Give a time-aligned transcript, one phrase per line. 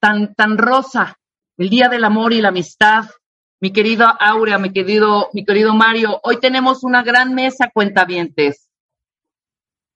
[0.00, 1.18] tan, tan rosa,
[1.56, 3.06] el Día del Amor y la Amistad.
[3.60, 8.68] Mi querida Aurea, mi querido, mi querido Mario, hoy tenemos una gran mesa cuentavientes.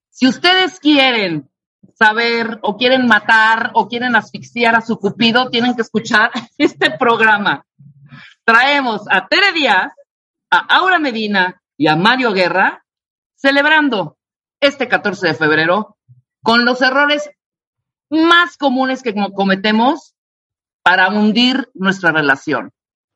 [0.09, 1.49] Si ustedes quieren
[1.93, 7.65] saber o quieren matar o quieren asfixiar a su cupido, tienen que escuchar este programa.
[8.43, 9.93] Traemos a Tere Díaz,
[10.49, 12.83] a Aura Medina y a Mario Guerra
[13.35, 14.17] celebrando
[14.59, 15.97] este 14 de febrero
[16.41, 17.29] con los errores
[18.09, 20.15] más comunes que cometemos
[20.83, 22.71] para hundir nuestra relación.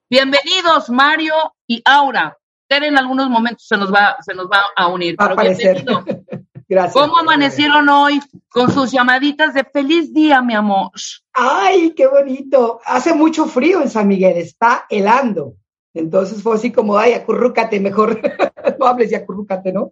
[0.10, 1.34] Bienvenidos Mario
[1.68, 2.38] y Aura.
[2.68, 5.16] Tere en algunos momentos se nos va, se nos va a unir.
[5.20, 5.84] Va a aparecer.
[6.70, 6.94] Gracias.
[6.94, 10.92] ¿Cómo amanecieron hoy con sus llamaditas de feliz día, mi amor?
[11.34, 12.80] Ay, qué bonito.
[12.86, 15.56] Hace mucho frío en San Miguel, está helando.
[15.94, 18.20] Entonces fue así como, ay, acurrúcate mejor.
[18.80, 19.92] no hables y acurrúcate, ¿no?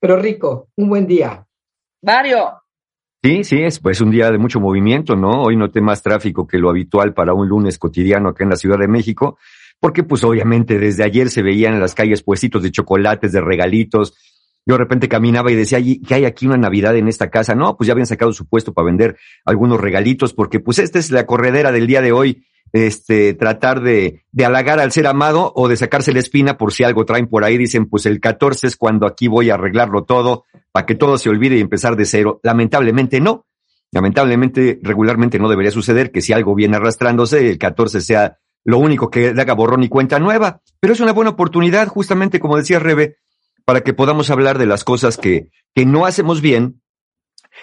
[0.00, 1.46] Pero rico, un buen día.
[2.02, 2.62] Mario.
[3.22, 5.42] Sí, sí, es pues un día de mucho movimiento, ¿no?
[5.42, 8.78] Hoy noté más tráfico que lo habitual para un lunes cotidiano acá en la Ciudad
[8.78, 9.38] de México,
[9.80, 14.14] porque pues obviamente desde ayer se veían en las calles puestitos de chocolates, de regalitos.
[14.64, 17.54] Yo de repente caminaba y decía, ¿qué hay aquí una Navidad en esta casa?
[17.54, 21.10] No, pues ya habían sacado su puesto para vender algunos regalitos, porque pues esta es
[21.10, 22.44] la corredera del día de hoy
[22.76, 26.84] este, tratar de, de halagar al ser amado o de sacarse la espina por si
[26.84, 27.56] algo traen por ahí.
[27.56, 31.30] Dicen, pues el 14 es cuando aquí voy a arreglarlo todo para que todo se
[31.30, 32.40] olvide y empezar de cero.
[32.42, 33.46] Lamentablemente no.
[33.92, 39.10] Lamentablemente, regularmente no debería suceder que si algo viene arrastrándose, el 14 sea lo único
[39.10, 40.60] que haga borrón y cuenta nueva.
[40.80, 43.16] Pero es una buena oportunidad, justamente como decía Rebe,
[43.64, 46.82] para que podamos hablar de las cosas que, que no hacemos bien,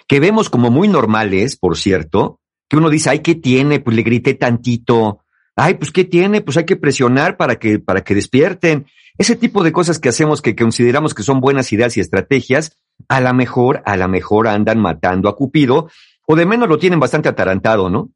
[0.07, 3.79] que vemos como muy normales, por cierto, que uno dice, ay, ¿qué tiene?
[3.79, 5.19] Pues le grité tantito.
[5.55, 6.41] Ay, pues ¿qué tiene?
[6.41, 8.87] Pues hay que presionar para que, para que despierten.
[9.17, 13.21] Ese tipo de cosas que hacemos que consideramos que son buenas ideas y estrategias, a
[13.21, 15.89] la mejor, a la mejor andan matando a Cupido,
[16.25, 18.09] o de menos lo tienen bastante atarantado, ¿no?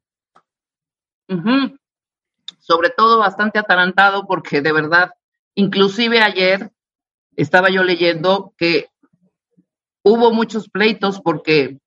[2.58, 5.10] Sobre todo bastante atarantado porque de verdad,
[5.54, 6.72] inclusive ayer
[7.36, 8.88] estaba yo leyendo que
[10.02, 11.78] hubo muchos pleitos porque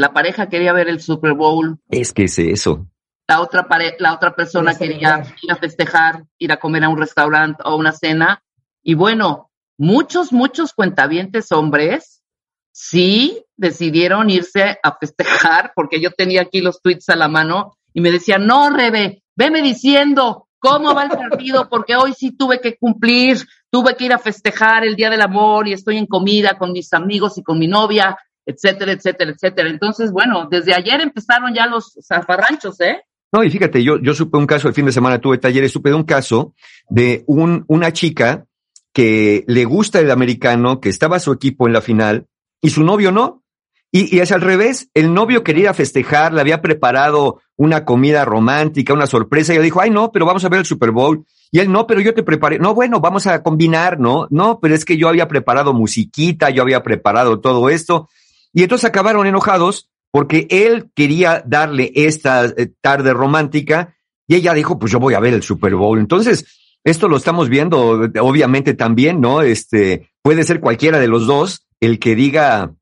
[0.00, 1.78] la pareja quería ver el Super Bowl.
[1.90, 2.86] Es que es eso.
[3.28, 3.68] La otra,
[3.98, 7.92] la otra persona quería ir a festejar, ir a comer a un restaurante o una
[7.92, 8.42] cena.
[8.82, 12.22] Y bueno, muchos, muchos cuentavientes hombres
[12.72, 18.00] sí decidieron irse a festejar, porque yo tenía aquí los tweets a la mano y
[18.00, 22.78] me decían, no, Rebe, veme diciendo cómo va el partido, porque hoy sí tuve que
[22.78, 26.72] cumplir, tuve que ir a festejar el Día del Amor y estoy en comida con
[26.72, 29.68] mis amigos y con mi novia etcétera, etcétera, etcétera.
[29.68, 33.02] Entonces, bueno, desde ayer empezaron ya los zafarranchos, ¿eh?
[33.32, 35.90] No, y fíjate, yo, yo supe un caso, el fin de semana tuve talleres, supe
[35.90, 36.54] de un caso
[36.88, 38.46] de un, una chica
[38.92, 42.26] que le gusta el americano, que estaba su equipo en la final,
[42.60, 43.44] y su novio no.
[43.92, 48.94] Y, y es al revés, el novio quería festejar, le había preparado una comida romántica,
[48.94, 51.24] una sorpresa, y ella dijo, ay no, pero vamos a ver el Super Bowl.
[51.52, 54.28] Y él, no, pero yo te preparé, no, bueno, vamos a combinar, ¿no?
[54.30, 58.08] No, pero es que yo había preparado musiquita, yo había preparado todo esto.
[58.52, 64.78] Y entonces acabaron enojados porque él quería darle esta eh, tarde romántica y ella dijo,
[64.78, 65.98] pues yo voy a ver el Super Bowl.
[65.98, 69.42] Entonces, esto lo estamos viendo, obviamente también, ¿no?
[69.42, 72.74] Este, puede ser cualquiera de los dos el que diga,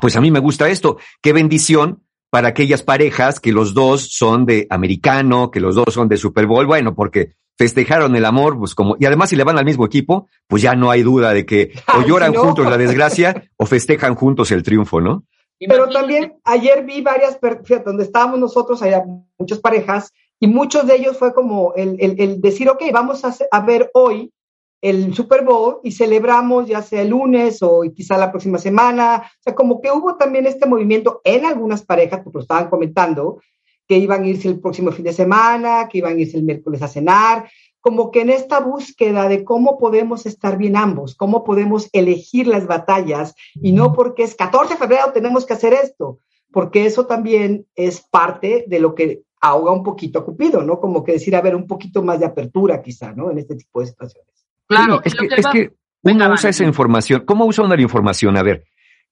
[0.00, 0.98] pues a mí me gusta esto.
[1.22, 6.08] Qué bendición para aquellas parejas que los dos son de americano, que los dos son
[6.08, 6.66] de Super Bowl.
[6.66, 10.28] Bueno, porque festejaron el amor, pues como, y además si le van al mismo equipo,
[10.46, 14.50] pues ya no hay duda de que o lloran juntos la desgracia o festejan juntos
[14.50, 15.24] el triunfo, ¿no?
[15.58, 17.38] Pero también ayer vi varias,
[17.84, 19.04] donde estábamos nosotros, había
[19.38, 23.32] muchas parejas, y muchos de ellos fue como el, el, el decir, ok, vamos a,
[23.48, 24.32] a, ver hoy
[24.80, 29.22] el Super Bowl y celebramos ya sea el lunes o quizá la próxima semana.
[29.24, 33.40] O sea, como que hubo también este movimiento en algunas parejas, porque lo estaban comentando,
[33.88, 36.82] que iban a irse el próximo fin de semana, que iban a irse el miércoles
[36.82, 37.50] a cenar,
[37.80, 42.66] como que en esta búsqueda de cómo podemos estar bien ambos, cómo podemos elegir las
[42.66, 46.20] batallas y no porque es 14 de febrero tenemos que hacer esto,
[46.52, 50.78] porque eso también es parte de lo que ahoga un poquito a Cupido, ¿no?
[50.78, 53.32] Como que decir, a ver, un poquito más de apertura quizá, ¿no?
[53.32, 54.46] En este tipo de situaciones.
[54.68, 57.24] Claro, es, que, es que uno usa esa información.
[57.26, 58.36] ¿Cómo usa uno la información?
[58.36, 58.64] A ver,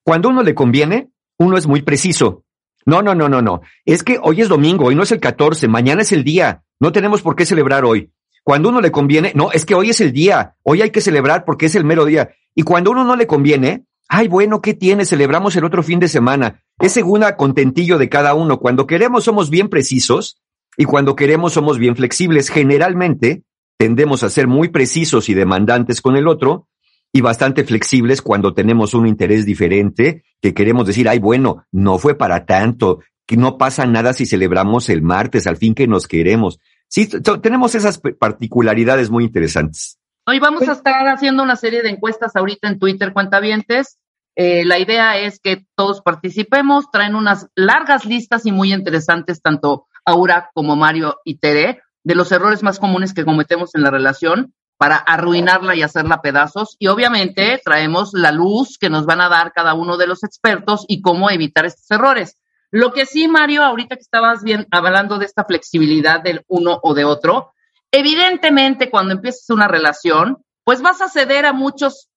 [0.04, 2.44] cuando uno le conviene, uno es muy preciso.
[2.86, 3.60] No, no, no, no, no.
[3.84, 6.62] Es que hoy es domingo, hoy no es el 14, mañana es el día.
[6.78, 8.10] No tenemos por qué celebrar hoy.
[8.42, 11.44] Cuando uno le conviene, no, es que hoy es el día, hoy hay que celebrar
[11.44, 12.30] porque es el mero día.
[12.54, 15.04] Y cuando uno no le conviene, ay, bueno, ¿qué tiene?
[15.04, 16.62] Celebramos el otro fin de semana.
[16.78, 18.58] Es según a contentillo de cada uno.
[18.58, 20.40] Cuando queremos somos bien precisos
[20.76, 22.48] y cuando queremos somos bien flexibles.
[22.48, 23.44] Generalmente
[23.76, 26.66] tendemos a ser muy precisos y demandantes con el otro
[27.12, 32.14] y bastante flexibles cuando tenemos un interés diferente, que queremos decir, ay, bueno, no fue
[32.16, 36.58] para tanto, que no pasa nada si celebramos el martes, al fin que nos queremos.
[36.88, 37.08] Sí,
[37.42, 39.98] tenemos esas particularidades muy interesantes.
[40.26, 43.98] Hoy vamos a estar haciendo una serie de encuestas ahorita en Twitter, cuentavientes.
[44.36, 49.86] Eh, la idea es que todos participemos, traen unas largas listas y muy interesantes, tanto
[50.04, 54.54] Aura como Mario y Tere, de los errores más comunes que cometemos en la relación
[54.80, 56.76] para arruinarla y hacerla pedazos.
[56.78, 60.86] Y obviamente traemos la luz que nos van a dar cada uno de los expertos
[60.88, 62.38] y cómo evitar estos errores.
[62.70, 66.94] Lo que sí, Mario, ahorita que estabas bien hablando de esta flexibilidad del uno o
[66.94, 67.52] de otro,
[67.92, 72.08] evidentemente cuando empieces una relación, pues vas a ceder a muchos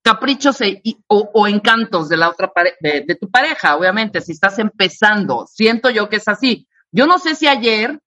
[0.00, 2.50] caprichos e, o, encantos de la otra
[2.80, 5.46] de tu pareja, obviamente, si estás empezando.
[5.46, 6.66] Siento yo que es así.
[6.90, 8.00] Yo no sé si ayer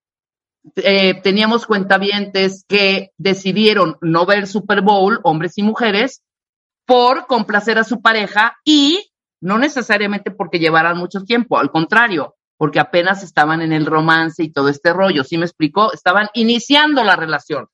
[0.75, 6.23] eh, teníamos cuentavientes que decidieron no ver Super Bowl, hombres y mujeres,
[6.85, 12.79] por complacer a su pareja y no necesariamente porque llevaran mucho tiempo, al contrario, porque
[12.79, 15.23] apenas estaban en el romance y todo este rollo.
[15.23, 15.93] ¿Sí me explicó?
[15.93, 17.67] Estaban iniciando la relación.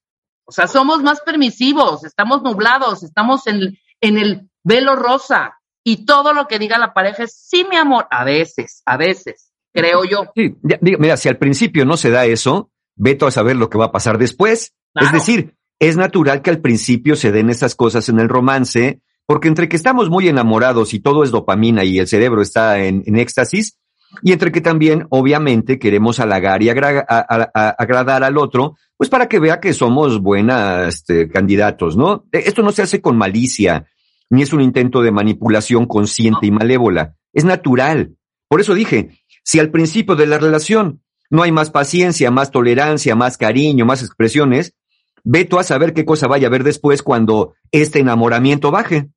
[0.45, 6.33] O sea, somos más permisivos, estamos nublados, estamos en, en el velo rosa y todo
[6.33, 10.25] lo que diga la pareja es sí, mi amor, a veces, a veces, creo yo.
[10.35, 13.85] Sí, mira, si al principio no se da eso, veto a saber lo que va
[13.85, 14.73] a pasar después.
[14.95, 19.47] Es decir, es natural que al principio se den esas cosas en el romance, porque
[19.47, 23.79] entre que estamos muy enamorados y todo es dopamina y el cerebro está en, éxtasis,
[24.21, 29.59] y entre que también, obviamente, queremos halagar y agradar al otro, pues para que vea
[29.59, 32.25] que somos buenos este, candidatos, ¿no?
[32.31, 33.87] E, esto no se hace con malicia,
[34.29, 38.15] ni es un intento de manipulación consciente y malévola, es natural.
[38.47, 43.15] Por eso dije, si al principio de la relación no hay más paciencia, más tolerancia,
[43.15, 44.75] más cariño, más expresiones.
[45.23, 49.09] Ve tú a saber qué cosa vaya a haber después cuando este enamoramiento baje.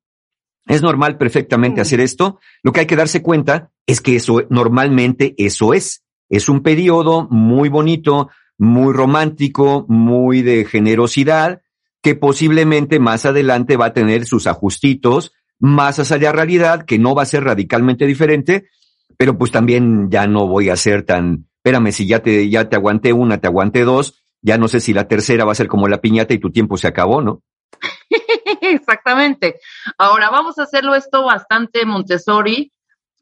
[0.65, 2.39] Es normal perfectamente hacer esto.
[2.63, 6.03] Lo que hay que darse cuenta es que eso normalmente eso es.
[6.29, 11.61] Es un periodo muy bonito, muy romántico, muy de generosidad,
[12.01, 17.13] que posiblemente más adelante va a tener sus ajustitos, más hacia la realidad, que no
[17.13, 18.69] va a ser radicalmente diferente,
[19.17, 22.75] pero pues también ya no voy a ser tan espérame, si ya te, ya te
[22.75, 25.87] aguanté una, te aguanté dos, ya no sé si la tercera va a ser como
[25.87, 27.41] la piñata y tu tiempo se acabó, ¿no?
[28.61, 29.59] Exactamente.
[29.97, 32.71] Ahora vamos a hacerlo esto bastante Montessori.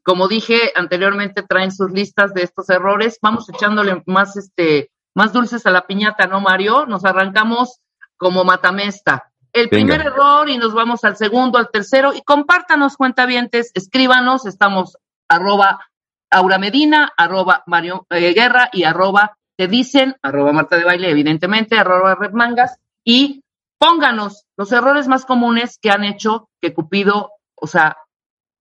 [0.03, 3.17] Como dije anteriormente, traen sus listas de estos errores.
[3.21, 6.85] Vamos echándole más, este, más dulces a la piñata, ¿no, Mario?
[6.85, 7.79] Nos arrancamos
[8.17, 9.31] como matamesta.
[9.53, 12.13] El primer error y nos vamos al segundo, al tercero.
[12.13, 14.97] Y compártanos, cuentavientes, escríbanos, estamos
[15.29, 15.79] arroba
[16.33, 21.77] Aura Medina, arroba Mario eh, Guerra y arroba te dicen, arroba Marta de Baile, evidentemente,
[21.77, 23.43] arroba Red Mangas, y
[23.77, 27.97] pónganos los errores más comunes que han hecho que Cupido, o sea,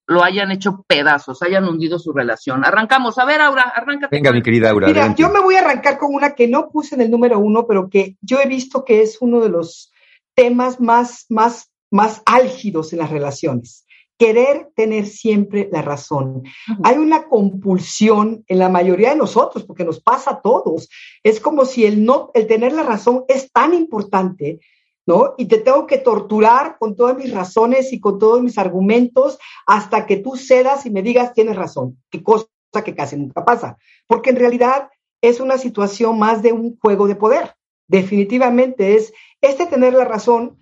[0.07, 2.65] lo hayan hecho pedazos, hayan hundido su relación.
[2.65, 3.19] Arrancamos.
[3.19, 4.15] A ver, Aura, arráncate.
[4.15, 4.89] Venga, mi querida Aura.
[4.89, 7.67] Mira, yo me voy a arrancar con una que no puse en el número uno,
[7.67, 9.93] pero que yo he visto que es uno de los
[10.35, 13.82] temas más, más, más álgidos en las relaciones
[14.23, 16.45] querer tener siempre la razón.
[16.85, 20.89] Hay una compulsión en la mayoría de nosotros, porque nos pasa a todos.
[21.25, 24.61] Es como si el no, el tener la razón es tan importante,
[25.07, 25.35] ¿no?
[25.39, 30.07] Y te tengo que torturar con todas mis razones y con todos mis argumentos hasta
[30.07, 32.47] que tú cedas y me digas tienes razón, qué cosa
[32.85, 33.77] que casi nunca pasa,
[34.07, 34.89] porque en realidad
[35.21, 37.57] es una situación más de un juego de poder.
[37.89, 40.62] Definitivamente es este tener la razón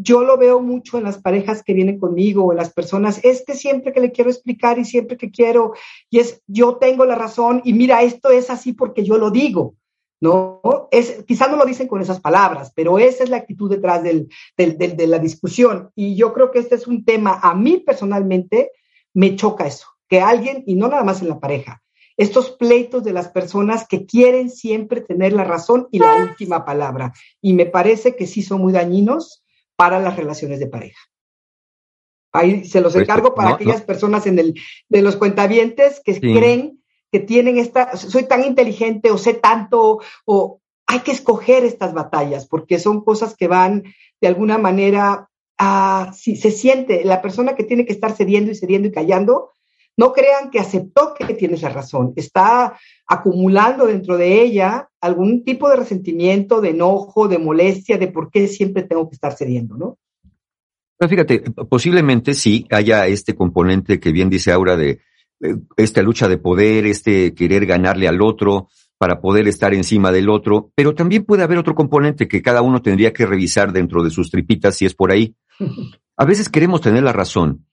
[0.00, 3.44] yo lo veo mucho en las parejas que vienen conmigo o en las personas, es
[3.44, 5.74] que siempre que le quiero explicar y siempre que quiero,
[6.08, 9.74] y es, yo tengo la razón y mira, esto es así porque yo lo digo,
[10.20, 10.60] ¿no?
[10.92, 14.28] Es, quizás no lo dicen con esas palabras, pero esa es la actitud detrás del,
[14.56, 15.90] de la discusión.
[15.96, 18.70] Y yo creo que este es un tema, a mí personalmente,
[19.14, 21.82] me choca eso, que alguien, y no nada más en la pareja,
[22.16, 27.12] estos pleitos de las personas que quieren siempre tener la razón y la última palabra.
[27.40, 29.44] Y me parece que sí son muy dañinos
[29.78, 30.98] para las relaciones de pareja.
[32.32, 34.54] Ahí se los encargo para aquellas personas en el,
[34.88, 40.60] de los cuentavientes que creen que tienen esta, soy tan inteligente o sé tanto, o
[40.86, 43.84] hay que escoger estas batallas, porque son cosas que van
[44.20, 48.56] de alguna manera a, si se siente, la persona que tiene que estar cediendo y
[48.56, 49.52] cediendo y callando,
[49.98, 55.68] no crean que aceptó que tienes la razón, está acumulando dentro de ella algún tipo
[55.68, 59.98] de resentimiento, de enojo, de molestia, de por qué siempre tengo que estar cediendo, ¿no?
[60.96, 65.00] Pero fíjate, posiblemente sí haya este componente que bien dice Aura de
[65.40, 70.28] eh, esta lucha de poder, este querer ganarle al otro para poder estar encima del
[70.28, 74.10] otro, pero también puede haber otro componente que cada uno tendría que revisar dentro de
[74.10, 75.34] sus tripitas si es por ahí.
[76.16, 77.67] A veces queremos tener la razón,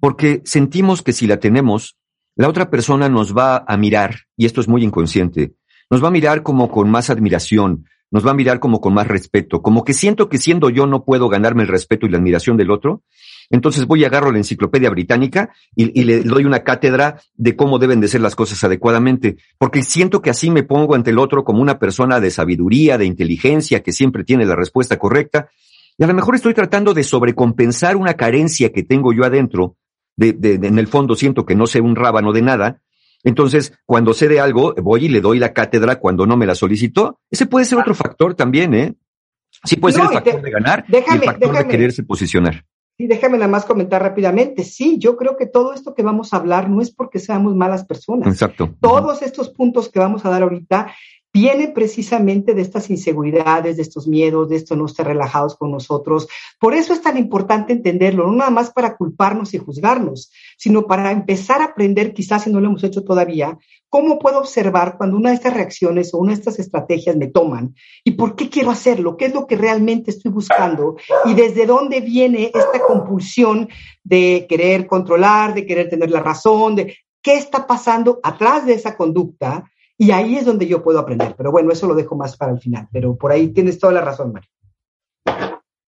[0.00, 1.96] porque sentimos que si la tenemos,
[2.34, 5.52] la otra persona nos va a mirar, y esto es muy inconsciente,
[5.90, 9.06] nos va a mirar como con más admiración, nos va a mirar como con más
[9.06, 12.56] respeto, como que siento que siendo yo no puedo ganarme el respeto y la admiración
[12.56, 13.02] del otro,
[13.50, 17.80] entonces voy y agarro la enciclopedia británica y, y, le doy una cátedra de cómo
[17.80, 21.44] deben de ser las cosas adecuadamente, porque siento que así me pongo ante el otro
[21.44, 25.50] como una persona de sabiduría, de inteligencia, que siempre tiene la respuesta correcta,
[25.98, 29.76] y a lo mejor estoy tratando de sobrecompensar una carencia que tengo yo adentro
[30.20, 32.82] de, en el fondo siento que no sé un rábano de nada,
[33.24, 36.54] entonces cuando sé de algo, voy y le doy la cátedra cuando no me la
[36.54, 37.20] solicitó.
[37.30, 38.94] Ese puede ser otro factor también, ¿eh?
[39.64, 42.64] Sí puede ser el factor de ganar y el factor de quererse posicionar.
[42.96, 44.62] Sí, déjame nada más comentar rápidamente.
[44.62, 47.84] Sí, yo creo que todo esto que vamos a hablar no es porque seamos malas
[47.86, 48.28] personas.
[48.28, 48.74] Exacto.
[48.80, 50.92] Todos estos puntos que vamos a dar ahorita
[51.32, 56.28] viene precisamente de estas inseguridades, de estos miedos, de esto no estar relajados con nosotros.
[56.58, 61.12] Por eso es tan importante entenderlo, no nada más para culparnos y juzgarnos, sino para
[61.12, 63.58] empezar a aprender, quizás si no lo hemos hecho todavía,
[63.88, 67.74] cómo puedo observar cuando una de estas reacciones o una de estas estrategias me toman
[68.04, 72.00] y por qué quiero hacerlo, qué es lo que realmente estoy buscando y desde dónde
[72.00, 73.68] viene esta compulsión
[74.04, 78.96] de querer controlar, de querer tener la razón, de qué está pasando atrás de esa
[78.96, 79.64] conducta
[80.00, 81.34] y ahí es donde yo puedo aprender.
[81.36, 82.88] Pero bueno, eso lo dejo más para el final.
[82.90, 84.48] Pero por ahí tienes toda la razón, María.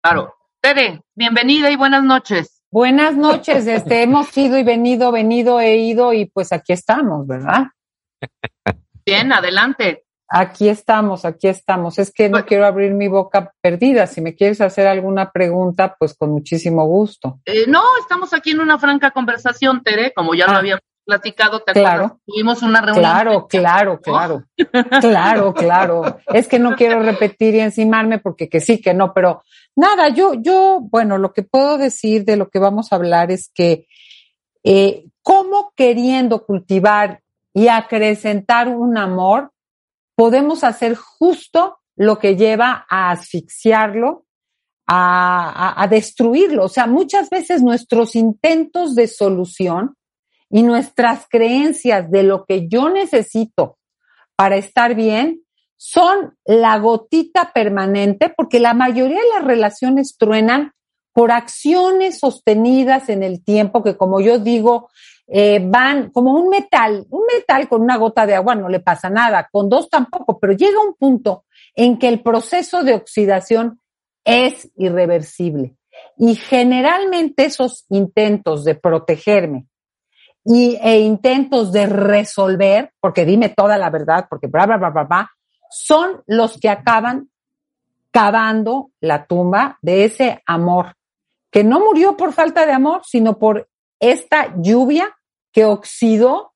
[0.03, 0.35] Claro.
[0.61, 2.63] Tere, bienvenida y buenas noches.
[2.71, 3.67] Buenas noches.
[3.67, 7.69] Este, hemos ido y venido, venido, e ido y pues aquí estamos, ¿verdad?
[9.07, 10.05] Bien, adelante.
[10.29, 11.99] Aquí estamos, aquí estamos.
[11.99, 14.07] Es que no pues quiero abrir mi boca perdida.
[14.07, 17.41] Si me quieres hacer alguna pregunta, pues con muchísimo gusto.
[17.47, 20.59] Eh, no, estamos aquí en una franca conversación, Tere, como ya lo ah.
[20.59, 22.21] habíamos platicado, ¿te claro.
[22.27, 23.03] Tuvimos una reunión.
[23.03, 24.45] Claro, claro, claro.
[25.01, 26.19] claro, claro.
[26.27, 29.43] Es que no quiero repetir y encimarme porque que sí, que no, pero
[29.77, 33.51] nada, yo, yo, bueno, lo que puedo decir de lo que vamos a hablar es
[33.53, 33.87] que
[34.65, 37.21] eh, cómo queriendo cultivar
[37.55, 39.53] y acrecentar un amor,
[40.15, 44.25] podemos hacer justo lo que lleva a asfixiarlo,
[44.87, 46.65] a, a, a destruirlo.
[46.65, 49.97] O sea, muchas veces nuestros intentos de solución
[50.53, 53.79] y nuestras creencias de lo que yo necesito
[54.37, 55.41] para estar bien
[55.77, 60.73] son la gotita permanente, porque la mayoría de las relaciones truenan
[61.13, 64.91] por acciones sostenidas en el tiempo que, como yo digo,
[65.27, 69.09] eh, van como un metal, un metal con una gota de agua no le pasa
[69.09, 71.45] nada, con dos tampoco, pero llega un punto
[71.75, 73.81] en que el proceso de oxidación
[74.25, 75.77] es irreversible.
[76.19, 79.67] Y generalmente esos intentos de protegerme
[80.45, 85.05] y, e intentos de resolver, porque dime toda la verdad, porque bla, bla, bla, bla,
[85.05, 85.31] bla,
[85.71, 87.31] son los que acaban
[88.11, 90.95] cavando la tumba de ese amor,
[91.51, 93.69] que no murió por falta de amor, sino por
[93.99, 95.17] esta lluvia
[95.53, 96.53] que oxidó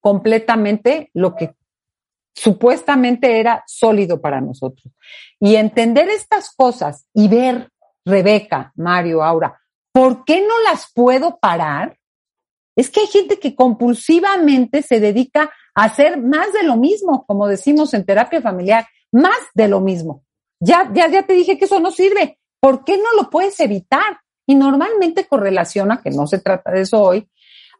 [0.00, 1.54] completamente lo que
[2.34, 4.92] supuestamente era sólido para nosotros.
[5.38, 7.70] Y entender estas cosas y ver,
[8.04, 9.58] Rebeca, Mario, Aura,
[9.92, 11.96] ¿por qué no las puedo parar?
[12.76, 17.46] Es que hay gente que compulsivamente se dedica a hacer más de lo mismo, como
[17.46, 20.24] decimos en terapia familiar, más de lo mismo.
[20.60, 22.38] Ya, ya, ya te dije que eso no sirve.
[22.60, 24.20] ¿Por qué no lo puedes evitar?
[24.46, 27.28] Y normalmente correlaciona, que no se trata de eso hoy,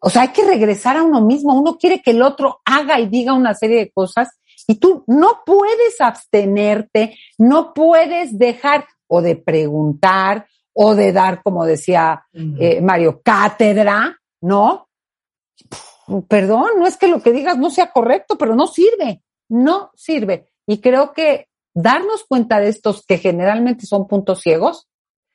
[0.07, 1.59] o sea, hay que regresar a uno mismo.
[1.59, 4.29] Uno quiere que el otro haga y diga una serie de cosas
[4.67, 11.65] y tú no puedes abstenerte, no puedes dejar o de preguntar o de dar, como
[11.65, 14.84] decía eh, Mario, cátedra, ¿no?
[16.28, 20.49] Perdón, no es que lo que digas no sea correcto, pero no sirve, no sirve.
[20.66, 24.88] Y creo que darnos cuenta de estos que generalmente son puntos ciegos,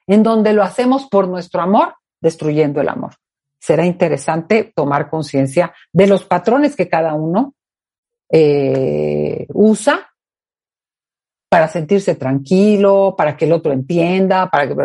[0.07, 3.15] en donde lo hacemos por nuestro amor, destruyendo el amor.
[3.59, 7.55] Será interesante tomar conciencia de los patrones que cada uno
[8.31, 10.09] eh, usa
[11.49, 14.75] para sentirse tranquilo, para que el otro entienda, para que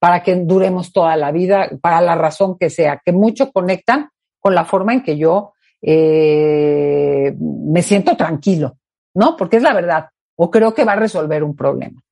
[0.00, 4.10] para que duremos toda la vida, para la razón que sea, que mucho conectan
[4.40, 8.78] con la forma en que yo eh, me siento tranquilo,
[9.14, 9.36] ¿no?
[9.36, 12.02] Porque es la verdad, o creo que va a resolver un problema.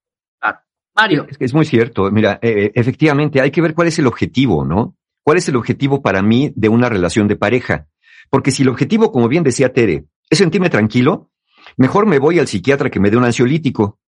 [0.95, 1.27] Mario.
[1.29, 2.11] Es, es muy cierto.
[2.11, 4.97] Mira, eh, eh, efectivamente, hay que ver cuál es el objetivo, ¿no?
[5.23, 7.87] ¿Cuál es el objetivo para mí de una relación de pareja?
[8.31, 11.29] Porque si el objetivo, como bien decía Tere, es sentirme tranquilo,
[11.77, 13.99] mejor me voy al psiquiatra que me dé un ansiolítico.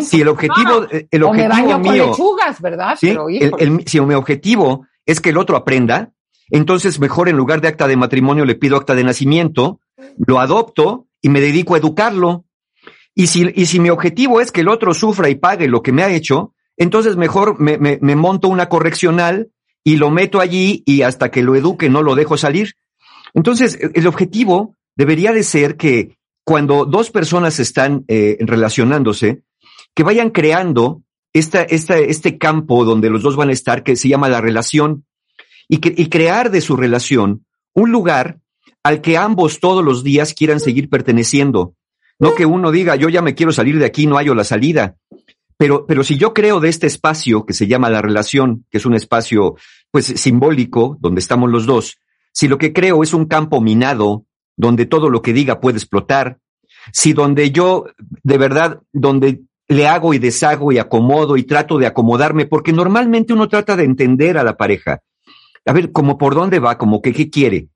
[0.00, 2.12] Si el objetivo, el objetivo mío,
[2.60, 2.96] ¿verdad?
[2.98, 6.13] si mi objetivo es que el otro aprenda,
[6.50, 9.80] entonces mejor en lugar de acta de matrimonio le pido acta de nacimiento,
[10.18, 12.44] lo adopto y me dedico a educarlo.
[13.14, 15.92] Y si, y si mi objetivo es que el otro sufra y pague lo que
[15.92, 19.50] me ha hecho, entonces mejor me, me, me monto una correccional
[19.84, 22.74] y lo meto allí y hasta que lo eduque no lo dejo salir.
[23.34, 29.42] Entonces, el objetivo debería de ser que cuando dos personas están eh, relacionándose,
[29.94, 34.08] que vayan creando esta, esta, este campo donde los dos van a estar, que se
[34.08, 35.04] llama la relación,
[35.68, 38.38] y, y crear de su relación un lugar
[38.82, 41.74] al que ambos todos los días quieran seguir perteneciendo.
[42.18, 44.96] No que uno diga, yo ya me quiero salir de aquí, no hallo la salida.
[45.56, 48.86] Pero, pero si yo creo de este espacio que se llama la relación, que es
[48.86, 49.56] un espacio
[49.90, 51.96] pues simbólico, donde estamos los dos,
[52.32, 56.38] si lo que creo es un campo minado, donde todo lo que diga puede explotar,
[56.92, 57.86] si donde yo,
[58.22, 63.32] de verdad, donde le hago y deshago y acomodo y trato de acomodarme, porque normalmente
[63.32, 65.00] uno trata de entender a la pareja,
[65.66, 67.68] a ver, como por dónde va, como que qué quiere.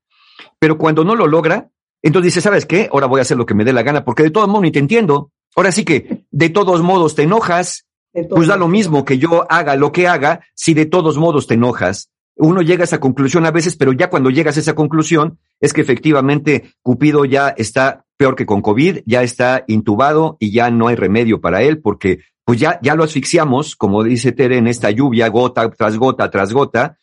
[0.59, 1.69] Pero cuando no lo logra,
[2.01, 2.89] entonces dice, ¿sabes qué?
[2.91, 4.71] Ahora voy a hacer lo que me dé la gana, porque de todos modos ni
[4.71, 5.31] te entiendo.
[5.55, 7.87] Ahora sí que de todos modos te enojas,
[8.29, 11.55] pues da lo mismo que yo haga lo que haga, si de todos modos te
[11.55, 12.09] enojas.
[12.35, 15.73] Uno llega a esa conclusión a veces, pero ya cuando llegas a esa conclusión es
[15.73, 20.87] que efectivamente Cupido ya está peor que con COVID, ya está intubado y ya no
[20.87, 24.89] hay remedio para él porque pues ya, ya lo asfixiamos, como dice Tere, en esta
[24.89, 26.97] lluvia, gota tras gota tras gota,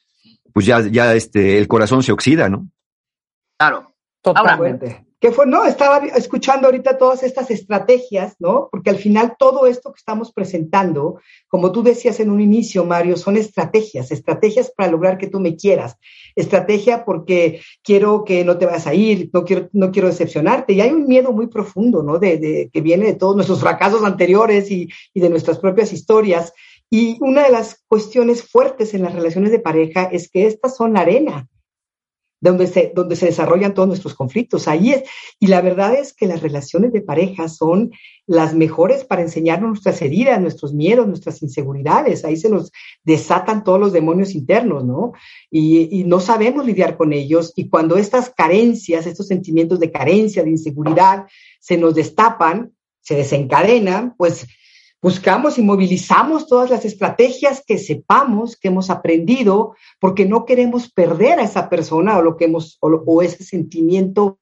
[0.56, 2.70] pues ya, ya este, el corazón se oxida, ¿no?
[3.58, 3.94] Claro.
[4.22, 5.04] Totalmente.
[5.20, 5.44] ¿Qué fue?
[5.44, 8.70] No, estaba escuchando ahorita todas estas estrategias, ¿no?
[8.72, 13.18] Porque al final todo esto que estamos presentando, como tú decías en un inicio, Mario,
[13.18, 15.98] son estrategias, estrategias para lograr que tú me quieras.
[16.34, 20.72] Estrategia porque quiero que no te vayas a ir, no quiero, no quiero decepcionarte.
[20.72, 22.18] Y hay un miedo muy profundo, ¿no?
[22.18, 26.54] De, de que viene de todos nuestros fracasos anteriores y, y de nuestras propias historias.
[26.90, 30.96] Y una de las cuestiones fuertes en las relaciones de pareja es que estas son
[30.96, 31.48] arena
[32.40, 34.68] donde se, donde se desarrollan todos nuestros conflictos.
[34.68, 34.94] Ahí.
[35.40, 37.92] Y la verdad es que las relaciones de pareja son
[38.26, 42.24] las mejores para enseñarnos nuestras heridas, nuestros miedos, nuestras inseguridades.
[42.24, 42.72] Ahí se nos
[43.04, 45.12] desatan todos los demonios internos, ¿no?
[45.50, 47.52] Y no sabemos lidiar con ellos.
[47.56, 51.26] Y cuando estas carencias, estos sentimientos de carencia, de inseguridad,
[51.60, 54.46] se nos destapan, se desencadenan, pues
[55.06, 61.38] buscamos y movilizamos todas las estrategias que sepamos, que hemos aprendido, porque no queremos perder
[61.38, 64.40] a esa persona o lo que hemos, o, ese sentimiento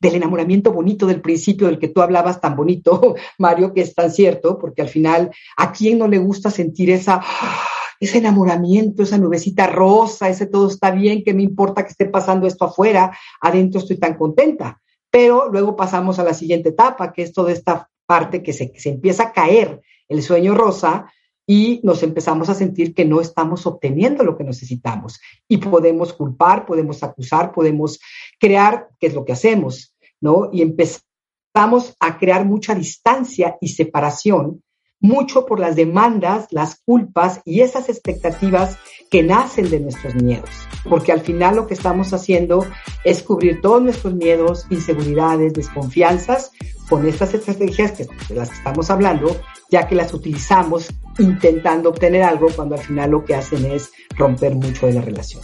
[0.00, 4.12] del enamoramiento bonito del principio del que tú hablabas tan bonito, Mario, que es tan
[4.12, 7.20] cierto, porque al final, ¿a quién no le gusta sentir esa,
[7.98, 12.46] ese enamoramiento, esa nubecita rosa, ese todo está bien, que me importa que esté pasando
[12.46, 14.80] esto afuera, adentro estoy tan contenta?
[15.10, 18.90] Pero luego pasamos a la siguiente etapa, que es toda esta parte que se, se
[18.90, 21.10] empieza a caer el sueño rosa
[21.46, 25.18] y nos empezamos a sentir que no estamos obteniendo lo que necesitamos.
[25.48, 27.98] Y podemos culpar, podemos acusar, podemos
[28.38, 30.50] crear, que es lo que hacemos, ¿no?
[30.52, 34.62] Y empezamos a crear mucha distancia y separación
[35.02, 38.78] mucho por las demandas, las culpas y esas expectativas
[39.10, 40.48] que nacen de nuestros miedos,
[40.88, 42.64] porque al final lo que estamos haciendo
[43.04, 46.52] es cubrir todos nuestros miedos, inseguridades, desconfianzas
[46.88, 49.36] con estas estrategias que, de las que estamos hablando,
[49.70, 50.88] ya que las utilizamos
[51.18, 55.42] intentando obtener algo cuando al final lo que hacen es romper mucho de la relación.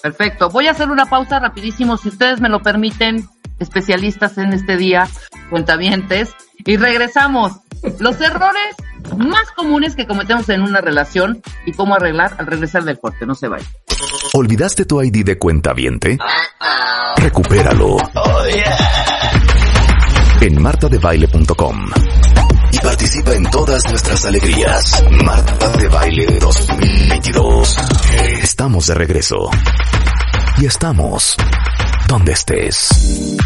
[0.00, 0.48] Perfecto.
[0.48, 5.08] Voy a hacer una pausa rapidísimo, si ustedes me lo permiten, especialistas en este día,
[5.50, 6.34] cuentavientes,
[6.64, 7.52] y regresamos.
[7.98, 8.76] Los errores
[9.16, 13.26] más comunes que cometemos en una relación y cómo arreglar al regresar del corte.
[13.26, 13.66] No se vaya.
[14.34, 16.18] ¿Olvidaste tu ID de cuenta viente?
[17.16, 17.96] Recupéralo.
[20.40, 21.90] En martadebaile.com.
[22.72, 25.04] Y participa en todas nuestras alegrías.
[25.24, 27.76] Marta de Baile 2022.
[28.42, 29.50] Estamos de regreso.
[30.58, 31.36] Y estamos
[32.08, 33.38] donde estés.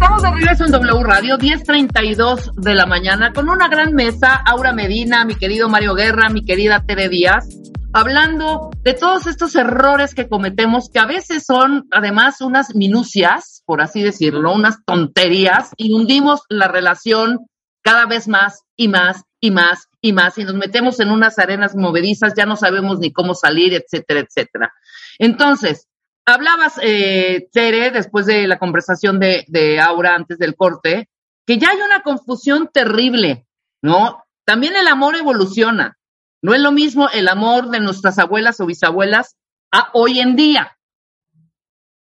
[0.00, 4.72] Estamos de regreso en W Radio, 10.32 de la mañana, con una gran mesa, Aura
[4.72, 7.48] Medina, mi querido Mario Guerra, mi querida Tere Díaz,
[7.92, 13.82] hablando de todos estos errores que cometemos, que a veces son además unas minucias, por
[13.82, 17.48] así decirlo, unas tonterías y hundimos la relación
[17.82, 21.74] cada vez más y más y más y más y nos metemos en unas arenas
[21.74, 24.72] movedizas, ya no sabemos ni cómo salir, etcétera, etcétera.
[25.18, 25.87] Entonces,
[26.28, 31.08] hablabas, eh, Tere, después de la conversación de, de Aura antes del corte,
[31.46, 33.46] que ya hay una confusión terrible,
[33.82, 34.24] ¿no?
[34.44, 35.98] También el amor evoluciona.
[36.42, 39.36] No es lo mismo el amor de nuestras abuelas o bisabuelas
[39.72, 40.76] a hoy en día.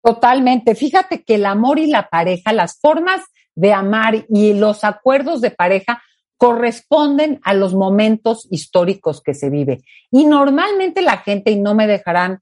[0.03, 0.75] Totalmente.
[0.75, 3.23] Fíjate que el amor y la pareja, las formas
[3.55, 6.03] de amar y los acuerdos de pareja
[6.37, 9.83] corresponden a los momentos históricos que se vive.
[10.11, 12.41] Y normalmente la gente, y no me dejarán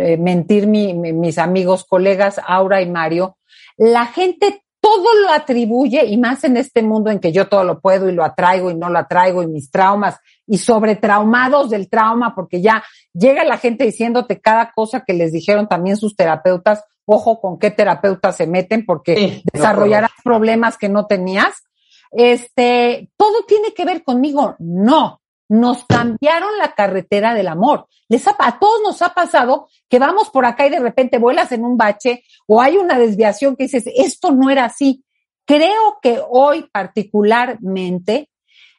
[0.00, 3.36] eh, mentir mis amigos, colegas Aura y Mario,
[3.76, 7.80] la gente todo lo atribuye, y más en este mundo en que yo todo lo
[7.80, 11.88] puedo y lo atraigo y no lo atraigo, y mis traumas, y sobre traumados del
[11.88, 12.82] trauma, porque ya
[13.14, 17.70] llega la gente diciéndote cada cosa que les dijeron también sus terapeutas, ojo con qué
[17.70, 21.62] terapeutas se meten, porque desarrollarás problemas que no tenías.
[22.10, 24.56] Este, todo tiene que ver conmigo.
[24.58, 25.21] No,
[25.52, 27.86] nos cambiaron la carretera del amor.
[28.08, 31.62] Les a todos nos ha pasado que vamos por acá y de repente vuelas en
[31.62, 35.04] un bache o hay una desviación que dices, esto no era así.
[35.44, 38.30] Creo que hoy particularmente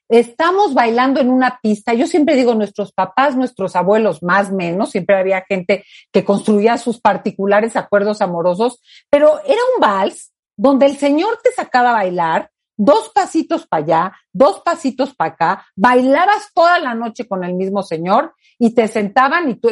[0.10, 1.94] estamos bailando en una pista.
[1.94, 7.00] Yo siempre digo, nuestros papás, nuestros abuelos, más menos, siempre había gente que construía sus
[7.00, 8.82] particulares acuerdos amorosos,
[9.12, 14.14] pero era un vals donde el señor te sacaba a bailar, dos pasitos para allá,
[14.32, 19.50] dos pasitos para acá, bailabas toda la noche con el mismo señor y te sentaban
[19.50, 19.70] y tú,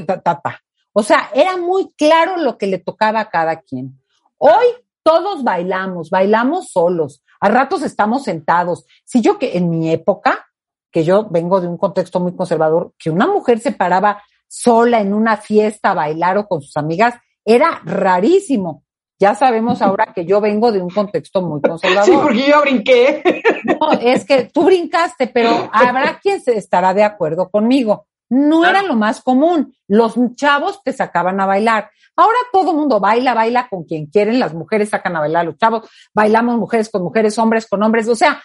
[0.93, 3.99] O sea, era muy claro lo que le tocaba a cada quien.
[4.37, 4.65] Hoy
[5.03, 8.85] todos bailamos, bailamos solos, a ratos estamos sentados.
[9.03, 10.47] Si yo que en mi época,
[10.91, 15.13] que yo vengo de un contexto muy conservador, que una mujer se paraba sola en
[15.13, 18.83] una fiesta a bailar o con sus amigas, era rarísimo.
[19.21, 22.05] Ya sabemos ahora que yo vengo de un contexto muy conservador.
[22.05, 23.43] Sí, porque yo brinqué.
[23.63, 28.07] No, es que tú brincaste, pero habrá quien se estará de acuerdo conmigo.
[28.29, 29.75] No era lo más común.
[29.87, 31.91] Los chavos te sacaban a bailar.
[32.15, 34.39] Ahora todo el mundo baila, baila con quien quieren.
[34.39, 35.87] Las mujeres sacan a bailar a los chavos.
[36.15, 38.07] Bailamos mujeres con mujeres, hombres con hombres.
[38.07, 38.41] O sea,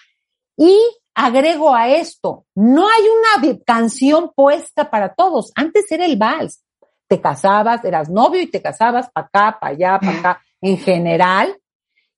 [0.59, 0.79] y
[1.15, 3.03] agrego a esto, no hay
[3.41, 5.53] una canción puesta para todos.
[5.55, 6.63] Antes era el vals.
[7.09, 11.59] Te casabas, eras novio y te casabas para acá, para allá, para acá en general,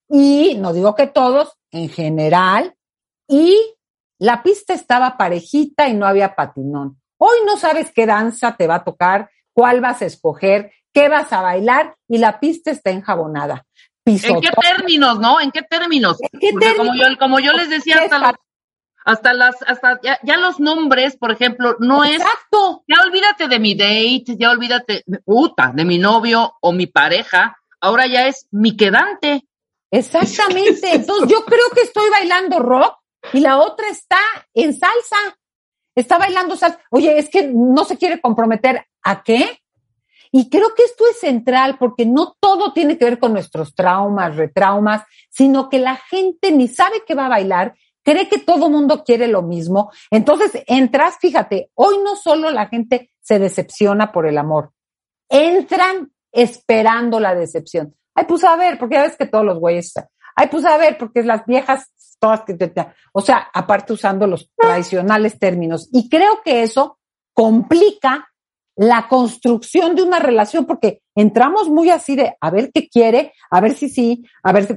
[0.09, 2.75] y no digo que todos, en general,
[3.29, 3.57] y
[4.19, 7.01] la pista estaba parejita y no había patinón.
[7.19, 11.33] Hoy no sabes qué danza te va a tocar, cuál vas a escoger, qué vas
[11.33, 13.65] a bailar y la pista está enjabonada.
[14.05, 15.41] ¿En qué términos, no?
[15.41, 16.19] ¿En qué términos?
[16.77, 18.35] Como, yo, como yo les decía, hasta,
[19.05, 22.21] hasta las, hasta ya, los nombres, por ejemplo, no es.
[22.21, 22.85] Exacto.
[22.87, 28.07] Ya olvídate de mi date, ya olvídate, puta, de mi novio o mi pareja ahora
[28.07, 29.47] ya es mi quedante.
[29.91, 30.95] Exactamente.
[30.95, 32.97] Entonces yo creo que estoy bailando rock
[33.33, 34.19] y la otra está
[34.55, 35.17] en salsa.
[35.95, 36.81] Está bailando salsa.
[36.91, 38.85] Oye, es que no se quiere comprometer.
[39.03, 39.61] ¿A qué?
[40.31, 44.37] Y creo que esto es central porque no todo tiene que ver con nuestros traumas,
[44.37, 49.05] retraumas, sino que la gente ni sabe que va a bailar, cree que todo mundo
[49.05, 49.91] quiere lo mismo.
[50.11, 54.73] Entonces entras, fíjate, hoy no solo la gente se decepciona por el amor,
[55.29, 57.95] entran esperando la decepción.
[58.15, 59.95] Ay, pues a ver, porque ya ves que todos los güeyes,
[60.35, 62.73] ay, pues a ver, porque las viejas, todas que te,
[63.13, 65.89] o sea, aparte usando los tradicionales términos.
[65.93, 66.99] Y creo que eso
[67.33, 68.29] complica
[68.79, 73.61] la construcción de una relación, porque entramos muy así de a ver qué quiere, a
[73.61, 74.75] ver si sí, a ver si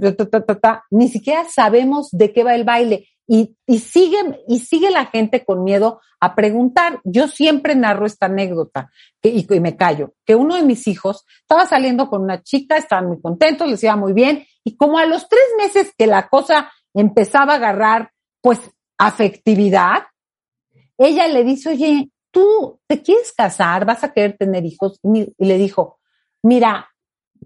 [0.89, 3.07] ni siquiera sabemos de qué va el baile.
[3.33, 6.99] Y, y, sigue, y sigue la gente con miedo a preguntar.
[7.05, 8.91] Yo siempre narro esta anécdota
[9.23, 13.21] y, me callo, que uno de mis hijos estaba saliendo con una chica, estaban muy
[13.21, 17.53] contentos, les iba muy bien, y como a los tres meses que la cosa empezaba
[17.53, 18.59] a agarrar, pues,
[18.97, 20.03] afectividad,
[20.97, 25.45] ella le dice, oye, tú te quieres casar, vas a querer tener hijos, y, y
[25.45, 25.99] le dijo,
[26.43, 26.89] mira,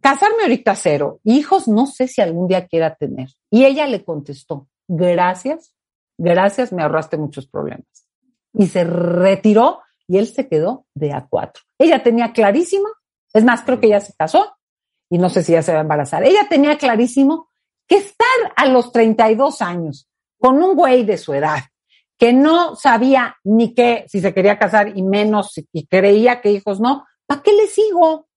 [0.02, 3.30] casarme ahorita cero, hijos no sé si algún día quiera tener.
[3.52, 5.75] Y ella le contestó, gracias,
[6.18, 7.86] gracias, me ahorraste muchos problemas.
[8.54, 11.64] Y se retiró y él se quedó de a cuatro.
[11.78, 12.88] Ella tenía clarísimo,
[13.34, 14.56] es más, creo que ya se casó
[15.10, 16.24] y no sé si ya se va a embarazar.
[16.24, 17.50] Ella tenía clarísimo
[17.88, 21.60] que estar a los 32 años con un güey de su edad
[22.18, 26.80] que no sabía ni qué, si se quería casar y menos, y creía que hijos
[26.80, 28.28] no, ¿para qué le sigo?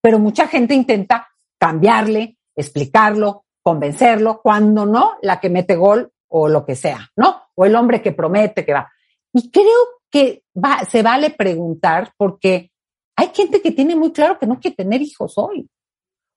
[0.00, 6.64] Pero mucha gente intenta cambiarle, explicarlo, convencerlo, cuando no, la que mete gol o lo
[6.64, 7.42] que sea, ¿no?
[7.54, 8.90] O el hombre que promete que va.
[9.32, 12.70] Y creo que va, se vale preguntar porque
[13.16, 15.68] hay gente que tiene muy claro que no quiere tener hijos hoy.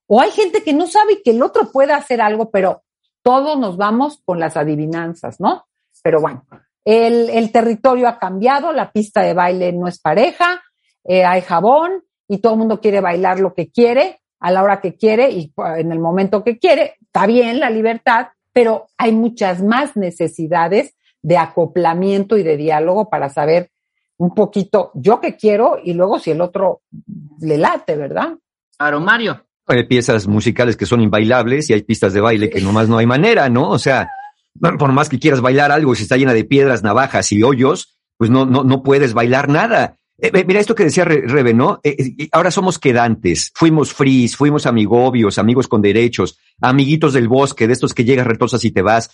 [0.07, 2.83] O hay gente que no sabe que el otro puede hacer algo, pero
[3.23, 5.65] todos nos vamos con las adivinanzas, ¿no?
[6.03, 6.45] Pero bueno,
[6.83, 10.61] el, territorio ha cambiado, la pista de baile no es pareja,
[11.03, 14.81] eh, hay jabón y todo el mundo quiere bailar lo que quiere, a la hora
[14.81, 16.95] que quiere y en el momento que quiere.
[16.99, 23.29] Está bien la libertad, pero hay muchas más necesidades de acoplamiento y de diálogo para
[23.29, 23.71] saber
[24.17, 26.81] un poquito yo qué quiero y luego si el otro
[27.39, 28.35] le late, ¿verdad?
[28.77, 29.45] Claro, Mario.
[29.67, 33.05] Hay piezas musicales que son inbailables y hay pistas de baile que nomás no hay
[33.05, 33.69] manera, ¿no?
[33.69, 34.09] O sea,
[34.59, 38.29] por más que quieras bailar algo, si está llena de piedras, navajas y hoyos, pues
[38.29, 39.97] no, no, no puedes bailar nada.
[40.21, 41.79] Eh, mira esto que decía Rebe, ¿no?
[41.83, 47.65] Eh, eh, ahora somos quedantes, fuimos fris, fuimos amigobios, amigos con derechos, amiguitos del bosque,
[47.65, 49.09] de estos que llegas retosas y te vas.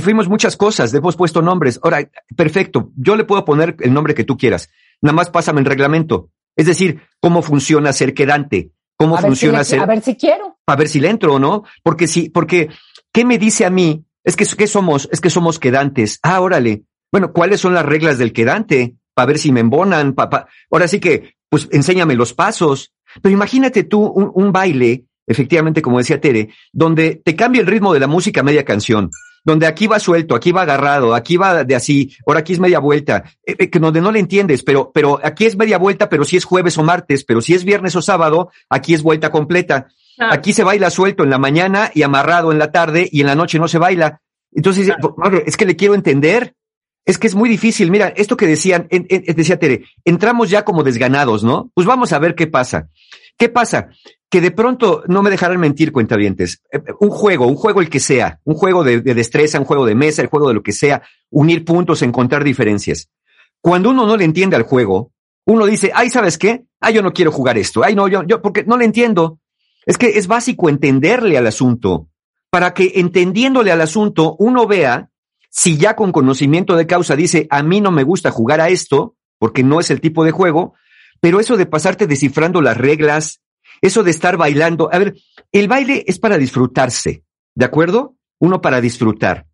[0.00, 1.80] fuimos muchas cosas, le hemos puesto nombres.
[1.82, 4.70] Ahora, perfecto, yo le puedo poner el nombre que tú quieras.
[5.02, 6.30] Nada más pásame el reglamento.
[6.56, 9.80] Es decir, cómo funciona ser quedante, cómo funciona ser.
[9.80, 10.58] A ver si quiero.
[10.66, 11.64] A ver si le entro o no.
[11.82, 12.68] Porque si, porque,
[13.12, 14.04] ¿qué me dice a mí?
[14.22, 15.08] Es que, ¿qué somos?
[15.10, 16.20] Es que somos quedantes.
[16.22, 16.84] Ah, órale.
[17.10, 18.94] Bueno, ¿cuáles son las reglas del quedante?
[19.14, 20.14] Para ver si me embonan.
[20.14, 22.92] Pa, Ahora sí que, pues enséñame los pasos.
[23.22, 28.00] Pero imagínate tú un, baile, efectivamente, como decía Tere, donde te cambia el ritmo de
[28.00, 29.10] la música a media canción
[29.46, 32.78] donde aquí va suelto, aquí va agarrado, aquí va de así, ahora aquí es media
[32.78, 36.24] vuelta, eh, eh, que donde no le entiendes, pero, pero aquí es media vuelta, pero
[36.24, 39.88] si es jueves o martes, pero si es viernes o sábado, aquí es vuelta completa.
[40.18, 43.34] Aquí se baila suelto en la mañana y amarrado en la tarde y en la
[43.34, 44.20] noche no se baila.
[44.52, 44.90] Entonces,
[45.44, 46.54] es que le quiero entender.
[47.04, 47.90] Es que es muy difícil.
[47.90, 51.70] Mira, esto que decían, decía Tere, entramos ya como desganados, ¿no?
[51.74, 52.88] Pues vamos a ver qué pasa.
[53.36, 53.88] ¿Qué pasa?
[54.30, 58.00] Que de pronto, no me dejarán mentir, cuentavientes, eh, un juego, un juego el que
[58.00, 60.72] sea, un juego de, de destreza, un juego de mesa, el juego de lo que
[60.72, 63.10] sea, unir puntos, encontrar diferencias.
[63.60, 65.12] Cuando uno no le entiende al juego,
[65.46, 66.64] uno dice, ay, ¿sabes qué?
[66.80, 67.84] Ay, yo no quiero jugar esto.
[67.84, 69.38] Ay, no, yo, yo, porque no le entiendo.
[69.84, 72.08] Es que es básico entenderle al asunto,
[72.50, 75.10] para que entendiéndole al asunto uno vea
[75.56, 79.14] si ya con conocimiento de causa dice, a mí no me gusta jugar a esto,
[79.38, 80.74] porque no es el tipo de juego,
[81.20, 83.40] pero eso de pasarte descifrando las reglas,
[83.80, 85.14] eso de estar bailando, a ver,
[85.52, 87.22] el baile es para disfrutarse,
[87.54, 88.16] ¿de acuerdo?
[88.40, 89.46] Uno para disfrutar.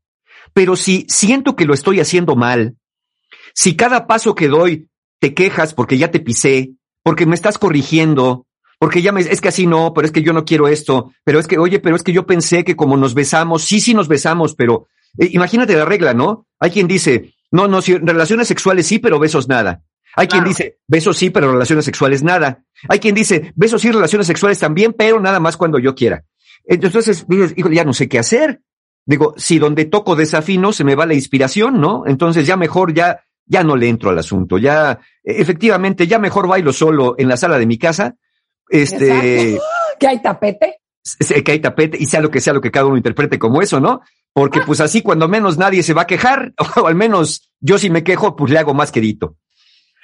[0.55, 2.77] Pero si siento que lo estoy haciendo mal,
[3.55, 6.71] si cada paso que doy te quejas porque ya te pisé,
[7.03, 8.47] porque me estás corrigiendo,
[8.79, 11.39] porque ya me, es que así no, pero es que yo no quiero esto, pero
[11.39, 14.09] es que, oye, pero es que yo pensé que como nos besamos, sí, sí nos
[14.09, 16.47] besamos, pero eh, imagínate la regla, ¿no?
[16.59, 19.83] Hay quien dice, no, no, si relaciones sexuales sí, pero besos nada.
[20.17, 22.65] Hay quien dice, besos sí, pero relaciones sexuales nada.
[22.89, 26.25] Hay quien dice, besos sí, relaciones sexuales también, pero nada más cuando yo quiera.
[26.65, 28.61] Entonces dices, hijo, ya no sé qué hacer.
[29.07, 32.05] Digo, si donde toco desafino se me va la inspiración, ¿no?
[32.07, 34.59] Entonces ya mejor ya, ya no le entro al asunto.
[34.59, 38.17] Ya, e, efectivamente, ya mejor bailo solo en la sala de mi casa.
[38.69, 39.59] Este.
[39.99, 40.80] ¿Que hay tapete?
[41.45, 43.81] Que hay tapete y sea lo que sea lo que cada uno interprete como eso,
[43.81, 44.03] ¿no?
[44.33, 47.91] porque pues así cuando menos nadie se va a quejar, o al menos yo si
[47.91, 49.37] me quejo, pues le hago más quedito.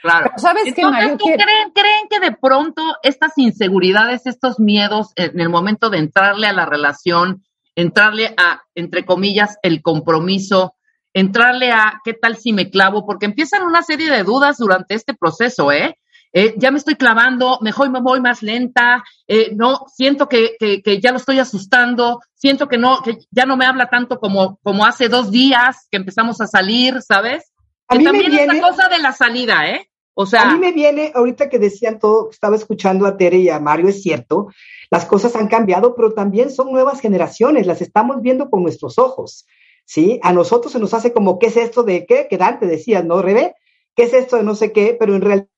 [0.03, 0.31] Claro.
[0.37, 5.91] ¿Sabes Entonces, ¿tú creen, creen que de pronto estas inseguridades, estos miedos en el momento
[5.91, 7.43] de entrarle a la relación,
[7.75, 10.75] entrarle a, entre comillas, el compromiso,
[11.13, 15.15] entrarle a qué tal si me clavo, porque empiezan una serie de dudas durante este
[15.15, 15.99] proceso, ¿eh?
[16.39, 21.01] Eh, ya me estoy clavando, mejor me voy más lenta, eh, no, siento que, que,
[21.01, 24.85] ya lo estoy asustando, siento que no, que ya no me habla tanto como, como
[24.85, 27.55] hace dos días que empezamos a salir, ¿sabes?
[27.89, 29.89] A también me esta cosa de la salida, ¿eh?
[30.13, 30.43] O sea.
[30.43, 33.89] A mí me viene, ahorita que decían todo, estaba escuchando a Tere y a Mario,
[33.89, 34.49] es cierto,
[34.91, 39.47] las cosas han cambiado, pero también son nuevas generaciones, las estamos viendo con nuestros ojos,
[39.87, 40.21] ¿sí?
[40.23, 42.27] A nosotros se nos hace como, ¿qué es esto de qué?
[42.29, 43.55] Que Dante decía, ¿no, Rebe?
[43.95, 44.95] ¿Qué es esto de no sé qué?
[45.01, 45.49] Pero en realidad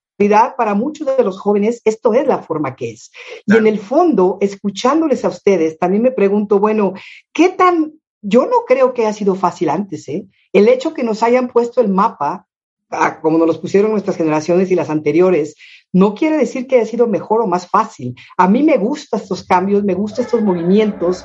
[0.56, 3.10] para muchos de los jóvenes esto es la forma que es.
[3.46, 6.94] Y en el fondo, escuchándoles a ustedes, también me pregunto, bueno,
[7.32, 7.92] ¿qué tan...
[8.20, 10.26] Yo no creo que haya sido fácil antes, ¿eh?
[10.52, 12.46] El hecho que nos hayan puesto el mapa,
[12.90, 15.54] ah, como nos los pusieron nuestras generaciones y las anteriores,
[15.92, 18.16] no quiere decir que haya sido mejor o más fácil.
[18.36, 21.24] A mí me gustan estos cambios, me gustan estos movimientos,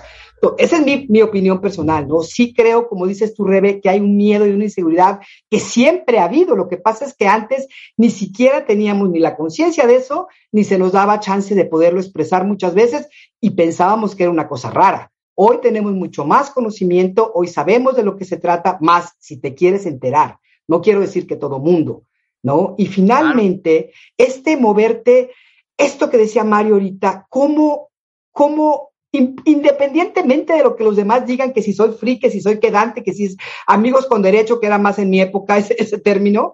[0.58, 2.22] esa es mi, mi, opinión personal, ¿no?
[2.22, 6.20] Sí creo, como dices tú, Rebe, que hay un miedo y una inseguridad que siempre
[6.20, 6.56] ha habido.
[6.56, 10.64] Lo que pasa es que antes ni siquiera teníamos ni la conciencia de eso, ni
[10.64, 13.08] se nos daba chance de poderlo expresar muchas veces
[13.40, 15.12] y pensábamos que era una cosa rara.
[15.36, 19.56] Hoy tenemos mucho más conocimiento, hoy sabemos de lo que se trata, más si te
[19.56, 20.38] quieres enterar.
[20.68, 22.04] No quiero decir que todo mundo,
[22.44, 22.76] ¿no?
[22.78, 25.32] Y finalmente, este moverte,
[25.78, 27.90] esto que decía Mario ahorita, cómo,
[28.32, 32.60] cómo independientemente de lo que los demás digan, que si soy free, que si soy
[32.60, 36.00] quedante, que si es amigos con derecho, que era más en mi época ese, ese
[36.00, 36.54] término,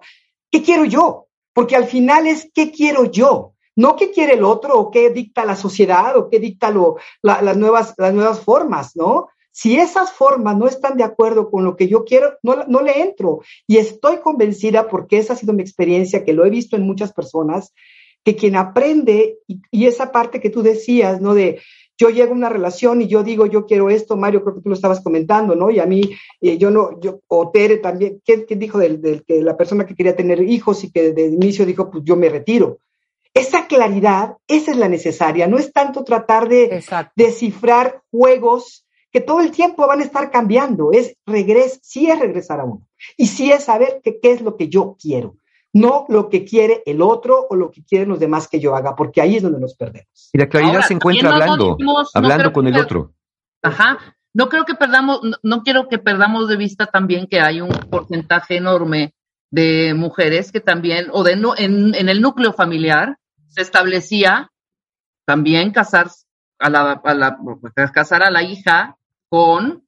[0.50, 1.26] ¿qué quiero yo?
[1.52, 3.54] Porque al final es, ¿qué quiero yo?
[3.76, 6.70] no qué quiere el otro o qué dicta la sociedad o qué dicta
[7.22, 9.28] las, nuevas, las nuevas formas, ¿no?
[9.52, 13.00] Si esas formas no están de acuerdo con lo que yo quiero, no, no le
[13.00, 13.40] entro.
[13.66, 17.12] Y estoy convencida, porque esa ha sido mi experiencia, que lo he visto en muchas
[17.12, 17.72] personas,
[18.22, 21.34] que quien aprende, y, esa parte que tú decías, ¿no?
[21.34, 21.60] De
[22.00, 24.70] yo llego a una relación y yo digo, yo quiero esto, Mario, creo que tú
[24.70, 25.70] lo estabas comentando, ¿no?
[25.70, 29.54] Y a mí, eh, yo no, yo, o Tere también, ¿quién, dijo del, que la
[29.54, 32.78] persona que quería tener hijos y que desde el inicio dijo, pues yo me retiro?
[33.34, 36.82] Esa claridad, esa es la necesaria, no es tanto tratar de
[37.14, 42.60] descifrar juegos que todo el tiempo van a estar cambiando, es regres, sí es regresar
[42.60, 45.36] a uno, y sí es saber qué es lo que yo quiero
[45.72, 48.96] no lo que quiere el otro o lo que quieren los demás que yo haga,
[48.96, 50.30] porque ahí es donde nos perdemos.
[50.32, 51.76] Y la claridad se encuentra hablando,
[52.14, 53.12] hablando con el otro.
[53.62, 53.98] Ajá.
[54.32, 58.56] No creo que perdamos, no, quiero que perdamos de vista también que hay un porcentaje
[58.56, 59.14] enorme
[59.50, 64.52] de mujeres que también, o de no, en, el núcleo familiar, se establecía
[65.24, 66.08] también casar
[66.60, 67.38] a la, a la,
[67.92, 68.96] casar a la hija
[69.28, 69.84] con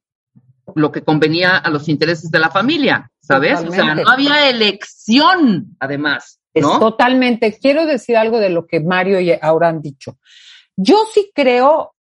[0.75, 3.59] lo que convenía a los intereses de la familia, ¿sabes?
[3.61, 6.39] O sea, no había elección, además.
[6.55, 6.79] ¿no?
[6.79, 7.57] totalmente.
[7.59, 10.17] Quiero decir algo de lo que Mario y ahora han dicho.
[10.75, 11.95] Yo sí creo,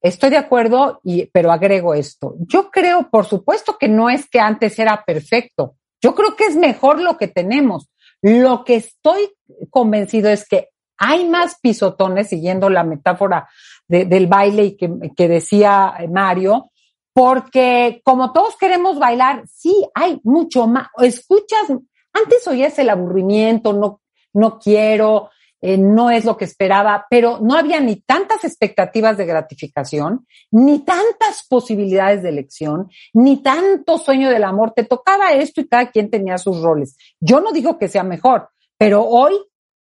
[0.00, 2.34] estoy de acuerdo, y, pero agrego esto.
[2.40, 5.76] Yo creo, por supuesto, que no es que antes era perfecto.
[6.00, 7.88] Yo creo que es mejor lo que tenemos.
[8.22, 9.30] Lo que estoy
[9.70, 13.48] convencido es que hay más pisotones, siguiendo la metáfora
[13.88, 16.70] del baile y que, que decía Mario,
[17.16, 20.88] porque como todos queremos bailar, sí, hay mucho más.
[20.98, 21.62] Escuchas,
[22.12, 24.02] antes oías el aburrimiento, no,
[24.34, 25.30] no quiero,
[25.62, 30.80] eh, no es lo que esperaba, pero no había ni tantas expectativas de gratificación, ni
[30.80, 34.72] tantas posibilidades de elección, ni tanto sueño del amor.
[34.76, 36.98] Te tocaba esto y cada quien tenía sus roles.
[37.18, 39.32] Yo no digo que sea mejor, pero hoy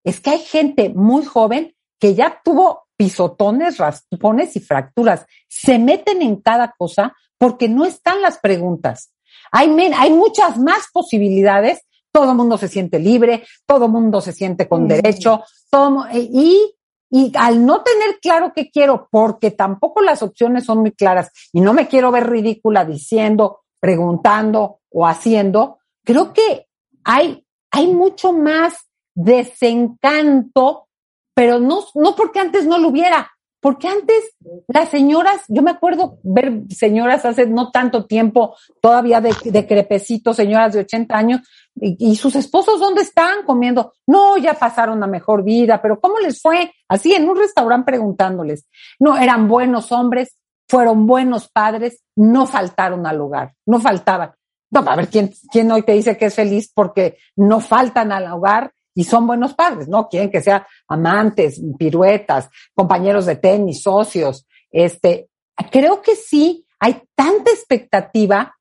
[0.03, 5.25] es que hay gente muy joven que ya tuvo pisotones, raspones y fracturas.
[5.47, 9.13] Se meten en cada cosa porque no están las preguntas.
[9.51, 11.81] Hay, hay muchas más posibilidades.
[12.11, 16.29] Todo el mundo se siente libre, todo el mundo se siente con derecho, todo, eh,
[16.31, 16.75] y,
[17.09, 21.61] y al no tener claro qué quiero, porque tampoco las opciones son muy claras y
[21.61, 26.67] no me quiero ver ridícula diciendo, preguntando o haciendo, creo que
[27.03, 30.87] hay, hay mucho más desencanto,
[31.33, 33.32] pero no, no porque antes no lo hubiera,
[33.63, 34.35] porque antes
[34.67, 40.73] las señoras, yo me acuerdo ver señoras hace no tanto tiempo, todavía de, crepecitos, señoras
[40.73, 41.41] de 80 años,
[41.79, 43.93] y, sus esposos, ¿dónde están comiendo?
[44.05, 46.73] No, ya pasaron a mejor vida, pero ¿cómo les fue?
[46.89, 48.67] Así en un restaurante preguntándoles.
[48.99, 54.33] No, eran buenos hombres, fueron buenos padres, no faltaron al hogar, no faltaban.
[54.71, 58.29] No, a ver, ¿quién, quién hoy te dice que es feliz porque no faltan al
[58.29, 60.07] hogar y son buenos padres, ¿no?
[60.07, 64.45] Quieren que sean amantes, piruetas, compañeros de tenis, socios.
[64.71, 65.29] Este,
[65.71, 68.55] creo que sí, hay tanta expectativa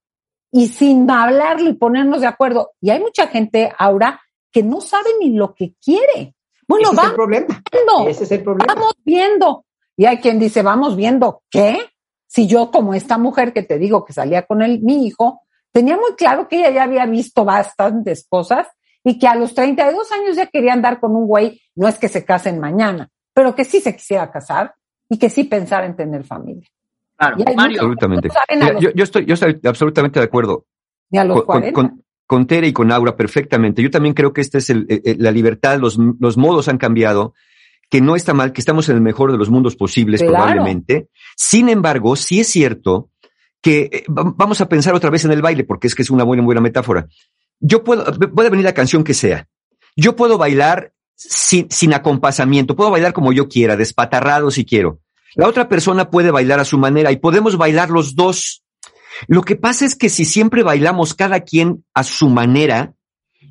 [0.51, 2.73] y sin hablarlo y ponernos de acuerdo.
[2.81, 6.35] Y hay mucha gente ahora que no sabe ni lo que quiere.
[6.69, 7.63] Bueno, Ese es el problema.
[7.73, 8.75] Viendo, Ese es el problema.
[8.75, 9.65] Vamos viendo.
[9.97, 11.79] Y hay quien dice, vamos viendo, ¿qué?
[12.27, 15.97] Si yo, como esta mujer que te digo que salía con él, mi hijo, tenía
[15.97, 18.69] muy claro que ella ya había visto bastantes cosas
[19.05, 22.09] y que a los 32 años ya quería andar con un güey, no es que
[22.09, 24.75] se casen mañana, pero que sí se quisiera casar
[25.09, 26.69] y que sí pensara en tener familia.
[27.17, 27.83] Claro, Mario.
[27.83, 28.29] Absolutamente.
[28.81, 30.67] yo, estoy, yo estoy absolutamente de acuerdo.
[31.73, 33.83] con, con, Tere y con Aura perfectamente.
[33.83, 36.79] Yo también creo que esta es el, eh, eh, la libertad, los, los modos han
[36.79, 37.35] cambiado,
[37.91, 41.09] que no está mal, que estamos en el mejor de los mundos posibles probablemente.
[41.37, 43.11] Sin embargo, sí es cierto
[43.61, 46.25] que eh, vamos a pensar otra vez en el baile, porque es que es una
[46.25, 47.07] buena, buena metáfora
[47.63, 49.49] yo puedo, puede venir la canción que sea.
[49.97, 55.01] Yo puedo bailar sin, sin acompasamiento, puedo bailar como yo quiera, despatarrado si quiero.
[55.35, 58.65] La otra persona puede bailar a su manera y podemos bailar los dos.
[59.29, 62.95] Lo que pasa es que si siempre bailamos cada quien a su manera,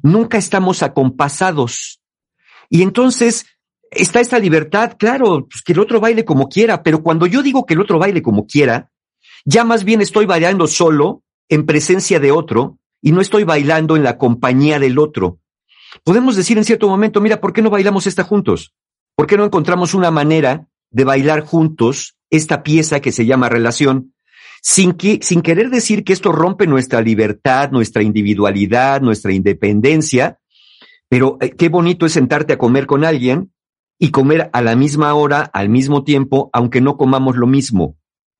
[0.03, 2.01] nunca estamos acompasados.
[2.69, 3.45] Y entonces
[3.89, 7.65] está esta libertad, claro, pues que el otro baile como quiera, pero cuando yo digo
[7.65, 8.91] que el otro baile como quiera,
[9.45, 14.03] ya más bien estoy bailando solo, en presencia de otro, y no estoy bailando en
[14.03, 15.39] la compañía del otro.
[16.03, 18.73] Podemos decir en cierto momento, mira, ¿por qué no bailamos esta juntos?
[19.15, 24.13] ¿Por qué no encontramos una manera de bailar juntos esta pieza que se llama relación?
[24.61, 30.39] Sin, que, sin querer decir que esto rompe nuestra libertad, nuestra individualidad, nuestra independencia,
[31.09, 33.51] pero eh, qué bonito es sentarte a comer con alguien
[33.99, 37.97] y comer a la misma hora, al mismo tiempo, aunque no comamos lo mismo,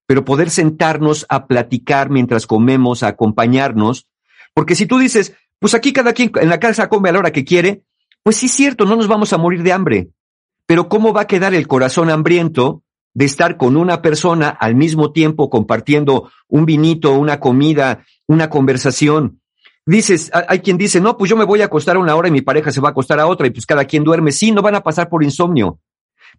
[0.07, 4.07] pero poder sentarnos a platicar mientras comemos, a acompañarnos,
[4.53, 7.31] porque si tú dices, pues aquí cada quien en la casa come a la hora
[7.31, 7.83] que quiere,
[8.23, 10.09] pues sí es cierto, no nos vamos a morir de hambre.
[10.67, 12.83] pero ¿cómo va a quedar el corazón hambriento
[13.13, 19.41] de estar con una persona al mismo tiempo compartiendo un vinito, una comida, una conversación?
[19.85, 22.41] Dices, hay quien dice, no, pues yo me voy a acostar una hora y mi
[22.41, 24.31] pareja se va a acostar a otra y pues cada quien duerme.
[24.31, 25.79] Sí, no van a pasar por insomnio.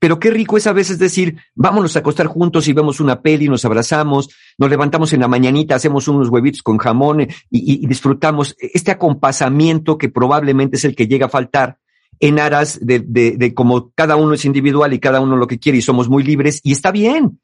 [0.02, 3.48] Pero qué rico es a veces decir, vámonos a acostar juntos y vemos una peli,
[3.48, 8.56] nos abrazamos, nos levantamos en la mañanita, hacemos unos huevitos con jamón y, y disfrutamos
[8.58, 11.78] este acompasamiento que probablemente es el que llega a faltar
[12.18, 15.60] en aras de, de, de como cada uno es individual y cada uno lo que
[15.60, 17.40] quiere y somos muy libres y está bien.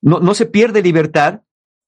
[0.00, 1.42] No, no se pierde libertad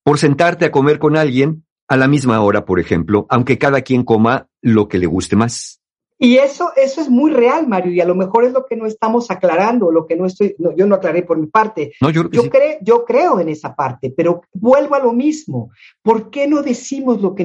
[0.05, 4.05] por sentarte a comer con alguien a la misma hora, por ejemplo, aunque cada quien
[4.05, 5.82] coma lo que le guste más.
[6.25, 8.87] Y eso, eso es muy real, Mario, y a lo mejor es lo que no
[8.87, 11.95] estamos aclarando, lo que no estoy, no, yo no aclaré por mi parte.
[12.01, 15.73] No, yo, yo, creo, yo creo en esa parte, pero vuelvo a lo mismo.
[16.01, 17.45] ¿Por qué no decimos lo que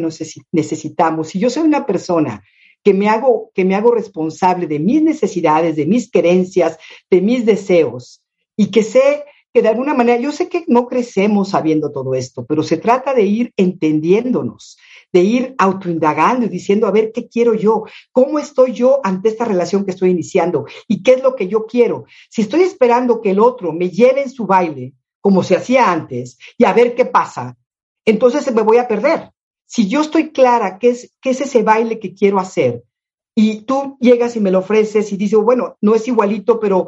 [0.51, 1.29] necesitamos?
[1.29, 2.43] Si yo soy una persona
[2.83, 6.77] que me hago, que me hago responsable de mis necesidades, de mis querencias,
[7.09, 8.21] de mis deseos,
[8.55, 12.45] y que sé que de alguna manera, yo sé que no crecemos sabiendo todo esto,
[12.45, 14.77] pero se trata de ir entendiéndonos,
[15.13, 17.85] de ir autoindagando y diciendo, a ver, ¿qué quiero yo?
[18.11, 20.65] ¿Cómo estoy yo ante esta relación que estoy iniciando?
[20.87, 22.05] ¿Y qué es lo que yo quiero?
[22.29, 26.37] Si estoy esperando que el otro me lleve en su baile, como se hacía antes,
[26.57, 27.57] y a ver qué pasa,
[28.05, 29.31] entonces me voy a perder.
[29.65, 32.83] Si yo estoy clara qué es, qué es ese baile que quiero hacer,
[33.39, 36.87] y tú llegas y me lo ofreces y dices, bueno, no es igualito, pero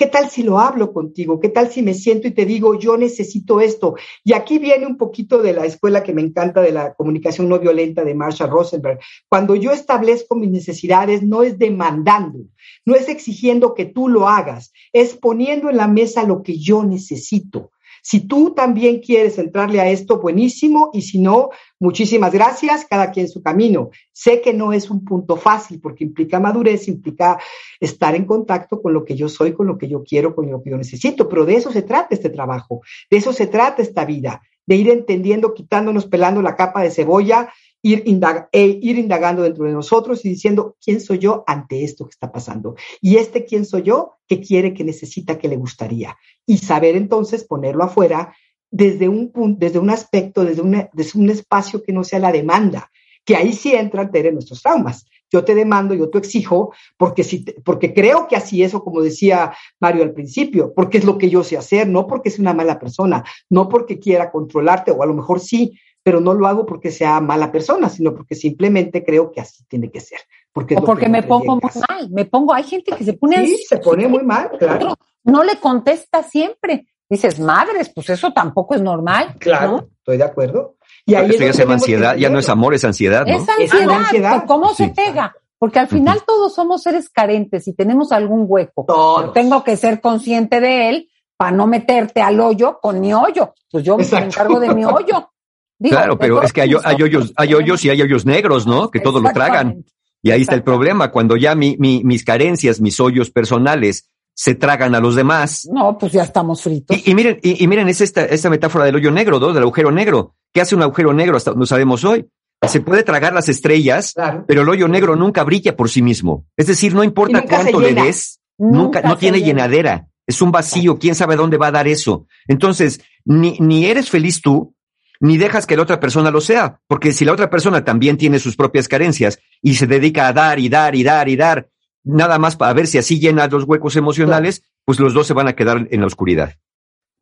[0.00, 1.38] ¿Qué tal si lo hablo contigo?
[1.38, 3.96] ¿Qué tal si me siento y te digo, yo necesito esto?
[4.24, 7.58] Y aquí viene un poquito de la escuela que me encanta de la comunicación no
[7.58, 8.98] violenta de Marshall Rosenberg.
[9.28, 12.46] Cuando yo establezco mis necesidades, no es demandando,
[12.86, 16.82] no es exigiendo que tú lo hagas, es poniendo en la mesa lo que yo
[16.82, 17.70] necesito.
[18.02, 23.28] Si tú también quieres entrarle a esto, buenísimo, y si no, muchísimas gracias, cada quien
[23.28, 23.90] su camino.
[24.12, 27.38] Sé que no es un punto fácil porque implica madurez, implica
[27.78, 30.62] estar en contacto con lo que yo soy, con lo que yo quiero, con lo
[30.62, 32.80] que yo necesito, pero de eso se trata este trabajo,
[33.10, 37.52] de eso se trata esta vida, de ir entendiendo, quitándonos, pelando la capa de cebolla
[37.82, 38.04] ir,
[38.52, 42.30] e ir indagando dentro de nosotros y diciendo, ¿quién soy yo ante esto que está
[42.30, 42.76] pasando?
[43.00, 46.16] Y este quién soy yo, que quiere, que necesita, que le gustaría.
[46.46, 48.34] Y saber entonces ponerlo afuera
[48.70, 52.90] desde un, punto, desde un aspecto, desde, desde un espacio que no sea la demanda,
[53.24, 55.06] que ahí sí entran Tere nuestros traumas.
[55.32, 59.52] Yo te demando, yo te exijo, porque, si porque creo que así es, como decía
[59.78, 62.80] Mario al principio, porque es lo que yo sé hacer, no porque es una mala
[62.80, 66.90] persona, no porque quiera controlarte, o a lo mejor sí, pero no lo hago porque
[66.90, 70.20] sea mala persona, sino porque simplemente creo que así tiene que ser.
[70.52, 73.64] Porque o porque me pongo muy mal, me pongo, hay gente que se pone Sí,
[73.68, 74.94] se pone muy mal, claro.
[75.22, 76.86] No le contesta siempre.
[77.08, 79.34] Dices, madres, pues eso tampoco es normal.
[79.38, 80.76] Claro, estoy de acuerdo.
[81.04, 83.36] Y ahí eso ya se llama ansiedad, ya no es amor, es ansiedad, ¿no?
[83.36, 85.34] Es ansiedad, ¿cómo se pega?
[85.58, 88.84] Porque al final todos somos seres carentes y tenemos algún hueco.
[88.86, 89.32] Todos.
[89.34, 93.54] tengo que ser consciente de él para no meterte al hoyo con mi hoyo.
[93.70, 95.30] Pues yo me encargo de mi hoyo
[95.82, 98.90] claro, pero es que hay, hoyos, hay hoyos y hay hoyos negros, ¿no?
[98.90, 99.84] Que todo lo tragan.
[100.22, 104.54] Y ahí está el problema, cuando ya mi, mi, mis carencias, mis hoyos personales se
[104.54, 105.68] tragan a los demás.
[105.70, 106.96] No, pues ya estamos fritos.
[107.06, 109.52] Y, miren, y, miren, es esta, esta metáfora del hoyo negro, ¿no?
[109.52, 110.34] Del agujero negro.
[110.52, 111.36] ¿Qué hace un agujero negro?
[111.36, 112.26] Hasta no sabemos hoy.
[112.66, 114.14] Se puede tragar las estrellas,
[114.46, 116.46] pero el hoyo negro nunca brilla por sí mismo.
[116.56, 120.08] Es decir, no importa cuánto le des, nunca, no tiene llenadera.
[120.26, 122.26] Es un vacío, quién sabe dónde va a dar eso.
[122.46, 124.74] Entonces, ni, ni eres feliz tú,
[125.20, 128.38] ni dejas que la otra persona lo sea, porque si la otra persona también tiene
[128.38, 131.68] sus propias carencias y se dedica a dar y dar y dar y dar,
[132.02, 135.46] nada más para ver si así llena los huecos emocionales, pues los dos se van
[135.46, 136.54] a quedar en la oscuridad.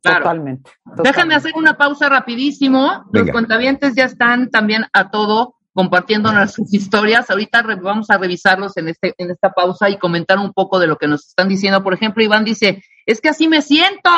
[0.01, 0.71] Totalmente,
[1.03, 3.05] Déjame hacer una pausa rapidísimo.
[3.11, 7.29] Los contabientes ya están también a todo compartiéndonos sus historias.
[7.29, 10.97] Ahorita vamos a revisarlos en, este, en esta pausa y comentar un poco de lo
[10.97, 11.83] que nos están diciendo.
[11.83, 14.09] Por ejemplo, Iván dice, es que así me siento,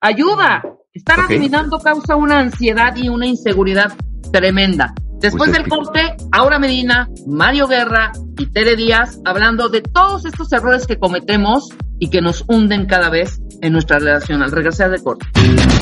[0.00, 0.62] ayuda.
[0.92, 3.92] Estar adivinando causa una ansiedad y una inseguridad
[4.32, 4.94] tremenda.
[5.20, 10.86] Después del corte, Aura Medina, Mario Guerra y Tere Díaz hablando de todos estos errores
[10.86, 14.42] que cometemos y que nos hunden cada vez en nuestra relación.
[14.42, 15.26] Al regresar de corte.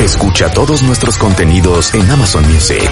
[0.01, 2.91] Escucha todos nuestros contenidos en Amazon Music.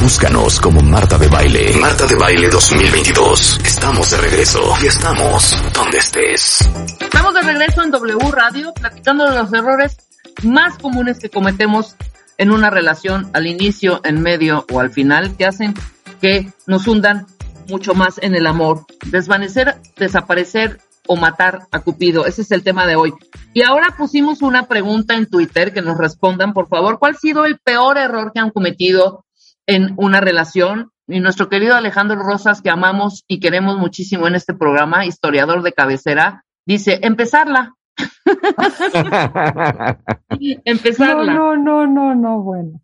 [0.00, 1.76] Búscanos como Marta de Baile.
[1.80, 3.60] Marta de Baile 2022.
[3.64, 6.68] Estamos de regreso y estamos donde estés.
[7.00, 9.96] Estamos de regreso en W Radio platicando de los errores
[10.42, 11.96] más comunes que cometemos
[12.38, 15.74] en una relación al inicio, en medio o al final que hacen
[16.20, 17.26] que nos hundan
[17.68, 18.86] mucho más en el amor.
[19.06, 22.26] Desvanecer, desaparecer o matar a Cupido.
[22.26, 23.12] Ese es el tema de hoy.
[23.52, 27.44] Y ahora pusimos una pregunta en Twitter que nos respondan, por favor, ¿cuál ha sido
[27.44, 29.24] el peor error que han cometido
[29.66, 30.90] en una relación?
[31.08, 35.72] Y nuestro querido Alejandro Rosas, que amamos y queremos muchísimo en este programa, historiador de
[35.72, 37.74] cabecera, dice, empezarla,
[40.64, 41.34] Empezarla.
[41.34, 42.80] No, no, no, no, bueno.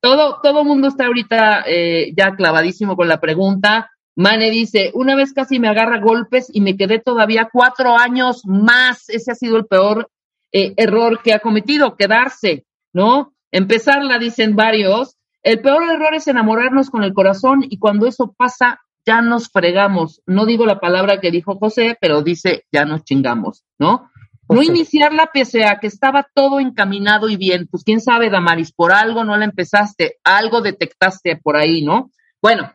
[0.00, 3.90] Todo, todo mundo está ahorita eh, ya clavadísimo con la pregunta.
[4.14, 9.08] Mane dice, una vez casi me agarra golpes y me quedé todavía cuatro años más.
[9.08, 10.10] Ese ha sido el peor
[10.52, 13.32] eh, error que ha cometido, quedarse, ¿no?
[13.50, 15.16] Empezarla, dicen varios.
[15.42, 20.22] El peor error es enamorarnos con el corazón y cuando eso pasa, ya nos fregamos.
[20.26, 24.10] No digo la palabra que dijo José, pero dice, ya nos chingamos, ¿no?
[24.52, 27.68] No iniciarla pese a que estaba todo encaminado y bien.
[27.70, 32.10] Pues quién sabe, Damaris, por algo no la empezaste, algo detectaste por ahí, ¿no?
[32.40, 32.72] Bueno,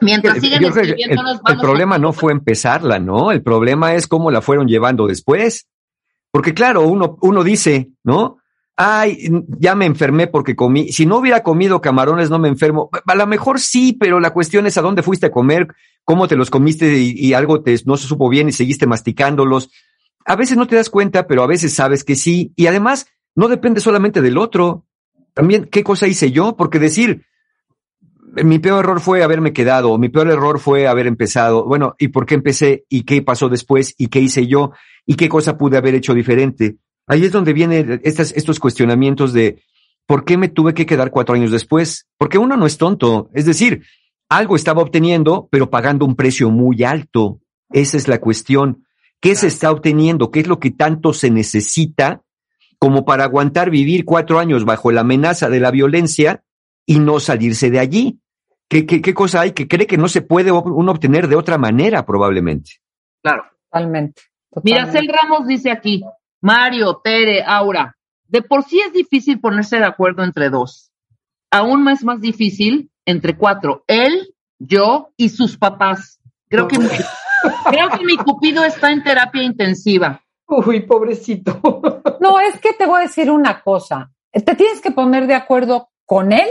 [0.00, 3.30] mientras siguen escribiéndonos, el, el problema no fue empezarla, ¿no?
[3.32, 5.66] El problema es cómo la fueron llevando después.
[6.30, 8.38] Porque claro, uno, uno dice, ¿no?
[8.76, 9.28] Ay,
[9.58, 10.90] ya me enfermé porque comí.
[10.90, 12.88] Si no hubiera comido camarones, no me enfermo.
[13.04, 15.68] A lo mejor sí, pero la cuestión es a dónde fuiste a comer,
[16.04, 19.70] cómo te los comiste y, y algo te, no se supo bien y seguiste masticándolos
[20.24, 22.52] a veces no te das cuenta, pero a veces sabes que sí.
[22.56, 24.84] Y además, no depende solamente del otro.
[25.34, 26.56] También, ¿qué cosa hice yo?
[26.56, 27.24] Porque decir,
[28.32, 31.64] mi peor error fue haberme quedado, mi peor error fue haber empezado.
[31.64, 32.84] Bueno, ¿y por qué empecé?
[32.88, 33.94] ¿Y qué pasó después?
[33.98, 34.72] ¿Y qué hice yo?
[35.06, 36.76] ¿Y qué cosa pude haber hecho diferente?
[37.06, 39.62] Ahí es donde vienen estos cuestionamientos de
[40.06, 42.06] por qué me tuve que quedar cuatro años después.
[42.18, 43.30] Porque uno no es tonto.
[43.34, 43.82] Es decir,
[44.28, 47.40] algo estaba obteniendo, pero pagando un precio muy alto.
[47.72, 48.84] Esa es la cuestión.
[49.20, 50.30] ¿Qué se está obteniendo?
[50.30, 52.22] ¿Qué es lo que tanto se necesita
[52.78, 56.42] como para aguantar vivir cuatro años bajo la amenaza de la violencia
[56.86, 58.20] y no salirse de allí?
[58.68, 62.06] ¿Qué, qué, cosa hay que cree que no se puede uno obtener de otra manera
[62.06, 62.70] probablemente?
[63.22, 63.44] Claro.
[63.70, 64.22] Totalmente.
[64.64, 66.02] Mira, Cel Ramos dice aquí,
[66.40, 67.96] Mario, Tere, Aura,
[68.26, 70.90] de por sí es difícil ponerse de acuerdo entre dos.
[71.52, 76.20] Aún más más difícil entre cuatro, él, yo y sus papás.
[76.48, 76.78] Creo que
[77.70, 80.22] Creo que mi cupido está en terapia intensiva.
[80.46, 81.60] Uy, pobrecito.
[82.20, 84.10] No, es que te voy a decir una cosa.
[84.32, 86.48] Te tienes que poner de acuerdo con él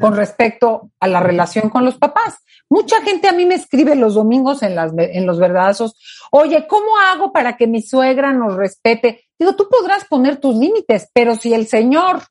[0.00, 2.38] con respecto a la relación con los papás.
[2.70, 5.96] Mucha gente a mí me escribe los domingos en, las, en los verdadazos,
[6.30, 9.24] oye, ¿cómo hago para que mi suegra nos respete?
[9.38, 12.22] Digo, tú podrás poner tus límites, pero si el señor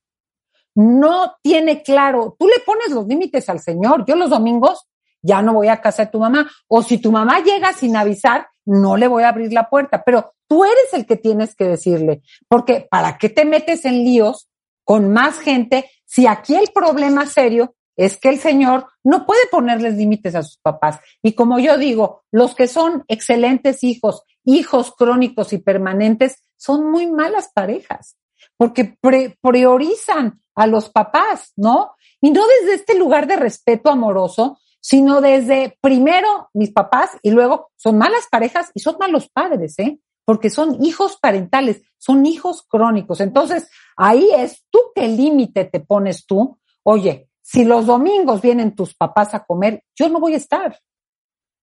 [0.75, 4.05] no tiene claro, tú le pones los límites al señor.
[4.05, 4.86] Yo los domingos
[5.21, 6.49] ya no voy a casa de tu mamá.
[6.67, 10.33] O si tu mamá llega sin avisar, no le voy a abrir la puerta, pero
[10.47, 14.49] tú eres el que tienes que decirle, porque ¿para qué te metes en líos
[14.83, 19.95] con más gente si aquí el problema serio es que el señor no puede ponerles
[19.95, 20.99] límites a sus papás?
[21.23, 27.07] Y como yo digo, los que son excelentes hijos, hijos crónicos y permanentes, son muy
[27.07, 28.17] malas parejas,
[28.57, 28.97] porque
[29.41, 31.95] priorizan a los papás, ¿no?
[32.19, 37.71] Y no desde este lugar de respeto amoroso, sino desde primero mis papás y luego
[37.75, 39.99] son malas parejas y son malos padres, ¿eh?
[40.25, 43.21] Porque son hijos parentales, son hijos crónicos.
[43.21, 46.59] Entonces, ahí es tú qué límite te pones tú.
[46.83, 50.77] Oye, si los domingos vienen tus papás a comer, yo no voy a estar.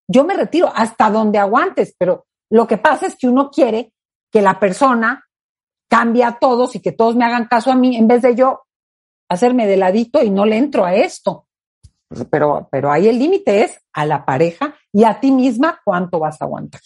[0.07, 3.93] Yo me retiro hasta donde aguantes, pero lo que pasa es que uno quiere
[4.31, 5.25] que la persona
[5.89, 8.63] cambie a todos y que todos me hagan caso a mí en vez de yo
[9.29, 11.44] hacerme de ladito y no le entro a esto.
[12.29, 16.41] Pero, pero ahí el límite es a la pareja y a ti misma cuánto vas
[16.41, 16.81] a aguantar.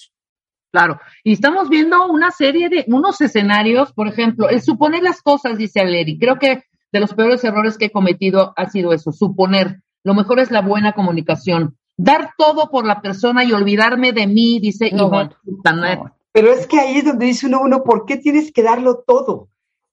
[0.72, 5.58] Claro, y estamos viendo una serie de unos escenarios, por ejemplo, el suponer las cosas,
[5.58, 6.20] dice Aleri.
[6.20, 9.82] Creo que de los peores errores que he cometido ha sido eso, suponer.
[10.04, 11.78] Lo mejor es la buena comunicación.
[11.98, 15.10] Dar todo por la persona y olvidarme de mí, dice no,
[16.32, 19.50] Pero es que ahí es donde dice uno, uno, ¿por qué tienes que darlo todo?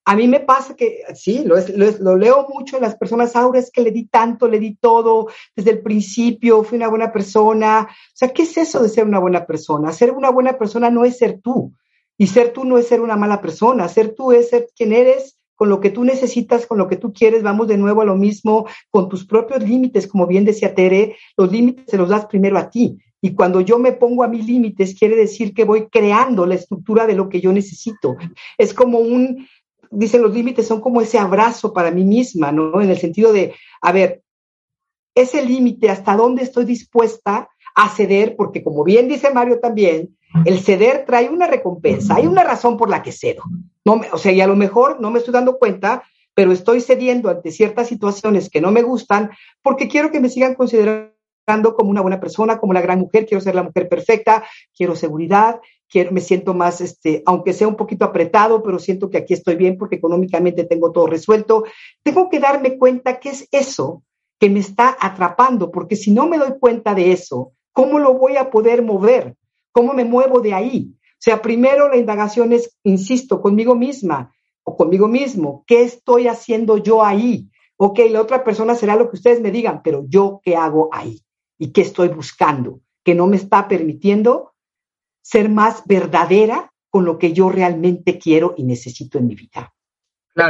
[0.09, 3.91] A mí me pasa que, sí, lo, leo mucho las personas, Aura, es que le
[3.91, 5.27] di tanto, le di todo
[5.57, 7.89] desde el principio, fui una buena persona.
[7.91, 9.93] O sea, ¿qué es eso de ser una buena persona?
[9.93, 11.73] Ser una buena persona no es ser tú.
[12.17, 13.89] Y ser tú no es ser una mala persona.
[13.89, 17.13] Ser tú es ser quien eres, con lo que tú necesitas, con lo que tú
[17.13, 17.43] quieres.
[17.43, 21.51] Vamos de nuevo a lo mismo, con tus propios límites, como bien decía Tere, los
[21.51, 22.97] límites se los das primero a ti.
[23.21, 27.07] Y cuando yo me pongo a mis límites, quiere decir que voy creando la estructura
[27.07, 28.17] de lo que yo necesito.
[28.59, 29.49] Es como un,
[29.91, 32.81] dicen los límites son como ese abrazo para mí misma, ¿no?
[32.81, 34.23] En el sentido de, a ver,
[35.15, 40.61] ese límite, hasta dónde estoy dispuesta a ceder, porque como bien dice Mario también, el
[40.61, 43.43] ceder trae una recompensa, hay una razón por la que cedo.
[43.85, 46.03] No o sea, y a lo mejor no me estoy dando cuenta,
[46.35, 49.31] pero estoy cediendo ante ciertas situaciones que no me gustan
[49.63, 51.15] porque quiero que me sigan considerando
[51.77, 54.45] como una buena persona, como la gran mujer, quiero ser la mujer perfecta,
[54.77, 59.19] quiero seguridad, quiero, me siento más, este, aunque sea un poquito apretado, pero siento que
[59.19, 61.65] aquí estoy bien porque económicamente tengo todo resuelto.
[62.03, 64.03] Tengo que darme cuenta qué es eso
[64.39, 68.37] que me está atrapando, porque si no me doy cuenta de eso, ¿cómo lo voy
[68.37, 69.35] a poder mover?
[69.73, 70.93] ¿Cómo me muevo de ahí?
[70.93, 74.33] O sea, primero la indagación es, insisto, conmigo misma
[74.65, 77.49] o conmigo mismo, ¿qué estoy haciendo yo ahí?
[77.77, 81.23] Ok, la otra persona será lo que ustedes me digan, pero yo qué hago ahí
[81.59, 84.53] y qué estoy buscando, que no me está permitiendo
[85.29, 89.73] ser más verdadera con lo que yo realmente quiero y necesito en mi vida.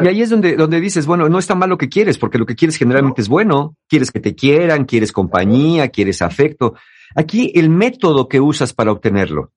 [0.03, 2.45] Y ahí es donde, donde dices, bueno, no está mal lo que quieres, porque lo
[2.45, 3.77] que quieres generalmente es bueno.
[3.89, 6.75] Quieres que te quieran, quieres compañía, quieres afecto.
[7.15, 9.53] Aquí el método que usas para obtenerlo.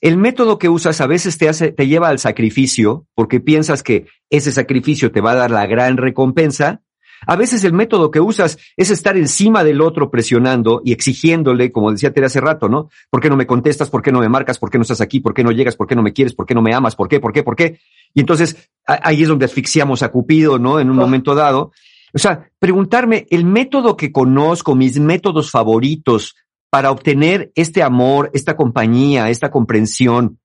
[0.00, 4.06] El método que usas a veces te hace, te lleva al sacrificio, porque piensas que
[4.30, 6.80] ese sacrificio te va a dar la gran recompensa.
[7.26, 11.90] A veces el método que usas es estar encima del otro presionando y exigiéndole, como
[11.90, 12.90] decía Tere hace rato, ¿no?
[13.10, 13.90] ¿Por qué no me contestas?
[13.90, 14.58] ¿Por qué no me marcas?
[14.58, 15.20] ¿Por qué no estás aquí?
[15.20, 15.76] ¿Por qué no llegas?
[15.76, 16.34] ¿Por qué no me quieres?
[16.34, 16.96] ¿Por qué no me amas?
[16.96, 17.20] ¿Por qué?
[17.20, 17.42] ¿Por qué?
[17.42, 17.78] ¿Por qué?
[18.14, 20.78] Y entonces ahí es donde asfixiamos a Cupido, ¿no?
[20.80, 21.72] En un momento dado.
[22.12, 26.36] O sea, preguntarme, el método que conozco, mis métodos favoritos
[26.70, 30.38] para obtener este amor, esta compañía, esta comprensión,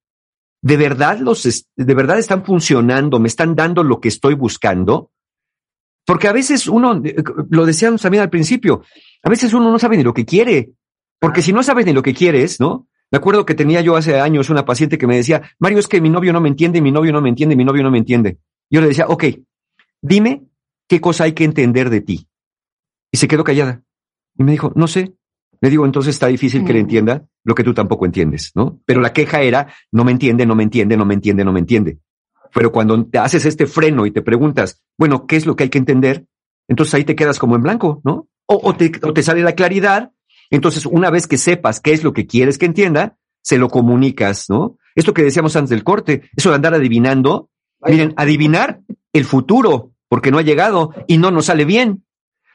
[0.61, 3.19] ¿de verdad los, de verdad están funcionando?
[3.19, 5.11] ¿Me están dando lo que estoy buscando?
[6.09, 6.99] Porque a veces uno,
[7.51, 8.81] lo decíamos también al principio,
[9.21, 10.71] a veces uno no sabe ni lo que quiere.
[11.19, 12.87] Porque si no sabes ni lo que quieres, ¿no?
[13.11, 16.01] Me acuerdo que tenía yo hace años una paciente que me decía, Mario, es que
[16.01, 18.39] mi novio no me entiende, mi novio no me entiende, mi novio no me entiende.
[18.71, 19.25] Yo le decía, ok,
[20.01, 20.47] dime
[20.87, 22.27] qué cosa hay que entender de ti.
[23.11, 23.83] Y se quedó callada.
[24.35, 25.13] Y me dijo, no sé.
[25.61, 26.85] Le digo, entonces está difícil que le mm.
[26.85, 28.81] entienda lo que tú tampoco entiendes, ¿no?
[28.83, 31.59] Pero la queja era, no me entiende, no me entiende, no me entiende, no me
[31.59, 31.99] entiende.
[32.53, 35.69] Pero cuando te haces este freno y te preguntas, bueno, ¿qué es lo que hay
[35.69, 36.25] que entender?
[36.67, 38.27] Entonces ahí te quedas como en blanco, ¿no?
[38.45, 40.11] O, o, te, o te sale la claridad
[40.49, 44.49] entonces, una vez que sepas qué es lo que quieres que entienda, se lo comunicas,
[44.49, 44.77] ¿no?
[44.95, 47.49] Esto que decíamos antes del corte, eso de andar adivinando,
[47.81, 48.81] miren, adivinar
[49.13, 52.03] el futuro, porque no ha llegado y no nos sale bien.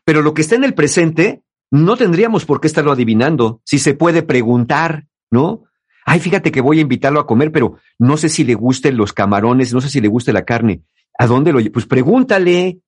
[0.05, 3.61] Pero lo que está en el presente, no tendríamos por qué estarlo adivinando.
[3.65, 5.65] Si se puede preguntar, ¿no?
[6.05, 9.13] Ay, fíjate que voy a invitarlo a comer, pero no sé si le gusten los
[9.13, 10.83] camarones, no sé si le guste la carne.
[11.19, 12.81] ¿A dónde lo Pues pregúntale,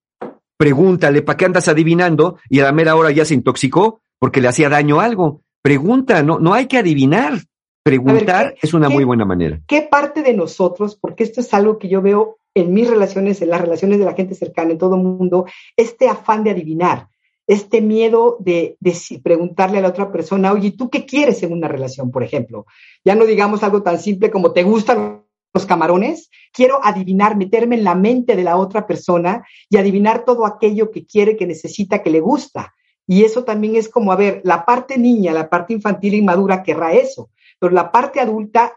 [0.56, 2.38] pregúntale, ¿para qué andas adivinando?
[2.48, 5.42] Y a la mera hora ya se intoxicó porque le hacía daño algo.
[5.62, 7.40] Pregunta, no, no hay que adivinar.
[7.82, 9.60] Preguntar es una muy buena manera.
[9.68, 13.50] ¿Qué parte de nosotros, porque esto es algo que yo veo en mis relaciones, en
[13.50, 15.46] las relaciones de la gente cercana, en todo el mundo,
[15.76, 17.08] este afán de adivinar,
[17.46, 21.68] este miedo de, de, preguntarle a la otra persona, oye, ¿tú qué quieres en una
[21.68, 22.66] relación, por ejemplo?
[23.04, 25.22] Ya no digamos algo tan simple como ¿te gustan
[25.54, 26.30] los camarones?
[26.52, 31.06] Quiero adivinar, meterme en la mente de la otra persona y adivinar todo aquello que
[31.06, 32.74] quiere, que necesita, que le gusta.
[33.06, 36.62] Y eso también es como, a ver, la parte niña, la parte infantil e inmadura
[36.62, 38.76] querrá eso, pero la parte adulta,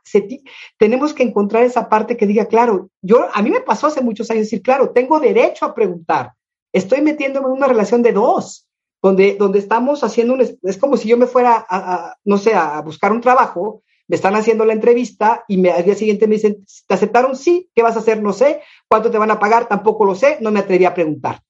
[0.77, 4.29] tenemos que encontrar esa parte que diga, claro, yo, a mí me pasó hace muchos
[4.29, 6.33] años decir, claro, tengo derecho a preguntar,
[6.73, 8.67] estoy metiéndome en una relación de dos,
[9.01, 12.81] donde, donde estamos haciendo un, es como si yo me fuera a, no sé, a
[12.81, 16.93] buscar un trabajo, me están haciendo la entrevista y al día siguiente me dicen, ¿te
[16.95, 17.35] aceptaron?
[17.35, 18.21] Sí, ¿qué vas a hacer?
[18.23, 19.67] No sé, ¿cuánto te van a pagar?
[19.67, 21.41] Tampoco lo sé, no me atreví a preguntar.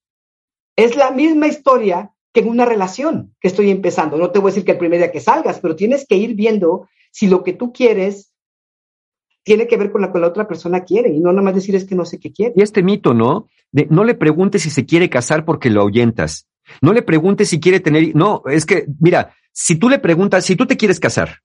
[0.75, 4.17] Es la misma historia que en una relación que estoy empezando.
[4.17, 6.35] No te voy a decir que el primer día que salgas, pero tienes que ir
[6.35, 8.33] viendo si lo que tú quieres
[9.49, 11.75] tiene que ver con lo que la otra persona quiere y no nada más decir
[11.75, 12.53] es que no sé qué quiere.
[12.55, 13.47] Y este mito, ¿no?
[13.71, 16.47] De, no le preguntes si se quiere casar porque lo ahuyentas.
[16.83, 18.15] No le preguntes si quiere tener.
[18.15, 21.39] No, es que, mira, si tú le preguntas, si tú te quieres casar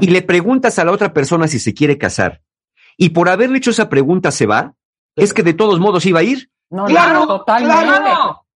[0.00, 2.40] y le preguntas a la otra persona si se quiere casar
[2.96, 4.74] y por haberle hecho esa pregunta se va,
[5.14, 6.50] es que de todos modos iba a ir.
[6.70, 8.10] No, claro, totalmente.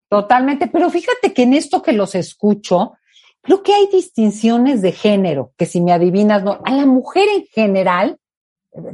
[0.08, 2.94] Totalmente, pero fíjate que en esto que los escucho,
[3.42, 7.44] creo que hay distinciones de género, que si me adivinas, no, a la mujer en
[7.46, 8.18] general,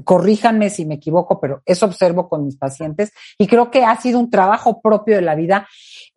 [0.05, 4.19] corríjanme si me equivoco, pero eso observo con mis pacientes y creo que ha sido
[4.19, 5.69] un trabajo propio de la vida.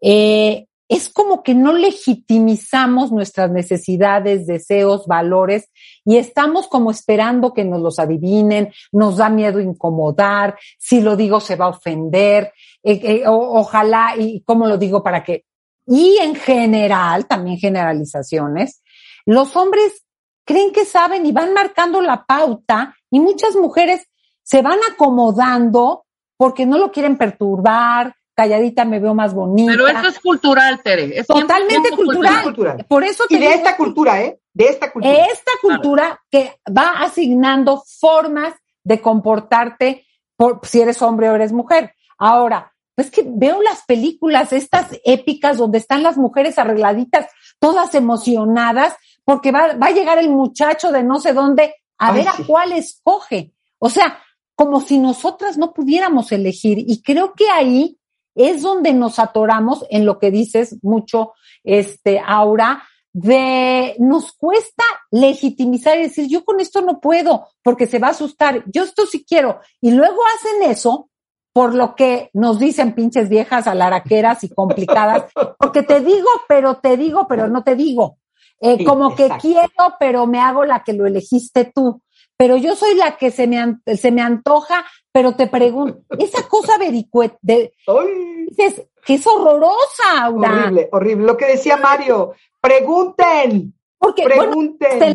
[0.02, 5.70] Eh, es como que no legitimizamos nuestras necesidades, deseos, valores
[6.04, 11.40] y estamos como esperando que nos los adivinen, nos da miedo incomodar, si lo digo
[11.40, 12.52] se va a ofender,
[12.84, 15.46] eh, eh, ojalá, y cómo lo digo para que,
[15.88, 18.82] y en general, también generalizaciones,
[19.26, 20.06] los hombres
[20.44, 24.08] creen que saben y van marcando la pauta y muchas mujeres
[24.42, 26.06] se van acomodando
[26.38, 29.72] porque no lo quieren perturbar, calladita me veo más bonita.
[29.72, 31.20] Pero eso es cultural, Tere.
[31.20, 32.86] Es Totalmente cultural.
[32.88, 34.40] Por eso y de esta cultura, ¿eh?
[34.54, 35.26] De esta cultura.
[35.32, 38.54] Esta cultura que va asignando formas
[38.84, 41.94] de comportarte por si eres hombre o eres mujer.
[42.18, 47.28] Ahora, es que veo las películas, estas épicas donde están las mujeres arregladitas,
[47.60, 52.28] todas emocionadas, porque va, va a llegar el muchacho de no sé dónde a ver
[52.28, 53.54] a cuál escoge.
[53.78, 54.20] O sea,
[54.56, 56.80] como si nosotras no pudiéramos elegir.
[56.80, 58.00] Y creo que ahí
[58.34, 61.34] es donde nos atoramos en lo que dices mucho,
[61.64, 62.84] este, Aura,
[63.14, 68.12] de nos cuesta legitimizar y decir, yo con esto no puedo porque se va a
[68.12, 69.60] asustar, yo esto sí quiero.
[69.80, 71.10] Y luego hacen eso
[71.54, 75.26] por lo que nos dicen pinches viejas alaraqueras y complicadas,
[75.60, 78.18] porque te digo, pero te digo, pero no te digo.
[78.62, 82.02] Eh, como que quiero, pero me hago la que lo elegiste tú.
[82.38, 86.78] Pero yo soy la que se me, se me antoja, pero te pregunto, esa cosa
[86.78, 91.26] vericueta, dices, que es horrorosa, Horrible, horrible.
[91.26, 93.74] Lo que decía Mario, pregunten.
[93.98, 95.14] Porque, pregunten.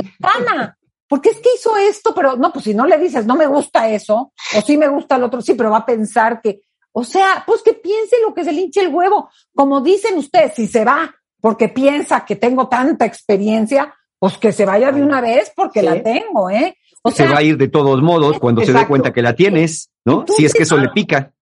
[1.09, 3.89] porque es que hizo esto, pero no, pues si no le dices, no me gusta
[3.91, 6.61] eso, o sí me gusta el otro, sí, pero va a pensar que,
[6.93, 9.29] o sea, pues que piense lo que se le hinche el huevo.
[9.55, 11.13] Como dicen ustedes, si se va
[11.47, 16.03] porque piensa que tengo tanta experiencia, pues que se vaya de una vez porque la
[16.03, 16.77] tengo, ¿eh?
[17.03, 19.93] O se va a ir de todos modos cuando se dé cuenta que la tienes,
[20.05, 20.25] ¿no?
[20.27, 21.33] Si es que eso le pica.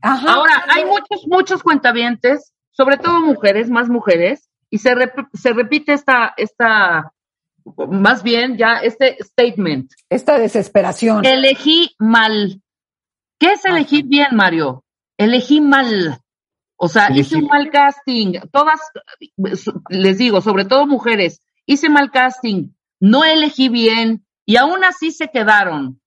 [0.00, 4.96] Ahora, hay muchos, muchos cuentavientes, sobre todo mujeres, más mujeres, y se,
[5.32, 7.12] se repite esta, esta,
[7.88, 9.92] más bien ya este statement.
[10.10, 11.24] Esta desesperación.
[11.24, 12.60] Elegí mal.
[13.38, 14.82] ¿Qué es elegir bien, Mario?
[15.16, 16.20] Elegí mal.
[16.84, 18.40] O sea, hice un mal casting.
[18.50, 18.80] Todas,
[19.88, 25.28] les digo, sobre todo mujeres, hice mal casting, no elegí bien y aún así se
[25.28, 26.00] quedaron.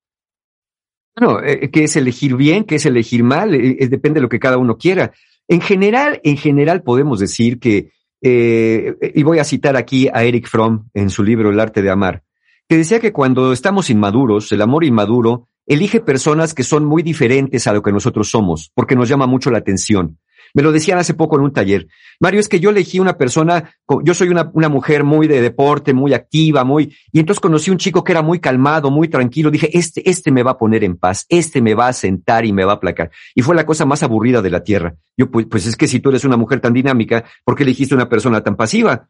[1.15, 2.65] Bueno, eh, ¿qué es elegir bien?
[2.65, 3.55] ¿Qué es elegir mal?
[3.55, 5.13] Eh, depende de lo que cada uno quiera.
[5.47, 10.45] En general, en general podemos decir que, eh, y voy a citar aquí a Eric
[10.45, 12.23] Fromm en su libro El arte de amar,
[12.67, 17.65] que decía que cuando estamos inmaduros, el amor inmaduro elige personas que son muy diferentes
[17.65, 20.19] a lo que nosotros somos, porque nos llama mucho la atención.
[20.55, 21.87] Me lo decían hace poco en un taller.
[22.19, 25.93] Mario, es que yo elegí una persona, yo soy una, una mujer muy de deporte,
[25.93, 29.51] muy activa, muy, y entonces conocí un chico que era muy calmado, muy tranquilo.
[29.51, 32.53] Dije, este, este me va a poner en paz, este me va a sentar y
[32.53, 33.11] me va a aplacar.
[33.35, 34.95] Y fue la cosa más aburrida de la tierra.
[35.17, 37.93] Yo, pues, pues es que si tú eres una mujer tan dinámica, ¿por qué elegiste
[37.93, 39.09] una persona tan pasiva?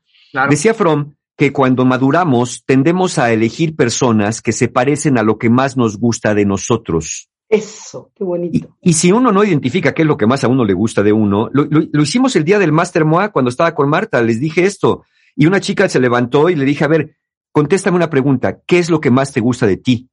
[0.49, 5.49] Decía Fromm que cuando maduramos tendemos a elegir personas que se parecen a lo que
[5.49, 7.29] más nos gusta de nosotros.
[7.47, 8.75] Eso, qué bonito.
[8.81, 11.13] Y, si uno no identifica qué es lo que más a uno le gusta de
[11.13, 15.03] uno, lo, hicimos el día del Master Moa cuando estaba con Marta, les dije esto,
[15.35, 17.17] y una chica se levantó y le dije, a ver,
[17.51, 20.09] contéstame una pregunta, ¿qué es lo que más te gusta de ti?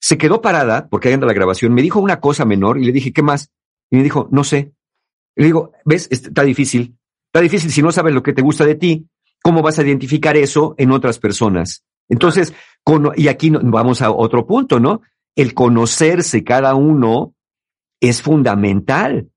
[0.00, 2.92] Se quedó parada, porque ahí anda la grabación, me dijo una cosa menor y le
[2.92, 3.50] dije, ¿qué más?
[3.90, 4.72] Y me dijo, no sé.
[5.34, 6.08] Le digo, ¿ves?
[6.10, 6.96] Está difícil.
[7.26, 9.08] Está difícil si no sabes lo que te gusta de ti,
[9.42, 11.84] ¿cómo vas a identificar eso en otras personas?
[12.08, 12.54] Entonces,
[13.16, 15.02] y aquí vamos a otro punto, ¿no?
[15.38, 17.32] El conocerse cada uno
[18.00, 19.28] es fundamental.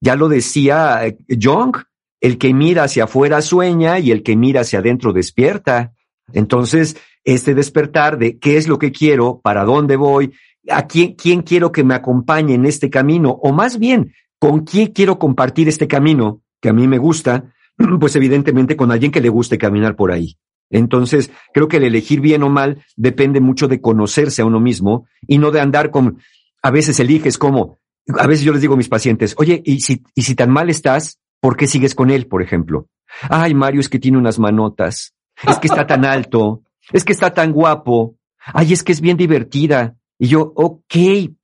[0.00, 1.76] Ya lo decía eh, Jung,
[2.20, 5.94] el que mira hacia afuera sueña y el que mira hacia adentro despierta.
[6.32, 10.32] Entonces, este despertar de qué es lo que quiero, para dónde voy,
[10.70, 14.92] a quién, quién quiero que me acompañe en este camino, o más bien, con quién
[14.92, 17.52] quiero compartir este camino que a mí me gusta,
[17.98, 20.36] pues evidentemente con alguien que le guste caminar por ahí.
[20.70, 25.06] Entonces, creo que el elegir bien o mal depende mucho de conocerse a uno mismo
[25.26, 26.18] y no de andar con,
[26.62, 27.78] a veces eliges como,
[28.18, 30.70] a veces yo les digo a mis pacientes, oye, y si, y si tan mal
[30.70, 32.86] estás, ¿por qué sigues con él, por ejemplo?
[33.30, 35.14] Ay, Mario, es que tiene unas manotas,
[35.46, 36.62] es que está tan alto,
[36.92, 39.94] es que está tan guapo, ay, es que es bien divertida.
[40.20, 40.94] Y yo, ok,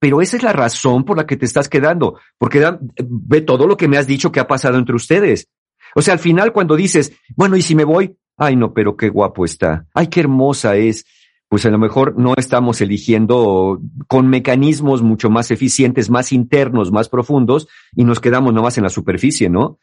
[0.00, 2.66] pero esa es la razón por la que te estás quedando, porque
[2.98, 5.48] ve todo lo que me has dicho que ha pasado entre ustedes.
[5.94, 8.16] O sea, al final cuando dices, bueno, ¿y si me voy?
[8.36, 11.04] Ay no, pero qué guapo está, ay qué hermosa es,
[11.48, 17.08] pues a lo mejor no estamos eligiendo con mecanismos mucho más eficientes, más internos, más
[17.08, 19.78] profundos, y nos quedamos nomás en la superficie, ¿no?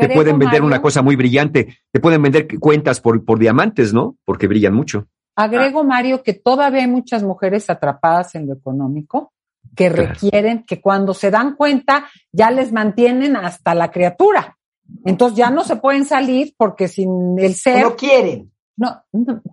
[0.00, 4.16] te pueden vender una cosa muy brillante, te pueden vender cuentas por, por diamantes, ¿no?
[4.24, 5.06] Porque brillan mucho.
[5.36, 9.32] Agrego, Mario, que todavía hay muchas mujeres atrapadas en lo económico
[9.74, 14.55] que requieren que cuando se dan cuenta ya les mantienen hasta la criatura.
[15.04, 17.82] Entonces ya no se pueden salir porque sin el ser.
[17.82, 18.52] No quieren.
[18.76, 19.02] No,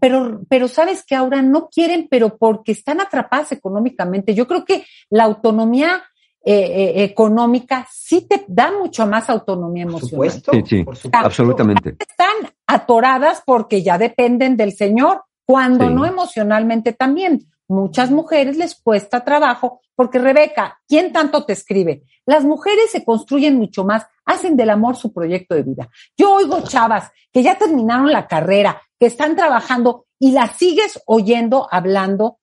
[0.02, 4.34] pero, pero sabes que ahora no quieren, pero porque están atrapadas económicamente.
[4.34, 6.04] Yo creo que la autonomía
[6.46, 10.30] eh, eh, económica sí te da mucho más autonomía emocional.
[10.30, 11.96] Por supuesto, sí, sí, absolutamente.
[11.98, 17.46] Están atoradas porque ya dependen del Señor, cuando no emocionalmente también.
[17.70, 22.04] Muchas mujeres les cuesta trabajo porque Rebeca, ¿quién tanto te escribe?
[22.26, 25.90] Las mujeres se construyen mucho más, hacen del amor su proyecto de vida.
[26.18, 31.68] Yo oigo chavas que ya terminaron la carrera, que están trabajando y las sigues oyendo
[31.72, 32.40] hablando,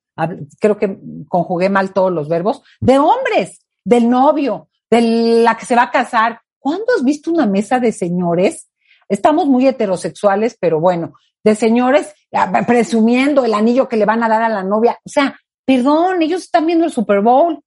[0.60, 5.76] creo que conjugué mal todos los verbos, de hombres, del novio, de la que se
[5.76, 6.40] va a casar.
[6.58, 8.68] ¿Cuándo has visto una mesa de señores?
[9.08, 14.28] Estamos muy heterosexuales, pero bueno, de señores ah, presumiendo el anillo que le van a
[14.28, 14.98] dar a la novia.
[15.04, 17.62] O sea, perdón, ellos están viendo el Super Bowl,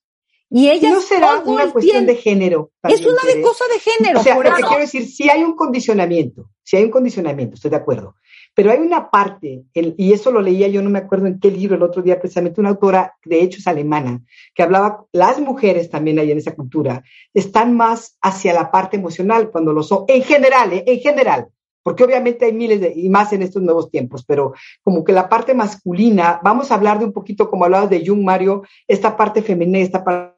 [0.56, 2.70] y ella no será una cuestión de género.
[2.84, 4.20] Es una de cosa de género.
[4.20, 7.72] O sea, lo que quiero decir, si hay un condicionamiento, si hay un condicionamiento, estoy
[7.72, 8.16] de acuerdo.
[8.54, 11.76] Pero hay una parte, y eso lo leía yo, no me acuerdo en qué libro
[11.76, 14.22] el otro día, precisamente una autora, de hecho es alemana,
[14.54, 19.49] que hablaba, las mujeres también ahí en esa cultura, están más hacia la parte emocional
[19.49, 20.84] cuando lo son, en general, ¿eh?
[20.86, 21.47] en general,
[21.82, 25.30] porque obviamente hay miles de, y más en estos nuevos tiempos, pero como que la
[25.30, 29.41] parte masculina, vamos a hablar de un poquito, como hablabas de Jung, Mario, esta parte
[29.41, 30.33] femenina, esta parte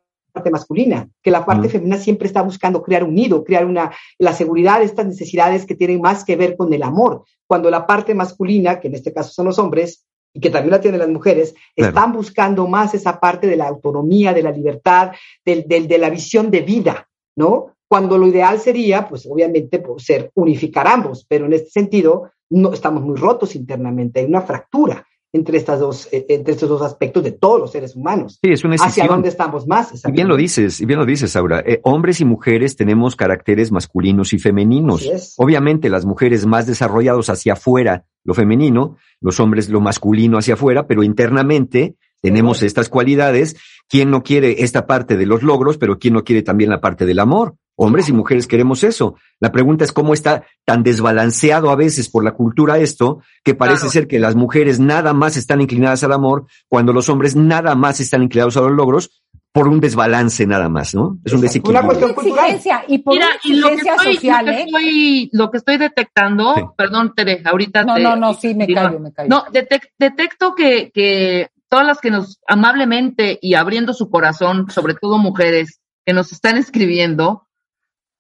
[0.52, 4.82] masculina, que la parte femenina siempre está buscando crear un nido, crear una, la seguridad,
[4.82, 8.88] estas necesidades que tienen más que ver con el amor, cuando la parte masculina, que
[8.88, 12.68] en este caso son los hombres, y que también la tienen las mujeres, están buscando
[12.68, 15.12] más esa parte de la autonomía, de la libertad,
[15.46, 17.08] del, del, de la visión de vida,
[17.38, 17.68] ¿no?
[17.88, 22.74] Cuando lo ideal sería, pues obviamente, por ser unificar ambos, pero en este sentido no
[22.74, 25.06] estamos muy rotos internamente, hay una fractura
[25.36, 28.40] entre, estas dos, eh, entre estos dos aspectos de todos los seres humanos.
[28.42, 30.06] Sí, es una ¿Hacia dónde estamos más?
[30.06, 31.60] Y bien lo dices, y bien lo dices, Aura.
[31.60, 35.36] Eh, hombres y mujeres tenemos caracteres masculinos y femeninos.
[35.38, 40.88] Obviamente, las mujeres más desarrollados hacia afuera, lo femenino, los hombres lo masculino hacia afuera,
[40.88, 43.58] pero internamente tenemos estas cualidades.
[43.90, 47.06] ¿Quién no quiere esta parte de los logros, pero quién no quiere también la parte
[47.06, 47.56] del amor?
[47.78, 49.16] Hombres y mujeres queremos eso.
[49.40, 53.90] La pregunta es cómo está tan desbalanceado a veces por la cultura esto, que parece
[53.90, 58.00] ser que las mujeres nada más están inclinadas al amor, cuando los hombres nada más
[58.00, 59.24] están inclinados a los logros,
[59.56, 61.18] por un desbalance nada más, ¿no?
[61.24, 61.80] Es un desequilibrio.
[61.80, 62.60] Una cuestión cultural.
[62.90, 64.64] Y por Mira, y lo que estoy, social, lo que, ¿eh?
[64.66, 69.00] estoy, lo que estoy detectando, perdón, Tere, ahorita No, te, no, no, sí, me callo,
[69.00, 69.30] me callo.
[69.30, 75.18] No, detecto que, que todas las que nos amablemente y abriendo su corazón, sobre todo
[75.18, 77.45] mujeres, que nos están escribiendo,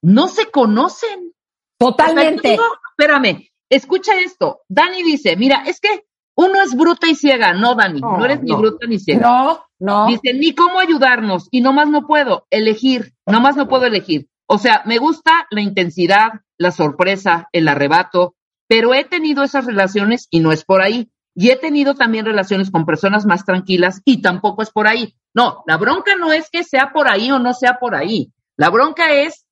[0.05, 1.33] no se conocen.
[1.79, 2.57] Totalmente.
[2.91, 4.61] espérame, escucha esto.
[4.69, 7.53] Dani dice, mira, es que uno es bruta y ciega.
[7.53, 9.27] No, Dani, no, eres ni bruta ni ciega.
[9.27, 10.07] No, no.
[10.07, 11.47] Dice, ni cómo ayudarnos.
[11.49, 14.27] Y nomás no puedo elegir, nomás no puedo elegir.
[14.47, 18.35] O sea, me gusta la intensidad, la sorpresa, el arrebato,
[18.67, 21.09] pero he tenido esas relaciones y no es por ahí.
[21.33, 25.15] Y he tenido también relaciones con personas más tranquilas y tampoco es por ahí.
[25.33, 28.31] No, la bronca no es que sea por ahí o no sea por ahí.
[28.55, 29.45] La bronca es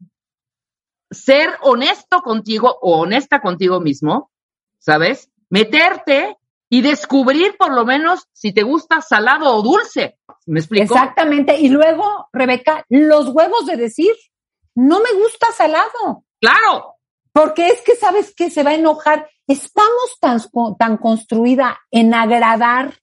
[1.13, 4.31] ser honesto contigo o honesta contigo mismo,
[4.79, 5.29] ¿sabes?
[5.49, 6.37] Meterte
[6.69, 10.17] y descubrir por lo menos si te gusta salado o dulce.
[10.47, 10.95] ¿Me explico?
[10.95, 11.59] Exactamente.
[11.59, 14.13] Y luego, Rebeca, los huevos de decir,
[14.75, 16.25] no me gusta salado.
[16.39, 16.95] Claro.
[17.31, 18.49] Porque es que, ¿sabes qué?
[18.49, 19.29] Se va a enojar.
[19.47, 20.39] Estamos tan,
[20.77, 22.93] tan construida en agradar,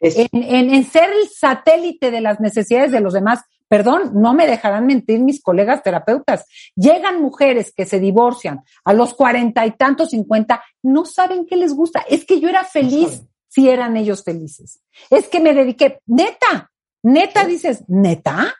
[0.00, 4.84] en, en, ser el satélite de las necesidades de los demás, perdón, no me dejarán
[4.84, 6.44] mentir mis colegas terapeutas.
[6.76, 11.72] Llegan mujeres que se divorcian a los cuarenta y tantos, cincuenta, no saben qué les
[11.72, 12.04] gusta.
[12.06, 14.82] Es que yo era feliz si eran ellos felices.
[15.08, 16.70] Es que me dediqué, neta,
[17.02, 18.54] neta dices, neta.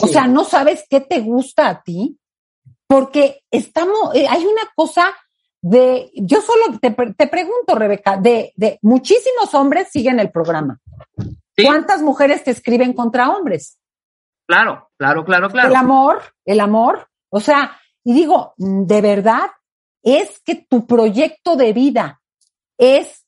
[0.00, 2.16] O sea, no sabes qué te gusta a ti,
[2.86, 5.12] porque estamos, eh, hay una cosa
[5.62, 10.78] de, yo solo te, te pregunto, Rebeca, de, de muchísimos hombres siguen el programa.
[11.60, 13.80] ¿Cuántas mujeres te escriben contra hombres?
[14.46, 15.68] Claro, claro, claro, claro.
[15.68, 17.08] El amor, el amor.
[17.30, 19.50] O sea, y digo, de verdad,
[20.02, 22.20] es que tu proyecto de vida
[22.78, 23.24] es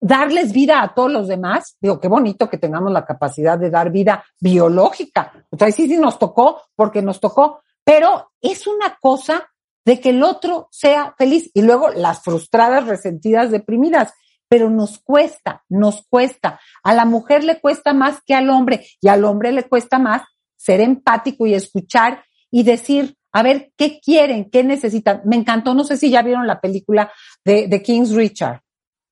[0.00, 1.76] darles vida a todos los demás.
[1.80, 5.32] Digo, qué bonito que tengamos la capacidad de dar vida biológica.
[5.50, 9.50] O sea, sí, sí nos tocó porque nos tocó, pero es una cosa
[9.86, 14.12] de que el otro sea feliz y luego las frustradas, resentidas, deprimidas
[14.54, 16.60] pero nos cuesta, nos cuesta.
[16.84, 20.22] A la mujer le cuesta más que al hombre y al hombre le cuesta más
[20.56, 24.48] ser empático y escuchar y decir, a ver, ¿qué quieren?
[24.48, 25.22] ¿Qué necesitan?
[25.24, 27.12] Me encantó, no sé si ya vieron la película
[27.44, 28.60] de, de King's Richard.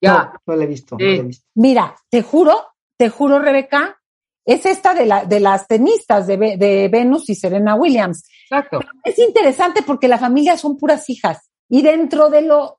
[0.01, 1.45] Ya, no, la he visto, no la he visto.
[1.57, 4.01] Mira, te juro, te juro, Rebeca,
[4.45, 8.29] es esta de, la, de las tenistas de, de Venus y Serena Williams.
[8.49, 8.79] Exacto.
[9.03, 11.51] es interesante porque la familia son puras hijas.
[11.69, 12.79] Y dentro de lo,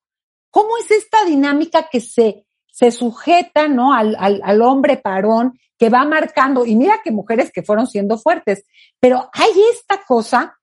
[0.50, 3.94] ¿cómo es esta dinámica que se, se sujeta, ¿no?
[3.94, 8.18] Al, al, al, hombre parón que va marcando, y mira que mujeres que fueron siendo
[8.18, 8.66] fuertes,
[9.00, 10.58] pero hay esta cosa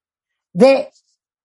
[0.53, 0.91] de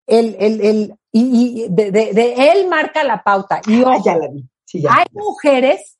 [0.07, 3.61] el, el, el y, y de, de, de, él marca la pauta.
[3.67, 4.43] Y ah, ya la vi.
[4.65, 4.95] Sí, ya.
[4.95, 5.97] hay mujeres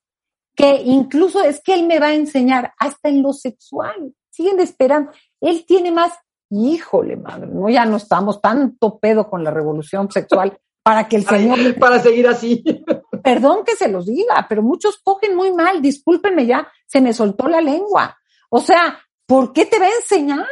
[0.55, 4.16] que incluso es que él me va a enseñar hasta en lo sexual.
[4.32, 5.11] Siguen esperando.
[5.39, 6.11] Él tiene más,
[6.49, 11.26] híjole, madre, no, ya no estamos tanto pedo con la revolución sexual para que el
[11.26, 11.78] Señor...
[11.78, 12.63] para seguir así.
[13.22, 17.47] Perdón que se los diga, pero muchos cogen muy mal, discúlpenme ya, se me soltó
[17.47, 18.18] la lengua.
[18.49, 20.47] O sea, ¿por qué te va a enseñar?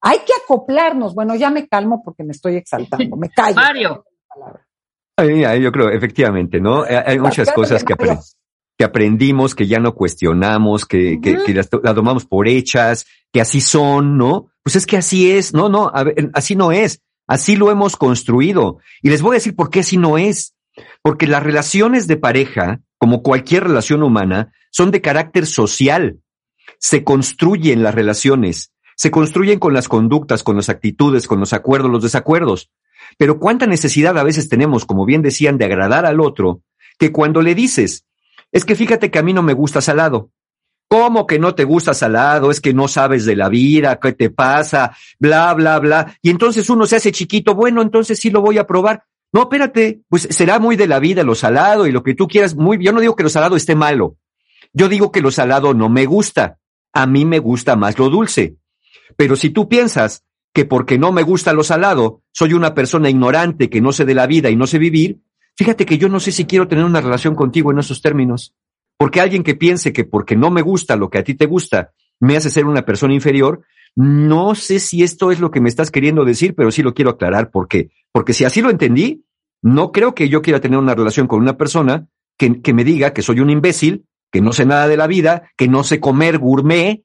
[0.00, 1.14] Hay que acoplarnos.
[1.14, 3.56] Bueno, ya me calmo porque me estoy exaltando, me callo.
[3.56, 4.04] Mario.
[5.18, 6.82] yo creo, efectivamente, ¿no?
[6.84, 7.94] Hay muchas cosas que,
[8.76, 13.40] que aprendimos, que ya no cuestionamos, que, que, que las, las, tomamos por hechas, que
[13.40, 14.48] así son, ¿no?
[14.62, 17.00] Pues es que así es, no, no, a ver, así no es.
[17.26, 18.78] Así lo hemos construido.
[19.00, 20.54] Y les voy a decir por qué así no es.
[21.02, 26.20] Porque las relaciones de pareja, como cualquier relación humana, son de carácter social.
[26.78, 31.90] Se construyen las relaciones, se construyen con las conductas, con las actitudes, con los acuerdos,
[31.90, 32.70] los desacuerdos.
[33.18, 36.62] Pero cuánta necesidad a veces tenemos, como bien decían, de agradar al otro,
[36.98, 38.06] que cuando le dices,
[38.52, 40.30] es que fíjate que a mí no me gusta salado.
[40.88, 42.50] ¿Cómo que no te gusta salado?
[42.50, 44.94] Es que no sabes de la vida, ¿qué te pasa?
[45.18, 46.18] Bla, bla, bla.
[46.20, 49.04] Y entonces uno se hace chiquito, bueno, entonces sí lo voy a probar.
[49.32, 52.54] No, espérate, pues será muy de la vida lo salado y lo que tú quieras,
[52.54, 54.16] muy, yo no digo que lo salado esté malo.
[54.74, 56.58] Yo digo que lo salado no me gusta.
[56.92, 58.56] A mí me gusta más lo dulce.
[59.16, 63.70] Pero si tú piensas que porque no me gusta lo salado, soy una persona ignorante
[63.70, 65.20] que no sé de la vida y no sé vivir,
[65.56, 68.54] fíjate que yo no sé si quiero tener una relación contigo en esos términos.
[68.98, 71.92] Porque alguien que piense que porque no me gusta lo que a ti te gusta,
[72.20, 73.62] me hace ser una persona inferior,
[73.94, 77.10] no sé si esto es lo que me estás queriendo decir, pero sí lo quiero
[77.10, 77.50] aclarar.
[77.50, 77.90] ¿Por qué?
[78.12, 79.24] Porque si así lo entendí,
[79.62, 82.08] no creo que yo quiera tener una relación con una persona
[82.38, 85.50] que, que me diga que soy un imbécil, que no sé nada de la vida,
[85.56, 87.02] que no sé comer gourmet,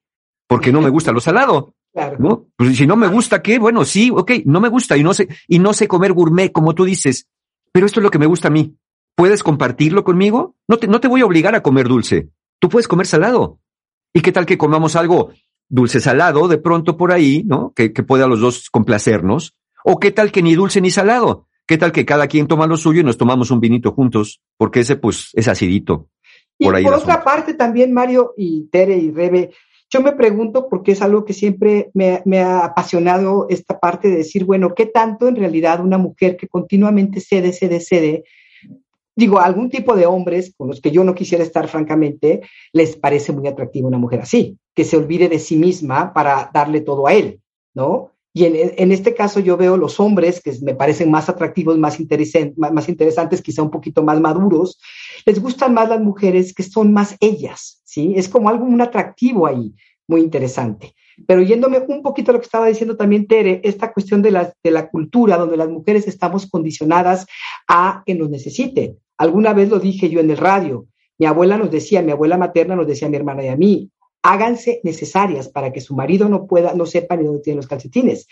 [0.48, 1.74] porque no me gusta lo salado.
[1.94, 2.18] Claro.
[2.20, 2.46] ¿no?
[2.56, 3.58] Pues si no me gusta, ¿qué?
[3.58, 6.76] Bueno, sí, ok, no me gusta y no sé, y no sé comer gourmet, como
[6.76, 7.28] tú dices,
[7.72, 8.78] pero esto es lo que me gusta a mí.
[9.16, 10.56] ¿Puedes compartirlo conmigo?
[10.68, 12.30] No te, no te voy a obligar a comer dulce.
[12.60, 13.60] Tú puedes comer salado.
[14.14, 15.32] ¿Y qué tal que comamos algo
[15.70, 17.74] dulce salado de pronto por ahí, ¿no?
[17.76, 19.57] Que, que pueda los dos complacernos.
[19.90, 21.48] O qué tal que ni dulce ni salado.
[21.66, 24.42] ¿Qué tal que cada quien toma lo suyo y nos tomamos un vinito juntos?
[24.58, 26.10] Porque ese pues es acidito.
[26.60, 29.52] Por y por otra parte también, Mario y Tere y Rebe,
[29.90, 34.18] yo me pregunto, porque es algo que siempre me, me, ha apasionado esta parte de
[34.18, 38.26] decir, bueno, ¿qué tanto en realidad una mujer que continuamente cede, cede, cede,
[39.16, 42.42] digo, algún tipo de hombres con los que yo no quisiera estar francamente,
[42.74, 46.82] les parece muy atractiva una mujer así, que se olvide de sí misma para darle
[46.82, 47.40] todo a él,
[47.74, 48.17] ¿no?
[48.34, 51.98] Y en, este caso yo veo los hombres que me parecen más atractivos, más,
[52.56, 54.80] más, más interesantes, quizá un poquito más maduros,
[55.26, 58.14] les gustan más las mujeres que son más ellas, ¿sí?
[58.16, 59.74] Es como algo, un atractivo ahí,
[60.08, 60.94] muy interesante.
[61.26, 64.54] Pero yéndome un poquito a lo que estaba diciendo también Tere, esta cuestión de la,
[64.64, 67.26] de la cultura, donde las mujeres estamos condicionadas
[67.68, 69.00] a que nos necesiten.
[69.18, 70.86] Alguna vez lo dije yo en el radio.
[71.18, 73.90] Mi abuela nos decía, mi abuela materna nos decía mi hermana y a mí,
[74.22, 78.28] háganse necesarias para que su marido no pueda, no sepa ni dónde tiene los calcetines.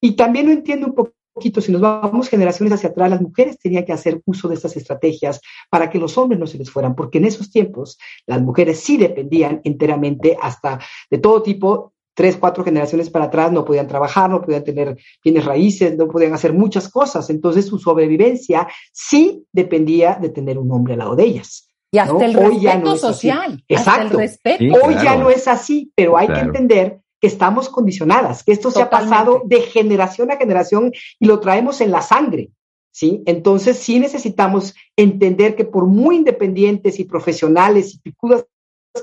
[0.00, 0.94] Y también lo entiendo un
[1.34, 4.76] poquito, si nos vamos generaciones hacia atrás, las mujeres tenían que hacer uso de estas
[4.76, 8.80] estrategias para que los hombres no se les fueran, porque en esos tiempos las mujeres
[8.80, 10.80] sí dependían enteramente hasta
[11.10, 15.44] de todo tipo tres, cuatro generaciones para atrás no podían trabajar, no podían tener bienes
[15.44, 17.28] raíces, no podían hacer muchas cosas.
[17.28, 21.65] Entonces su sobrevivencia sí dependía de tener un hombre al lado de ellas.
[21.90, 23.64] Y hasta el respeto social.
[23.68, 24.18] Exacto.
[24.18, 28.82] Hoy ya no es así, pero hay que entender que estamos condicionadas, que esto se
[28.82, 32.50] ha pasado de generación a generación y lo traemos en la sangre.
[32.90, 33.22] ¿Sí?
[33.26, 38.46] Entonces sí necesitamos entender que por muy independientes y profesionales y picudas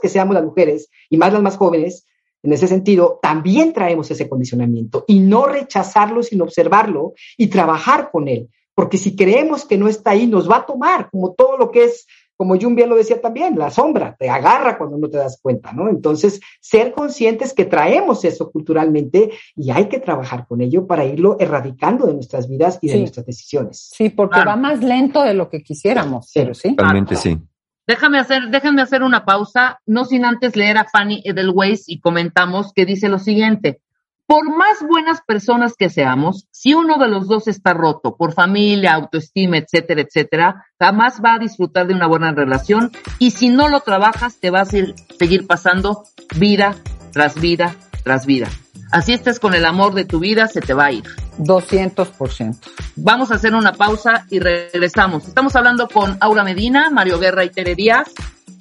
[0.02, 2.08] que seamos las mujeres, y más las más jóvenes,
[2.44, 8.28] en ese sentido, también traemos ese condicionamiento y no rechazarlo, sino observarlo y trabajar con
[8.28, 8.50] él.
[8.76, 11.86] Porque si creemos que no está ahí, nos va a tomar, como todo lo que
[11.86, 12.06] es,
[12.38, 15.72] como Jung bien lo decía también, la sombra, te agarra cuando no te das cuenta,
[15.72, 15.90] ¿no?
[15.90, 21.38] Entonces, ser conscientes que traemos eso culturalmente y hay que trabajar con ello para irlo
[21.40, 23.92] erradicando de nuestras vidas y de nuestras decisiones.
[23.94, 26.40] Sí, porque va más lento de lo que quisiéramos, sí.
[26.40, 26.76] pero sí.
[26.78, 27.38] Realmente sí.
[27.86, 32.72] Déjame hacer, déjame hacer una pausa, no sin antes leer a Fanny Edelweiss y comentamos
[32.74, 33.82] que dice lo siguiente.
[34.26, 38.94] Por más buenas personas que seamos, si uno de los dos está roto por familia,
[38.94, 43.82] autoestima, etcétera, etcétera, jamás va a disfrutar de una buena relación y si no lo
[43.82, 44.78] trabajas te vas a
[45.20, 46.04] seguir pasando
[46.38, 46.76] vida
[47.12, 48.50] tras vida tras vida.
[48.92, 51.04] Así estés con el amor de tu vida, se te va a ir.
[51.40, 52.58] 200%.
[52.98, 55.28] Vamos a hacer una pausa y regresamos.
[55.28, 58.12] Estamos hablando con Aura Medina, Mario Guerra y Tere Díaz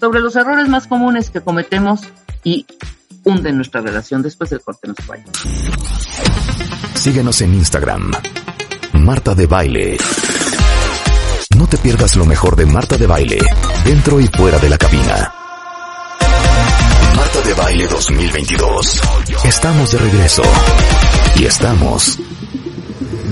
[0.01, 2.01] sobre los errores más comunes que cometemos
[2.45, 2.67] y
[3.25, 4.23] hunden nuestra relación.
[4.23, 5.25] Después del corte nos vaya.
[6.95, 8.13] Síguenos en Instagram.
[8.95, 9.97] Marta de Baile.
[11.57, 13.39] No te pierdas lo mejor de Marta de Baile,
[13.85, 15.33] dentro y fuera de la cabina.
[17.17, 19.01] Marta de Baile 2022.
[19.45, 20.43] Estamos de regreso.
[21.37, 22.19] Y estamos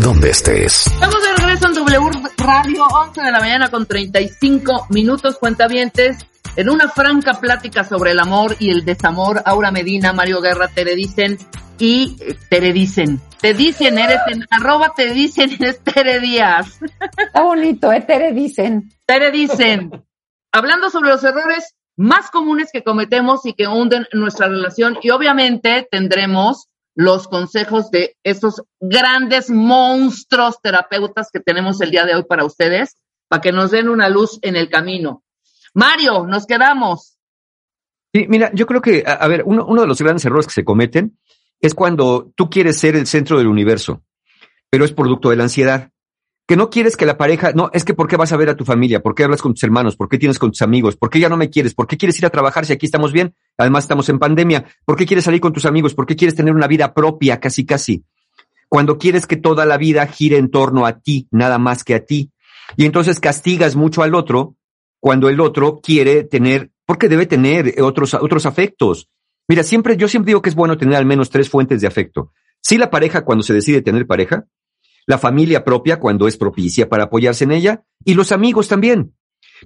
[0.01, 0.86] donde estés.
[0.86, 6.16] Estamos de regreso en W Radio, 11 de la mañana con 35 minutos, cuentavientes.
[6.57, 10.94] En una franca plática sobre el amor y el desamor, Aura Medina, Mario Guerra, Tere
[10.94, 11.38] dicen
[11.78, 13.20] y eh, Tere dicen.
[13.40, 16.80] Te dicen, eres en arroba, te dicen, eres Tere Díaz.
[17.16, 18.03] Está bonito, ¿eh?
[18.03, 18.90] Tere dicen.
[19.07, 19.90] Tere dicen.
[20.53, 25.86] Hablando sobre los errores más comunes que cometemos y que hunden nuestra relación y obviamente
[25.90, 32.44] tendremos los consejos de esos grandes monstruos terapeutas que tenemos el día de hoy para
[32.44, 32.96] ustedes.
[33.28, 35.22] para que nos den una luz en el camino.
[35.80, 37.16] Mario, nos quedamos.
[38.12, 40.64] Sí, mira, yo creo que, a, ver, uno, uno de los grandes errores que se
[40.64, 41.18] cometen
[41.58, 44.02] es cuando tú quieres ser el centro del universo,
[44.68, 45.90] pero es producto de la ansiedad
[46.46, 48.56] que no quieres que la pareja, no, es que ¿por qué vas a ver a
[48.56, 49.00] tu familia?
[49.00, 49.96] ¿Por qué hablas con tus hermanos?
[49.96, 50.96] ¿Por qué tienes con tus amigos?
[50.96, 51.74] ¿Por qué ya no me quieres?
[51.74, 53.36] ¿Por qué quieres ir a trabajar si aquí estamos bien?
[53.56, 54.64] Además estamos en pandemia.
[54.84, 55.94] ¿Por qué quieres salir con tus amigos?
[55.94, 58.04] ¿Por qué quieres tener una vida propia casi casi?
[58.68, 62.04] Cuando quieres que toda la vida gire en torno a ti, nada más que a
[62.04, 62.32] ti.
[62.76, 64.56] Y entonces castigas mucho al otro
[65.01, 69.09] cuando el otro quiere tener, porque debe tener otros, otros afectos.
[69.48, 72.32] Mira, siempre, yo siempre digo que es bueno tener al menos tres fuentes de afecto.
[72.61, 74.46] Si la pareja, cuando se decide tener pareja,
[75.07, 79.14] la familia propia cuando es propicia para apoyarse en ella y los amigos también.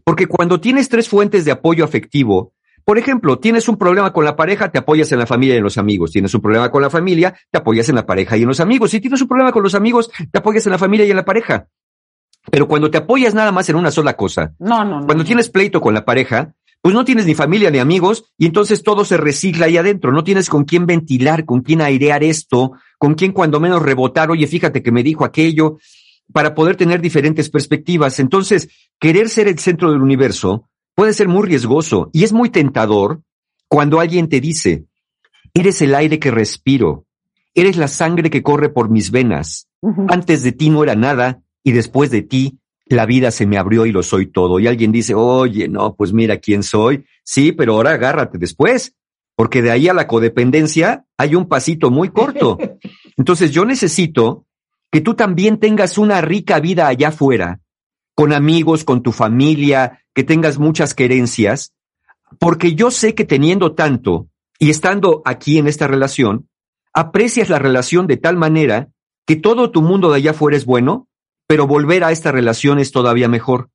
[0.05, 2.55] Porque cuando tienes tres fuentes de apoyo afectivo,
[2.85, 5.65] por ejemplo, tienes un problema con la pareja, te apoyas en la familia y en
[5.65, 6.13] los amigos.
[6.13, 8.91] Tienes un problema con la familia, te apoyas en la pareja y en los amigos.
[8.91, 11.25] Si tienes un problema con los amigos, te apoyas en la familia y en la
[11.25, 11.69] pareja.
[12.51, 15.07] Pero cuando te apoyas nada más en una sola cosa, no, no, no.
[15.07, 18.83] cuando tienes pleito con la pareja, pues no tienes ni familia ni amigos y entonces
[18.83, 20.13] todo se recicla ahí adentro.
[20.13, 24.47] No tienes con quién ventilar, con quién airear esto, con quién cuando menos rebotar, oye,
[24.47, 25.79] fíjate que me dijo aquello,
[26.33, 28.19] para poder tener diferentes perspectivas.
[28.19, 28.69] Entonces,
[28.99, 33.23] querer ser el centro del universo puede ser muy riesgoso y es muy tentador
[33.69, 34.85] cuando alguien te dice,
[35.55, 37.07] eres el aire que respiro,
[37.55, 39.69] eres la sangre que corre por mis venas,
[40.09, 43.87] antes de ti no era nada y después de ti la vida se me abrió
[43.87, 44.61] y lo soy todo.
[44.61, 47.07] Y alguien dice, oye, no, pues mira quién soy.
[47.25, 48.95] Sí, pero ahora agárrate después,
[49.35, 52.59] porque de ahí a la codependencia hay un pasito muy corto.
[53.17, 54.47] Entonces yo necesito
[54.93, 57.61] que tú también tengas una rica vida allá afuera,
[58.15, 61.73] con amigos, con tu familia, que tengas muchas querencias,
[62.39, 66.49] porque yo sé que teniendo tanto y estando aquí en esta relación,
[66.93, 68.89] aprecias la relación de tal manera
[69.27, 71.09] que todo tu mundo de allá afuera es bueno
[71.47, 73.71] pero volver a esta relación es todavía mejor.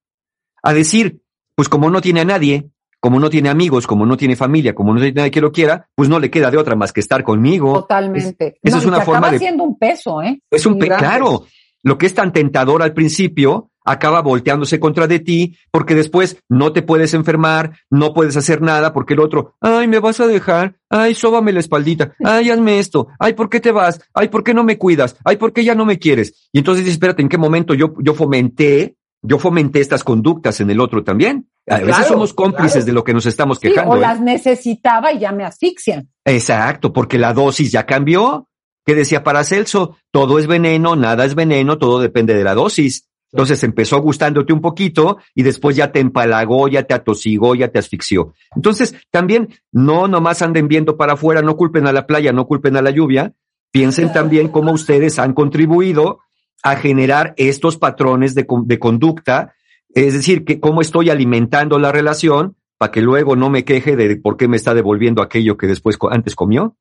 [0.61, 1.22] A decir,
[1.55, 4.93] pues como no tiene a nadie, como no tiene amigos, como no tiene familia, como
[4.93, 7.24] no tiene nadie que lo quiera, pues no le queda de otra más que estar
[7.24, 7.74] conmigo.
[7.74, 8.59] Totalmente.
[8.61, 10.41] esa es una forma acaba siendo un peso, ¿eh?
[10.51, 11.45] Es un peso, claro.
[11.82, 16.71] Lo que es tan tentador al principio acaba volteándose contra de ti porque después no
[16.73, 20.75] te puedes enfermar, no puedes hacer nada porque el otro, ay, me vas a dejar,
[20.89, 23.99] ay, sóbame la espaldita, ay, hazme esto, ay, ¿por qué te vas?
[24.13, 25.15] Ay, ¿por qué no me cuidas?
[25.23, 26.49] Ay, ¿por qué ya no me quieres?
[26.51, 30.69] Y entonces dices, espérate, ¿en qué momento yo, yo fomenté, yo fomenté estas conductas en
[30.69, 31.49] el otro también?
[31.67, 33.91] A veces somos cómplices de lo que nos estamos quejando.
[33.91, 34.01] o ¿eh?
[34.01, 36.09] las necesitaba y ya me asfixian.
[36.25, 38.47] Exacto, porque la dosis ya cambió.
[38.85, 39.97] ¿Qué decía Paracelso?
[40.11, 43.09] Todo es veneno, nada es veneno, todo depende de la dosis.
[43.32, 47.80] Entonces empezó gustándote un poquito y después ya te empalagó, ya te atosigó, ya te
[47.80, 48.34] asfixió.
[48.55, 52.75] Entonces también no nomás anden viendo para afuera, no culpen a la playa, no culpen
[52.75, 53.34] a la lluvia,
[53.71, 56.19] piensen también cómo ustedes han contribuido
[56.63, 59.53] a generar estos patrones de, de conducta,
[59.89, 64.15] es decir, que cómo estoy alimentando la relación para que luego no me queje de
[64.17, 66.75] por qué me está devolviendo aquello que después antes comió.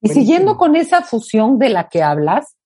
[0.00, 2.56] Y siguiendo con esa fusión de la que hablas,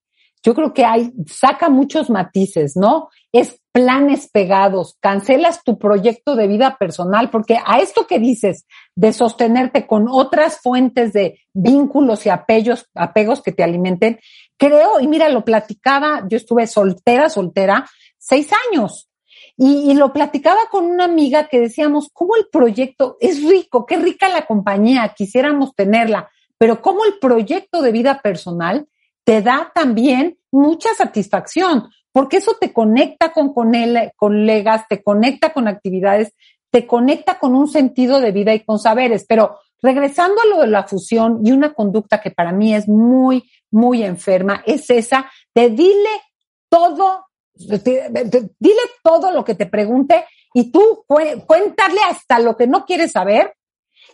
[0.44, 3.08] yo creo que hay, saca muchos matices, ¿no?
[3.32, 9.14] Es planes pegados, cancelas tu proyecto de vida personal, porque a esto que dices de
[9.14, 14.20] sostenerte con otras fuentes de vínculos y apegos, apegos que te alimenten,
[14.58, 17.88] creo, y mira, lo platicaba, yo estuve soltera, soltera,
[18.18, 19.08] seis años.
[19.56, 23.86] Y, y, lo platicaba con una amiga que decíamos, ¿cómo el proyecto es rico?
[23.86, 26.28] Qué rica la compañía, quisiéramos tenerla,
[26.58, 28.88] pero cómo el proyecto de vida personal
[29.24, 35.52] te da también mucha satisfacción, porque eso te conecta con, con él, colegas, te conecta
[35.52, 36.32] con actividades,
[36.70, 39.26] te conecta con un sentido de vida y con saberes.
[39.28, 43.50] Pero regresando a lo de la fusión y una conducta que para mí es muy,
[43.70, 46.22] muy enferma, es esa de dile
[46.68, 50.24] todo, dile todo lo que te pregunte
[50.54, 53.54] y tú cuéntale hasta lo que no quieres saber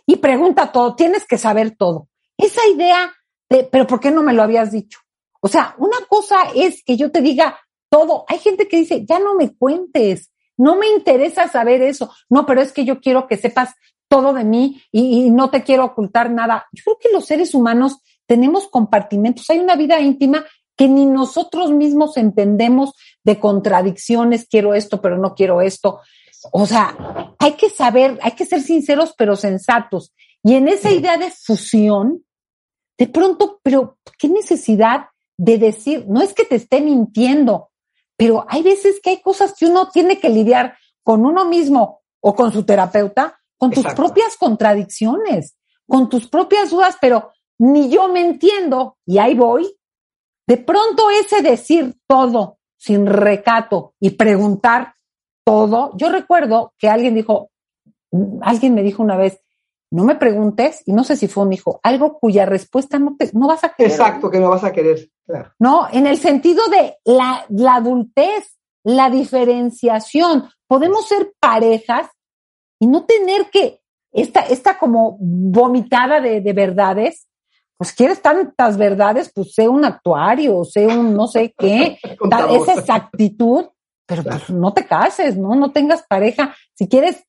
[0.05, 2.09] y pregunta todo, tienes que saber todo.
[2.37, 3.13] Esa idea
[3.49, 4.99] de, pero ¿por qué no me lo habías dicho?
[5.41, 7.59] O sea, una cosa es que yo te diga
[7.89, 8.25] todo.
[8.27, 12.11] Hay gente que dice, ya no me cuentes, no me interesa saber eso.
[12.29, 13.73] No, pero es que yo quiero que sepas
[14.07, 16.67] todo de mí y, no te quiero ocultar nada.
[16.71, 17.97] Yo creo que los seres humanos
[18.27, 19.49] tenemos compartimentos.
[19.49, 20.45] Hay una vida íntima
[20.75, 22.93] que ni nosotros mismos entendemos
[23.23, 26.01] de contradicciones, quiero esto, pero no quiero esto.
[26.51, 30.13] O sea, hay que saber, hay que ser sinceros, pero sensatos.
[30.43, 32.25] Y en esa idea de fusión,
[32.97, 35.05] de pronto, pero ¿qué necesidad
[35.43, 37.71] de decir, no es que te esté mintiendo,
[38.15, 42.35] pero hay veces que hay cosas que uno tiene que lidiar con uno mismo o
[42.35, 45.57] con su terapeuta, con tus propias contradicciones,
[45.87, 49.75] con tus propias dudas, pero ni yo me entiendo y ahí voy.
[50.45, 54.93] De pronto ese decir todo sin recato y preguntar
[55.43, 55.91] todo.
[55.97, 57.49] Yo recuerdo que alguien dijo,
[58.43, 59.41] alguien me dijo una vez,
[59.91, 63.29] no me preguntes, y no sé si fue un hijo, algo cuya respuesta no, te,
[63.33, 63.91] no vas a querer.
[63.91, 65.09] Exacto, que no vas a querer.
[65.59, 70.49] No, en el sentido de la, la adultez, la diferenciación.
[70.67, 72.07] Podemos ser parejas
[72.79, 73.81] y no tener que,
[74.13, 77.27] esta, esta como vomitada de, de verdades,
[77.77, 81.97] pues quieres tantas verdades, pues sé un actuario, sé un no sé qué,
[82.51, 83.65] esa exactitud,
[84.05, 85.55] pero pues no te cases, ¿no?
[85.55, 86.55] No tengas pareja.
[86.73, 87.23] Si quieres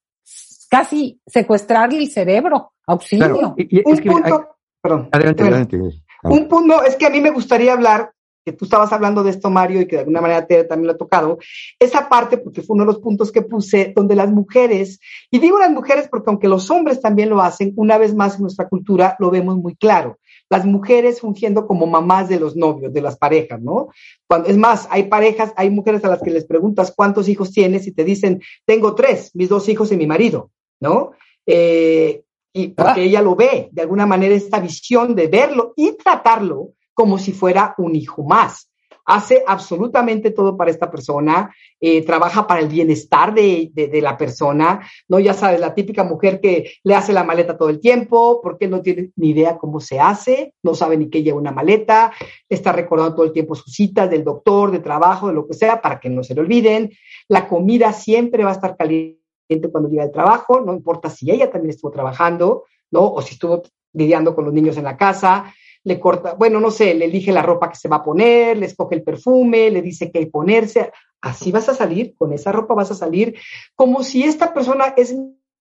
[0.72, 3.54] casi secuestrarle el cerebro, auxilio.
[3.84, 5.10] un punto, perdón.
[5.12, 5.78] Adelante, adelante.
[6.22, 8.10] Un punto, es que a mí me gustaría hablar,
[8.42, 10.94] que tú estabas hablando de esto, Mario, y que de alguna manera te, también lo
[10.94, 11.36] ha tocado,
[11.78, 14.98] esa parte, porque fue uno de los puntos que puse, donde las mujeres,
[15.30, 18.42] y digo las mujeres porque aunque los hombres también lo hacen, una vez más en
[18.42, 20.18] nuestra cultura lo vemos muy claro
[20.52, 23.88] las mujeres fungiendo como mamás de los novios, de las parejas, ¿no?
[24.26, 27.86] Cuando, es más, hay parejas, hay mujeres a las que les preguntas cuántos hijos tienes
[27.86, 30.50] y te dicen, tengo tres, mis dos hijos y mi marido,
[30.82, 31.12] ¿no?
[31.46, 32.22] Eh,
[32.52, 33.04] y porque ah.
[33.04, 37.74] ella lo ve, de alguna manera, esta visión de verlo y tratarlo como si fuera
[37.78, 38.68] un hijo más
[39.04, 43.70] hace absolutamente todo para esta persona, eh, trabaja para el bienestar de,
[44.02, 45.18] la persona, ¿no?
[45.18, 48.80] Ya sabes, la típica mujer que le hace la maleta todo el tiempo, porque no
[48.80, 52.12] tiene ni idea cómo se hace, no sabe ni qué lleva una maleta,
[52.48, 55.80] está recordando todo el tiempo sus citas del doctor, de trabajo, de lo que sea,
[55.80, 56.90] para que no se le olviden.
[57.28, 59.21] La comida siempre va a estar caliente
[59.60, 63.12] cuando llega el trabajo, no importa si ella también estuvo trabajando, ¿no?
[63.12, 63.62] O si estuvo
[63.92, 65.52] lidiando con los niños en la casa,
[65.84, 68.66] le corta, bueno, no sé, le elige la ropa que se va a poner, le
[68.66, 70.92] escoge el perfume, le dice qué ponerse.
[71.20, 73.36] Así vas a salir, con esa ropa vas a salir,
[73.74, 75.14] como si esta persona es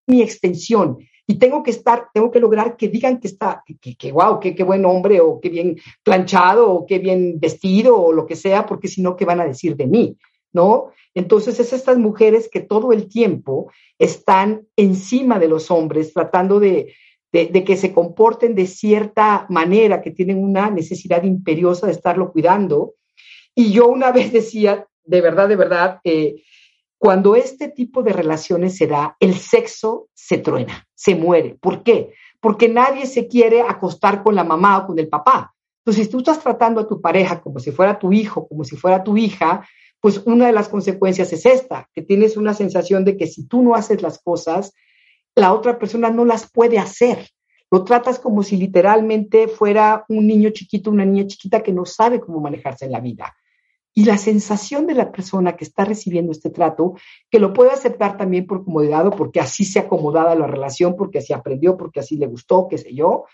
[0.07, 0.97] mi extensión
[1.27, 4.53] y tengo que estar, tengo que lograr que digan que está, que, que wow, qué,
[4.53, 8.65] qué buen hombre, o qué bien planchado, o qué bien vestido, o lo que sea,
[8.65, 10.17] porque si no, ¿qué van a decir de mí?
[10.53, 10.91] ¿No?
[11.13, 16.93] Entonces, es estas mujeres que todo el tiempo están encima de los hombres, tratando de,
[17.31, 22.95] de, que se comporten de cierta manera, que tienen una necesidad imperiosa de estarlo cuidando.
[23.55, 26.43] Y yo una vez decía, de verdad, de verdad, eh,
[26.97, 31.57] cuando este tipo de relaciones se da, el sexo se truena, se muere.
[31.59, 32.13] ¿Por qué?
[32.39, 35.53] Porque nadie se quiere acostar con la mamá o con el papá.
[35.79, 38.75] Entonces, si tú estás tratando a tu pareja como si fuera tu hijo, como si
[38.75, 39.67] fuera tu hija,
[40.01, 43.61] pues una de las consecuencias es esta, que tienes una sensación de que si tú
[43.61, 44.73] no haces las cosas,
[45.35, 47.29] la otra persona no las puede hacer.
[47.69, 52.19] Lo tratas como si literalmente fuera un niño chiquito, una niña chiquita que no sabe
[52.19, 53.33] cómo manejarse en la vida.
[53.93, 56.95] Y la sensación de la persona que está recibiendo este trato,
[57.29, 61.31] que lo puede aceptar también por comodidad porque así se acomodada la relación, porque así
[61.31, 63.25] aprendió, porque así le gustó, qué sé yo.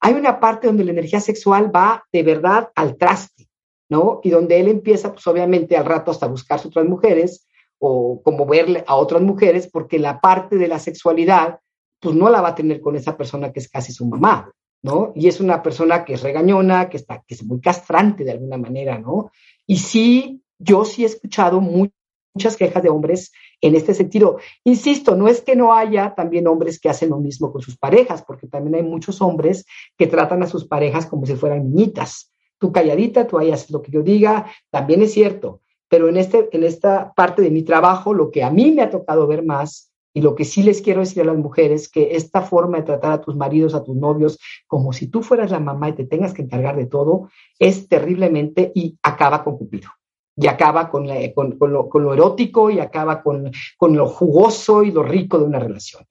[0.00, 3.48] Hay una parte donde la energía sexual va de verdad al traste,
[3.88, 4.20] ¿no?
[4.22, 7.46] Y donde él empieza, pues obviamente al rato hasta buscarse otras mujeres,
[7.78, 11.60] o como verle a otras mujeres, porque la parte de la sexualidad,
[12.00, 14.50] pues no la va a tener con esa persona que es casi su mamá,
[14.82, 15.12] ¿no?
[15.14, 18.56] Y es una persona que es regañona, que, está, que es muy castrante de alguna
[18.56, 19.30] manera, ¿no?
[19.66, 24.38] Y sí, yo sí he escuchado muchas quejas de hombres en este sentido.
[24.64, 28.22] Insisto, no es que no haya también hombres que hacen lo mismo con sus parejas,
[28.26, 29.64] porque también hay muchos hombres
[29.96, 32.32] que tratan a sus parejas como si fueran niñitas.
[32.58, 36.48] Tú calladita, tú ahí haces lo que yo diga, también es cierto pero en, este,
[36.52, 39.92] en esta parte de mi trabajo, lo que a mí me ha tocado ver más
[40.12, 43.12] y lo que sí les quiero decir a las mujeres, que esta forma de tratar
[43.12, 46.32] a tus maridos, a tus novios, como si tú fueras la mamá y te tengas
[46.32, 47.28] que encargar de todo,
[47.58, 49.90] es terriblemente y acaba con Cupido.
[50.38, 55.44] Y acaba con, lo, erótico y acaba con, con, lo jugoso y lo rico de
[55.44, 56.04] una relación.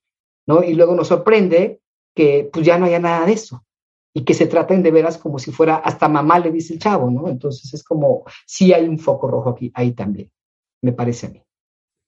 [0.47, 0.63] ¿no?
[0.63, 1.79] Y luego nos sorprende
[2.15, 3.64] que pues ya no haya nada de eso
[4.17, 7.11] y que se traten de veras como si fuera hasta mamá, le dice el chavo,
[7.11, 7.27] ¿no?
[7.27, 10.31] Entonces es como, sí hay un foco rojo aquí, ahí también,
[10.81, 11.27] me parece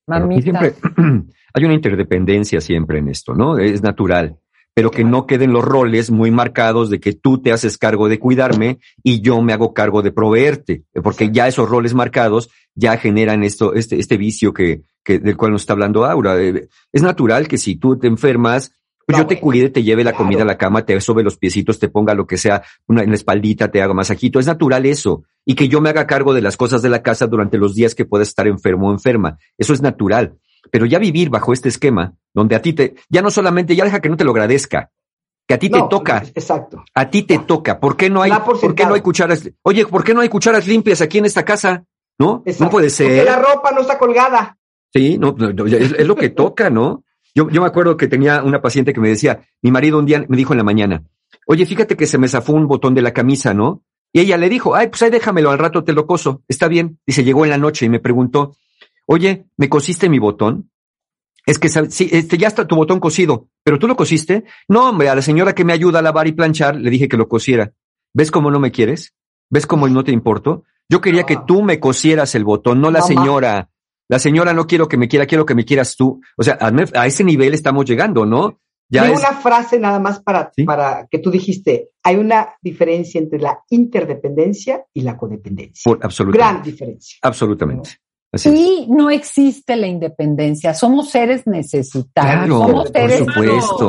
[0.08, 0.42] a mí.
[0.42, 0.74] siempre
[1.54, 3.58] hay una interdependencia siempre en esto, ¿no?
[3.58, 4.38] Es natural,
[4.74, 8.20] pero que no queden los roles muy marcados de que tú te haces cargo de
[8.20, 13.44] cuidarme y yo me hago cargo de proveerte, porque ya esos roles marcados ya generan
[13.44, 16.42] esto, este, este vicio que, que, del cual nos está hablando Aura.
[16.42, 18.72] Eh, es natural que si tú te enfermas,
[19.08, 21.88] yo te cuide, te lleve la comida a la cama, te sobe los piecitos, te
[21.88, 24.40] ponga lo que sea, una, en la espaldita, te haga masajito.
[24.40, 25.24] Es natural eso.
[25.46, 27.96] Y que yo me haga cargo de las cosas de la casa durante los días
[27.96, 29.38] que puedas estar enfermo o enferma.
[29.58, 30.38] Eso es natural.
[30.72, 34.02] Pero ya vivir bajo este esquema, donde a ti te, ya no solamente, ya deja
[34.02, 34.92] que no te lo agradezca,
[35.48, 36.24] que a ti te toca.
[36.36, 36.84] Exacto.
[36.94, 37.80] A ti te toca.
[37.80, 39.50] ¿Por qué no hay, por, qué no hay cucharas?
[39.62, 41.86] Oye, ¿por qué no hay cucharas limpias aquí en esta casa?
[42.20, 42.44] ¿No?
[42.60, 43.08] No puede ser.
[43.08, 44.58] Porque la ropa no está colgada.
[44.94, 45.36] Sí, no,
[45.66, 47.04] es, lo que toca, ¿no?
[47.38, 50.26] Yo, yo me acuerdo que tenía una paciente que me decía, mi marido un día
[50.28, 51.04] me dijo en la mañana,
[51.46, 53.84] oye, fíjate que se me zafó un botón de la camisa, ¿no?
[54.12, 57.00] Y ella le dijo, ay, pues ahí déjamelo, al rato te lo coso, está bien.
[57.06, 58.56] Dice, llegó en la noche y me preguntó,
[59.08, 60.70] Oye, ¿me cosiste mi botón?
[61.46, 64.44] Es que sí, este, ya está tu botón cosido, pero tú lo cosiste.
[64.68, 67.16] No, hombre, a la señora que me ayuda a lavar y planchar le dije que
[67.16, 67.72] lo cosiera.
[68.14, 69.14] ¿Ves cómo no me quieres?
[69.50, 70.66] ¿Ves cómo no te importo?
[70.90, 73.70] Yo quería que tú me cosieras el botón, no la señora.
[74.10, 76.22] La señora no quiero que me quiera, quiero que me quieras tú.
[76.38, 78.60] O sea, a, ese nivel estamos llegando, ¿no?
[78.90, 81.90] Ya una frase nada más para, para que tú dijiste.
[82.04, 85.82] Hay una diferencia entre la interdependencia y la codependencia.
[85.84, 86.38] Por, absolutamente.
[86.38, 87.18] Gran diferencia.
[87.22, 88.00] Absolutamente
[88.46, 90.74] y no existe la independencia.
[90.74, 92.48] Somos seres necesitados.
[92.48, 93.26] somos seres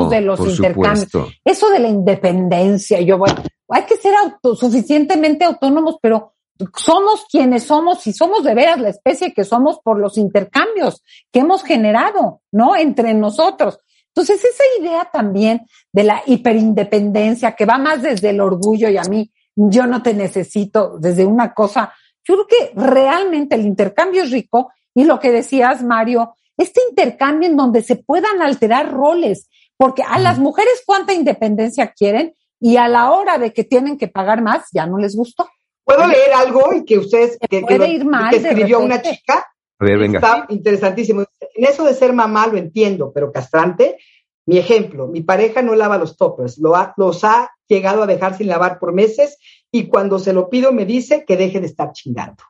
[0.09, 1.39] de los intercambios.
[1.43, 3.31] Eso de la independencia, yo voy,
[3.69, 4.13] hay que ser
[4.55, 6.33] suficientemente autónomos, pero
[6.75, 11.39] somos quienes somos y somos de veras la especie que somos por los intercambios que
[11.39, 12.75] hemos generado, ¿no?
[12.75, 13.79] Entre nosotros.
[14.07, 19.03] Entonces, esa idea también de la hiperindependencia que va más desde el orgullo y a
[19.03, 21.93] mí, yo no te necesito, desde una cosa
[22.29, 27.49] yo creo que realmente el intercambio es rico y lo que decías, Mario, este intercambio
[27.49, 32.87] en donde se puedan alterar roles, porque a las mujeres cuánta independencia quieren y a
[32.87, 35.49] la hora de que tienen que pagar más ya no les gustó.
[35.89, 39.47] ¿Puedo leer algo y que ustedes que, puede ir mal que escribió una chica?
[39.79, 40.19] A ver, venga.
[40.19, 41.21] Está interesantísimo.
[41.55, 43.97] En eso de ser mamá lo entiendo, pero castrante.
[44.45, 48.47] Mi ejemplo, mi pareja no lava los toppers, lo los ha llegado a dejar sin
[48.47, 49.37] lavar por meses
[49.71, 52.43] y cuando se lo pido me dice que deje de estar chingando.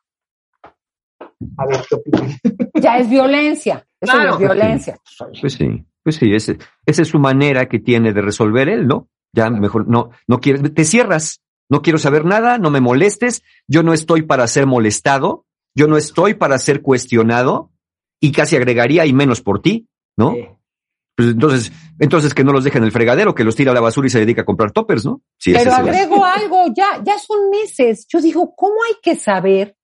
[1.58, 2.38] A ver qué opinan.
[2.82, 3.86] Ya es violencia.
[4.00, 4.98] Eso es violencia.
[5.42, 6.56] Pues sí, pues sí, esa
[6.86, 9.10] es su manera que tiene de resolver él, ¿no?
[9.34, 13.84] Ya mejor no, no quieres, te cierras, no quiero saber nada, no me molestes, yo
[13.84, 17.72] no estoy para ser molestado, yo no estoy para ser cuestionado,
[18.20, 19.88] y casi agregaría y menos por ti,
[20.18, 20.36] ¿no?
[21.16, 23.82] Pues entonces, entonces que no los dejen en el fregadero, que los tira a la
[23.82, 25.22] basura y se dedica a comprar toppers, ¿no?
[25.44, 28.06] Pero agrego algo, ya, ya son meses.
[28.08, 29.76] Yo digo, ¿cómo hay que saber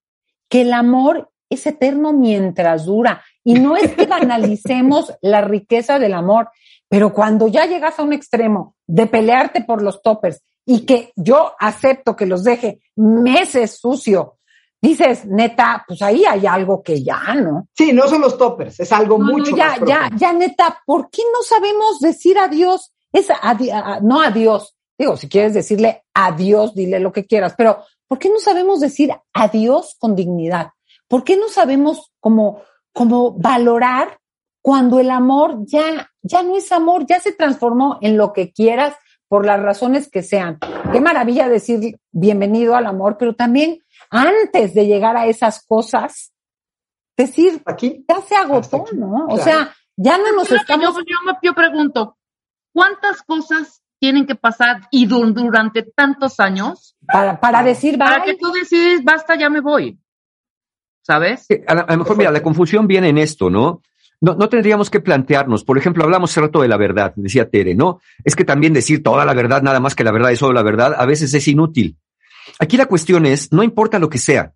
[0.49, 3.23] que el amor es eterno mientras dura?
[3.43, 6.49] Y no es que banalicemos la riqueza del amor,
[6.87, 11.53] pero cuando ya llegas a un extremo de pelearte por los toppers y que yo
[11.59, 14.37] acepto que los deje meses sucio
[14.81, 17.67] dices, neta, pues ahí hay algo que ya, ¿no?
[17.73, 21.23] Sí, no son los toppers, es algo mucho no, ya, ya, ya, neta, ¿por qué
[21.33, 22.93] no sabemos decir adiós?
[23.11, 23.29] Es
[24.01, 24.75] no adiós.
[24.97, 29.11] Digo, si quieres decirle adiós, dile lo que quieras, pero ¿por qué no sabemos decir
[29.33, 30.69] adiós con dignidad?
[31.07, 32.61] ¿Por qué no sabemos cómo,
[32.93, 34.19] cómo valorar
[34.61, 38.95] cuando el amor ya, ya no es amor, ya se transformó en lo que quieras
[39.27, 40.59] por las razones que sean?
[40.91, 43.79] Qué maravilla decir bienvenido al amor, pero también
[44.09, 46.33] antes de llegar a esas cosas,
[47.17, 49.27] decir, aquí ya se agotó, ¿no?
[49.29, 50.95] O sea, ya no nos estamos...
[51.41, 52.17] Yo, pregunto,
[52.73, 56.95] ¿cuántas cosas tienen que pasar y durante tantos años?
[57.05, 59.99] Para, para decir, Para que tú decides, basta, ya me voy.
[61.01, 61.47] ¿Sabes?
[61.67, 63.81] A, lo mejor, mira, la confusión viene en esto, ¿no?
[64.21, 67.75] No, no tendríamos que plantearnos, por ejemplo, hablamos hace rato de la verdad, decía Tere,
[67.75, 67.99] ¿no?
[68.23, 70.63] Es que también decir toda la verdad, nada más que la verdad es solo la
[70.63, 71.97] verdad, a veces es inútil.
[72.59, 74.53] Aquí la cuestión es, no importa lo que sea.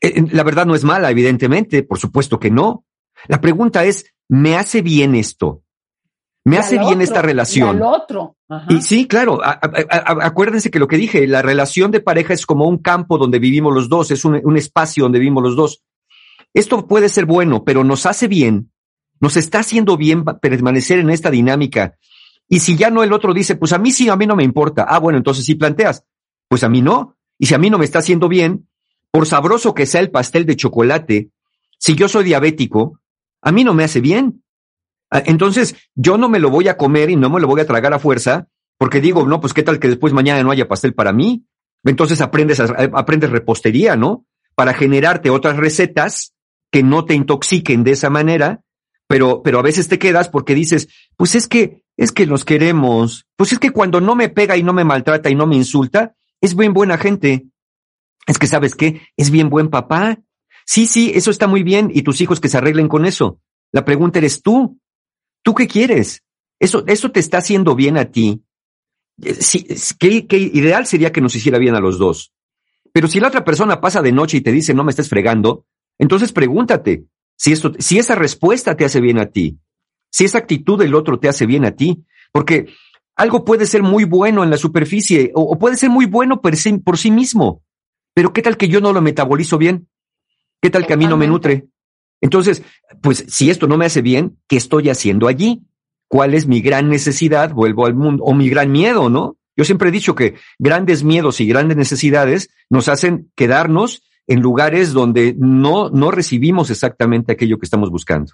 [0.00, 2.84] Eh, eh, la verdad no es mala, evidentemente, por supuesto que no.
[3.28, 5.62] La pregunta es, ¿me hace bien esto?
[6.46, 7.78] ¿Me hace bien esta relación?
[7.78, 8.36] Y otro.
[8.68, 12.78] Y sí, claro, acuérdense que lo que dije, la relación de pareja es como un
[12.78, 15.82] campo donde vivimos los dos, es un, un espacio donde vivimos los dos.
[16.54, 18.70] Esto puede ser bueno, pero nos hace bien,
[19.20, 21.96] nos está haciendo bien permanecer en esta dinámica.
[22.48, 24.44] Y si ya no el otro dice, pues a mí sí, a mí no me
[24.44, 24.84] importa.
[24.88, 26.04] Ah, bueno, entonces sí planteas,
[26.48, 27.16] pues a mí no.
[27.38, 28.68] Y si a mí no me está haciendo bien,
[29.10, 31.30] por sabroso que sea el pastel de chocolate,
[31.78, 33.00] si yo soy diabético,
[33.42, 34.44] a mí no me hace bien.
[35.10, 37.66] Ah, entonces, yo no me lo voy a comer y no me lo voy a
[37.66, 38.48] tragar a fuerza,
[38.78, 41.46] porque digo, no, pues qué tal que después mañana no haya pastel para mí.
[41.84, 44.26] Entonces aprendes, aprendes repostería, ¿no?
[44.54, 46.33] Para generarte otras recetas
[46.74, 48.64] que no te intoxiquen de esa manera,
[49.06, 53.28] pero, pero a veces te quedas porque dices, pues es que, es que nos queremos,
[53.36, 56.16] pues es que cuando no me pega y no me maltrata y no me insulta,
[56.40, 57.46] es bien buena gente.
[58.26, 59.02] Es que, ¿sabes qué?
[59.16, 60.18] Es bien buen papá.
[60.66, 63.38] Sí, sí, eso está muy bien y tus hijos que se arreglen con eso.
[63.70, 64.80] La pregunta eres tú.
[65.44, 66.24] ¿Tú qué quieres?
[66.58, 68.42] Eso, eso te está haciendo bien a ti.
[69.22, 69.64] Eh, sí,
[69.96, 72.32] qué, qué ideal sería que nos hiciera bien a los dos.
[72.92, 75.66] Pero si la otra persona pasa de noche y te dice no me estés fregando,
[75.98, 77.04] entonces pregúntate
[77.36, 79.58] si esto, si esa respuesta te hace bien a ti,
[80.10, 82.68] si esa actitud del otro te hace bien a ti, porque
[83.16, 86.78] algo puede ser muy bueno en la superficie o, puede ser muy bueno por sí,
[86.78, 87.62] por sí mismo,
[88.14, 89.88] pero ¿qué tal que yo no lo metabolizo bien?
[90.60, 91.66] ¿Qué tal que a mí no me nutre?
[92.20, 92.62] Entonces,
[93.02, 95.62] pues si esto no me hace bien, ¿qué estoy haciendo allí?
[96.08, 97.52] ¿Cuál es mi gran necesidad?
[97.52, 99.36] Vuelvo al mundo, o mi gran miedo, ¿no?
[99.56, 104.92] Yo siempre he dicho que grandes miedos y grandes necesidades nos hacen quedarnos en lugares
[104.92, 108.32] donde no, no recibimos exactamente aquello que estamos buscando.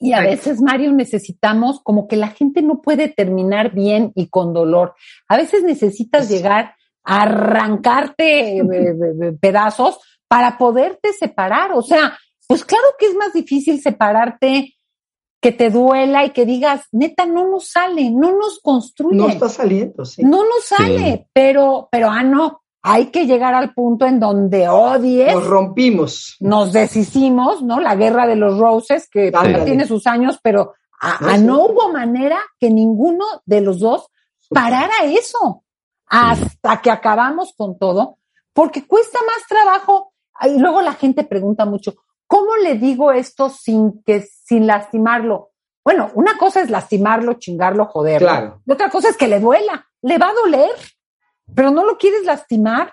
[0.00, 4.52] Y a veces, Mario, necesitamos como que la gente no puede terminar bien y con
[4.52, 4.94] dolor.
[5.28, 9.98] A veces necesitas llegar a arrancarte eh, pedazos
[10.28, 11.72] para poderte separar.
[11.72, 14.74] O sea, pues claro que es más difícil separarte,
[15.40, 19.16] que te duela y que digas, neta, no nos sale, no nos construye.
[19.16, 20.22] No está saliendo, sí.
[20.22, 25.32] No nos sale, pero, pero, ah, no, hay que llegar al punto en donde odies.
[25.32, 26.36] Nos rompimos.
[26.38, 27.80] Nos deshicimos, ¿no?
[27.80, 29.32] La guerra de los roses, que
[29.64, 34.10] tiene sus años, pero a, no hubo manera que ninguno de los dos
[34.50, 35.64] parara eso
[36.08, 38.18] hasta que acabamos con todo,
[38.52, 40.12] porque cuesta más trabajo.
[40.42, 41.94] Y luego la gente pregunta mucho,
[42.26, 45.52] ¿cómo le digo esto sin que, sin lastimarlo?
[45.82, 48.28] Bueno, una cosa es lastimarlo, chingarlo, joderlo.
[48.28, 48.60] Claro.
[48.66, 49.86] Y otra cosa es que le duela.
[50.02, 50.70] Le va a doler
[51.54, 52.92] pero no lo quieres lastimar.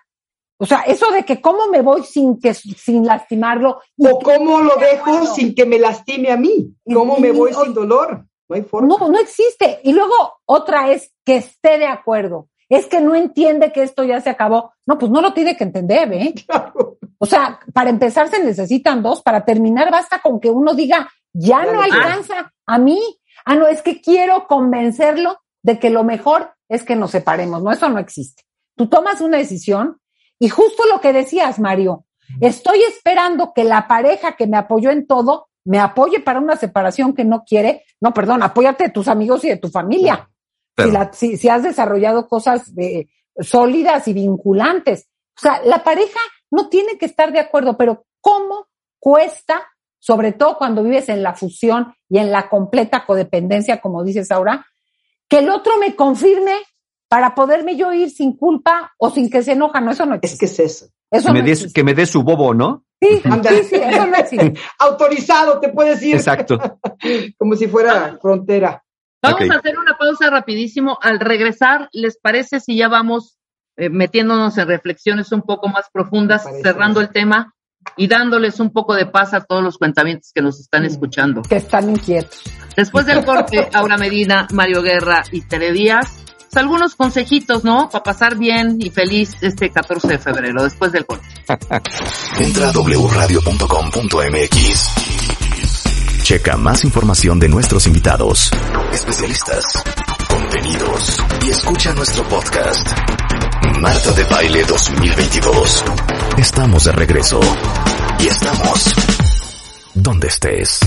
[0.58, 3.82] O sea, eso de que cómo me voy sin que sin lastimarlo.
[3.98, 6.76] O cómo lo dejo sin que me lastime a mí.
[6.86, 8.26] ¿Cómo me voy sin dolor?
[8.48, 8.96] No hay forma.
[9.00, 9.80] No, no existe.
[9.84, 10.14] Y luego
[10.46, 12.50] otra es que esté de acuerdo.
[12.70, 14.74] Es que no entiende que esto ya se acabó.
[14.86, 16.34] No, pues no lo tiene que entender, ¿eh?
[16.48, 16.98] Claro.
[17.18, 19.22] O sea, para empezar se necesitan dos.
[19.22, 23.02] Para terminar basta con que uno diga, ya no alcanza a mí.
[23.46, 27.72] Ah, no, es que quiero convencerlo de que lo mejor es que nos separemos, no,
[27.72, 28.44] eso no existe.
[28.76, 30.00] Tú tomas una decisión
[30.40, 32.06] y justo lo que decías, Mario,
[32.40, 37.14] estoy esperando que la pareja que me apoyó en todo me apoye para una separación
[37.14, 37.84] que no quiere.
[38.00, 40.30] No, perdón, apóyate de tus amigos y de tu familia.
[41.12, 45.10] Si, has desarrollado cosas de, sólidas y vinculantes.
[45.38, 46.20] O sea, la pareja
[46.50, 48.68] no tiene que estar de acuerdo, pero ¿cómo
[48.98, 49.68] cuesta,
[50.00, 54.66] sobre todo cuando vives en la fusión y en la completa codependencia, como dices ahora,
[55.32, 56.58] que el otro me confirme
[57.08, 60.46] para poderme yo ir sin culpa o sin que se enoja, no, eso no existe.
[60.46, 60.92] Es que es eso.
[61.10, 62.84] eso que, me des, que me dé su bobo, ¿no?
[63.02, 63.22] Sí,
[63.70, 64.54] sí, eso no existe.
[64.80, 66.18] Autorizado, te puedes ir.
[66.18, 66.60] Exacto.
[67.38, 68.84] Como si fuera frontera.
[69.24, 70.98] Vamos a hacer una pausa rapidísimo.
[71.02, 73.40] Al regresar, ¿les parece si ya vamos
[73.78, 77.56] eh, metiéndonos en reflexiones un poco más profundas, cerrando el tema
[77.98, 81.42] y dándoles un poco de paz a todos los cuentamientos que nos están escuchando?
[81.42, 82.42] Que están inquietos.
[82.76, 86.22] Después del corte, Aura Medina, Mario Guerra y Tere Díaz.
[86.52, 87.90] Pues, algunos consejitos, ¿no?
[87.90, 91.26] Para pasar bien y feliz este 14 de febrero, después del corte.
[92.40, 93.42] Entra a wradio.com.mx.
[96.24, 98.52] Checa más información de nuestros invitados,
[98.92, 99.84] especialistas,
[100.30, 102.88] contenidos y escucha nuestro podcast.
[103.62, 105.84] Marta de Baile 2022.
[106.38, 107.40] Estamos de regreso.
[108.20, 108.96] Y estamos
[109.94, 110.80] donde estés.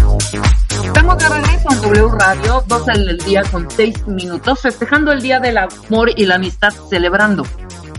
[0.84, 5.40] Estamos de regreso en W Radio, 12 del día con 6 minutos, festejando el Día
[5.40, 7.44] del Amor y la Amistad, celebrando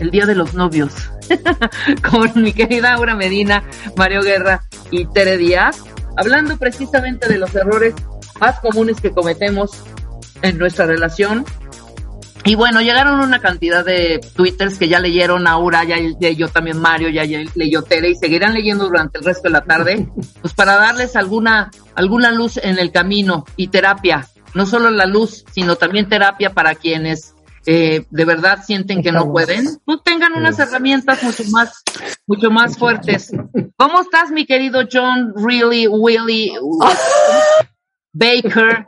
[0.00, 0.92] el Día de los Novios,
[2.10, 3.62] con mi querida Aura Medina,
[3.96, 5.82] Mario Guerra y Tere Díaz,
[6.16, 7.94] hablando precisamente de los errores
[8.40, 9.70] más comunes que cometemos
[10.42, 11.44] en nuestra relación
[12.46, 17.08] y bueno, llegaron una cantidad de twitters que ya leyeron Aura, ya leyó también Mario,
[17.08, 17.24] ya
[17.56, 20.08] leyó Tere y seguirán leyendo durante el resto de la tarde,
[20.40, 24.28] pues para darles alguna, alguna luz en el camino y terapia.
[24.54, 27.34] No solo la luz, sino también terapia para quienes
[27.66, 31.82] eh, de verdad sienten que no pueden, pues tengan unas herramientas mucho más,
[32.28, 33.32] mucho más fuertes.
[33.76, 36.52] ¿Cómo estás, mi querido John Really Willy
[38.12, 38.86] Baker?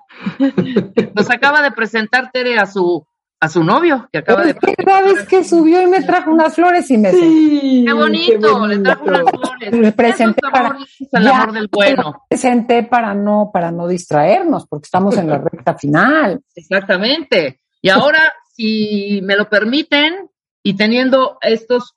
[1.12, 3.05] Nos acaba de presentar Tere a su
[3.40, 4.55] a su novio que acaba de.
[4.55, 7.12] Cada vez que subió y me trajo unas flores y me.
[7.12, 9.73] Sí, qué, bonito, le trajo unas flores.
[9.73, 10.77] Le presenté para.
[11.12, 12.24] el amor del bueno.
[12.28, 16.40] Presenté para no, para no distraernos, porque estamos en la recta final.
[16.55, 17.60] Exactamente.
[17.81, 20.28] Y ahora, si me lo permiten,
[20.62, 21.94] y teniendo estos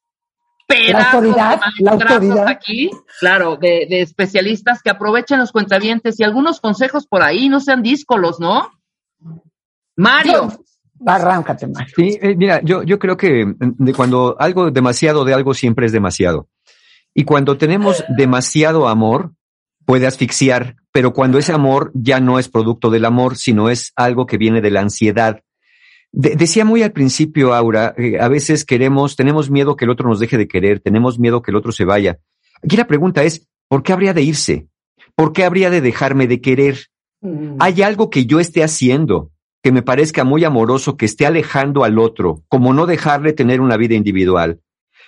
[0.68, 1.26] pedazos
[1.80, 7.24] la autoridad, aquí, claro, de, de especialistas que aprovechen los cuentavientes y algunos consejos por
[7.24, 8.70] ahí, no sean díscolos, ¿no?
[9.98, 10.50] Mario.
[11.06, 11.94] Arráncate, Mario.
[11.96, 15.86] Sí, eh, mira, yo, yo creo que mm, de cuando algo demasiado de algo siempre
[15.86, 16.48] es demasiado.
[17.14, 19.34] Y cuando tenemos demasiado amor,
[19.86, 24.26] puede asfixiar, pero cuando ese amor ya no es producto del amor, sino es algo
[24.26, 25.42] que viene de la ansiedad.
[26.12, 30.20] decía muy al principio, Aura, eh, a veces queremos, tenemos miedo que el otro nos
[30.20, 32.20] deje de querer, tenemos miedo que el otro se vaya.
[32.64, 34.68] Aquí la pregunta es, ¿por qué habría de irse?
[35.16, 36.88] ¿Por qué habría de dejarme de querer?
[37.22, 37.58] Mm.
[37.60, 39.31] ¿Hay algo que yo esté haciendo
[39.62, 43.78] que me parezca muy amoroso que esté alejando al otro, como no dejarle tener una
[43.78, 44.60] vida individual,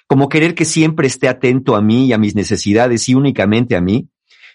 [0.07, 3.81] como querer que siempre esté atento a mí y a mis necesidades y únicamente a
[3.81, 4.09] mí?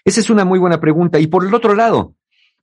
[0.05, 1.19] Esa es una muy buena pregunta.
[1.19, 2.15] Y por el otro lado,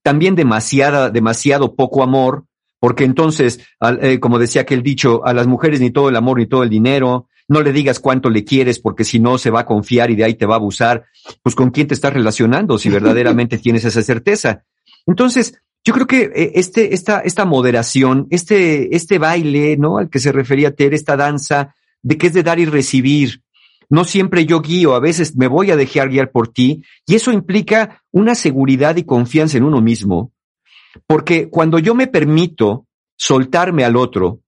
[0.02, 2.44] también demasiada, demasiado poco amor,
[2.80, 3.60] porque entonces,
[4.00, 6.70] eh, como decía aquel dicho, a las mujeres ni todo el amor ni todo el
[6.70, 10.16] dinero, no le digas cuánto le quieres porque si no se va a confiar y
[10.16, 11.04] de ahí te va a abusar,
[11.42, 14.64] pues con quién te estás relacionando si verdaderamente tienes esa certeza.
[15.06, 19.98] Entonces, yo creo que eh, este, esta, esta moderación, este, este baile, ¿no?
[19.98, 23.44] Al que se refería Ter, esta danza, de que es de dar y recibir.
[23.88, 27.30] No siempre yo guío, a veces me voy a dejar guiar por ti, y eso
[27.30, 30.32] implica una seguridad y confianza en uno mismo,
[31.06, 34.40] porque cuando yo me permito soltarme al otro,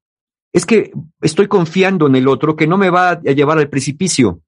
[0.53, 0.91] es que
[1.21, 4.41] estoy confiando en el otro que no me va a llevar al precipicio.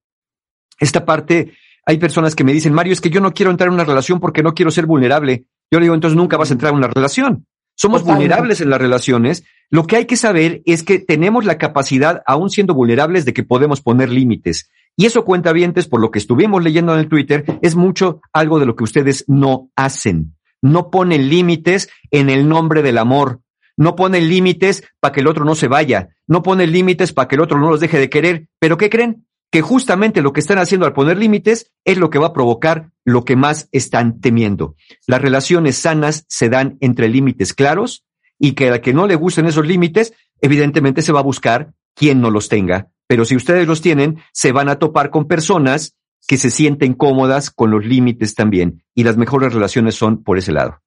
[0.81, 1.53] Esta parte,
[1.87, 4.19] hay personas que me dicen, Mario, es que yo no quiero entrar en una relación
[4.19, 5.47] porque no quiero ser vulnerable.
[5.71, 7.47] Yo le digo, entonces nunca vas a entrar en una relación.
[7.77, 9.45] Somos vulnerables en las relaciones.
[9.71, 13.45] Lo que hay que saber es que tenemos la capacidad, aún siendo vulnerables, de que
[13.45, 14.71] podemos poner límites.
[14.97, 18.59] Y eso cuenta vientes, por lo que estuvimos leyendo en el Twitter, es mucho algo
[18.59, 20.37] de lo que ustedes no hacen.
[20.61, 23.41] No ponen límites en el nombre del amor
[23.81, 27.37] no ponen límites para que el otro no se vaya, no ponen límites para que
[27.37, 29.27] el otro no los deje de querer, pero ¿qué creen?
[29.51, 32.91] Que justamente lo que están haciendo al poner límites es lo que va a provocar
[33.05, 34.77] lo que más están temiendo.
[35.07, 38.05] Las relaciones sanas se dan entre límites claros
[38.39, 42.21] y que a que no le gusten esos límites, evidentemente se va a buscar quien
[42.21, 42.89] no los tenga.
[43.07, 45.97] Pero si ustedes los tienen, se van a topar con personas
[46.27, 48.85] que se sienten cómodas con los límites también.
[48.95, 50.81] Y las mejores relaciones son por ese lado.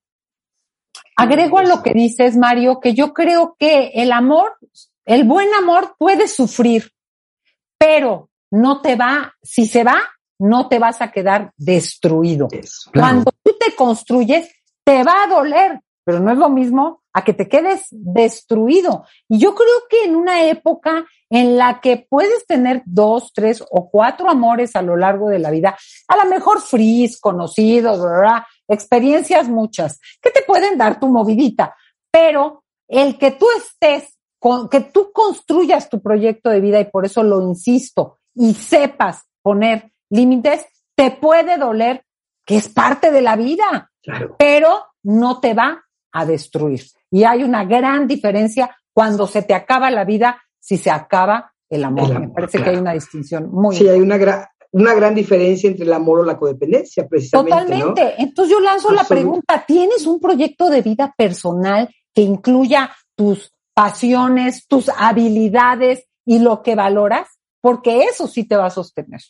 [1.16, 4.58] Agrego a lo que dices, Mario, que yo creo que el amor,
[5.06, 6.92] el buen amor puede sufrir,
[7.78, 9.98] pero no te va, si se va,
[10.40, 12.48] no te vas a quedar destruido.
[12.94, 14.48] Cuando tú te construyes,
[14.84, 19.06] te va a doler, pero no es lo mismo a que te quedes destruido.
[19.28, 23.90] Y yo creo que en una época en la que puedes tener dos, tres o
[23.90, 25.76] cuatro amores a lo largo de la vida,
[26.08, 28.44] a lo mejor fris, conocidos, ¿verdad?
[28.68, 31.76] experiencias muchas, que te pueden dar tu movidita,
[32.12, 37.06] pero el que tú estés, con, que tú construyas tu proyecto de vida y por
[37.06, 40.66] eso lo insisto, y sepas poner límites,
[40.96, 42.06] te puede doler,
[42.46, 43.92] que es parte de la vida,
[44.38, 46.84] pero no te va a destruir.
[47.10, 51.84] Y hay una gran diferencia cuando se te acaba la vida, si se acaba el
[51.84, 52.20] amor.
[52.20, 53.76] Me parece que hay una distinción muy.
[53.76, 57.52] Sí, hay una gran, una gran diferencia entre el amor o la codependencia, precisamente.
[57.52, 58.16] Totalmente.
[58.18, 64.68] Entonces yo lanzo la pregunta, ¿tienes un proyecto de vida personal que incluya tus pasiones,
[64.68, 67.33] tus habilidades y lo que valoras?
[67.64, 69.22] Porque eso sí te va a sostener.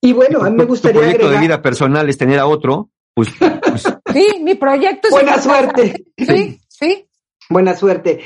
[0.00, 1.00] Y bueno, a mí me gustaría.
[1.00, 3.28] Tu proyecto de vida personal es tener a otro, pues.
[3.38, 5.12] pues sí, mi proyecto es.
[5.12, 6.04] Buena suerte.
[6.18, 7.08] Sí, sí.
[7.48, 8.20] Buena suerte.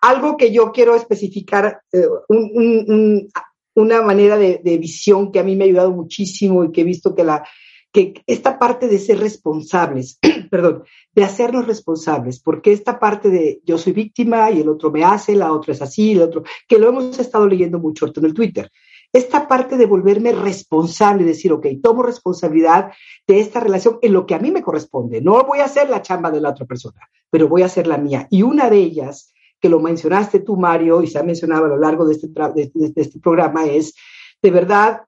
[0.00, 3.28] Algo que yo quiero especificar, eh, un,
[3.76, 7.14] una manera de, visión que a mí me ha ayudado muchísimo y que he visto
[7.14, 7.46] que la
[7.92, 10.18] que esta parte de ser responsables,
[10.50, 15.04] perdón, de hacernos responsables, porque esta parte de yo soy víctima y el otro me
[15.04, 18.34] hace, la otra es así, el otro, que lo hemos estado leyendo mucho en el
[18.34, 18.70] Twitter.
[19.12, 22.92] Esta parte de volverme responsable, decir, ok, tomo responsabilidad
[23.26, 25.20] de esta relación en lo que a mí me corresponde.
[25.20, 27.98] No voy a hacer la chamba de la otra persona, pero voy a hacer la
[27.98, 28.26] mía.
[28.30, 31.78] Y una de ellas que lo mencionaste tú, Mario, y se ha mencionado a lo
[31.78, 33.94] largo de este, de, este programa, es
[34.40, 35.02] de verdad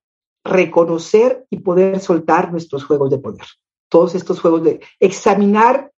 [0.44, 3.46] reconocer y poder soltar nuestros juegos de poder.
[3.88, 5.90] Todos estos juegos de examinar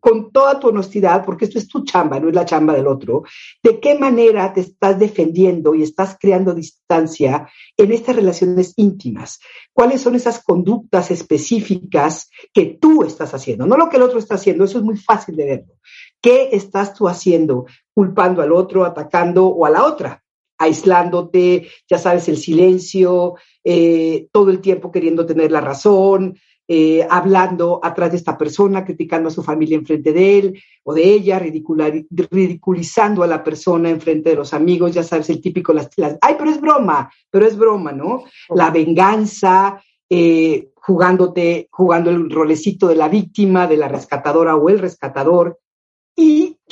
[0.00, 3.22] con toda tu honestidad, porque esto es tu chamba, no es la chamba del otro,
[3.62, 9.38] de qué manera te estás defendiendo y estás creando distancia en estas relaciones íntimas.
[9.72, 13.64] ¿Cuáles son esas conductas específicas que tú estás haciendo?
[13.64, 15.74] No lo que el otro está haciendo, eso es muy fácil de verlo.
[16.20, 17.66] ¿Qué estás tú haciendo?
[17.94, 20.21] Culpando al otro, atacando o a la otra
[20.62, 23.34] aislándote, ya sabes, el silencio,
[23.64, 26.36] eh, todo el tiempo queriendo tener la razón,
[26.68, 31.02] eh, hablando atrás de esta persona, criticando a su familia enfrente de él o de
[31.02, 35.90] ella, ridiculizando a la persona enfrente de los amigos, ya sabes, el típico, las,
[36.20, 38.24] ay, pero es broma, pero es broma, ¿no?
[38.50, 44.78] La venganza, eh, jugándote, jugando el rolecito de la víctima, de la rescatadora o el
[44.78, 45.58] rescatador.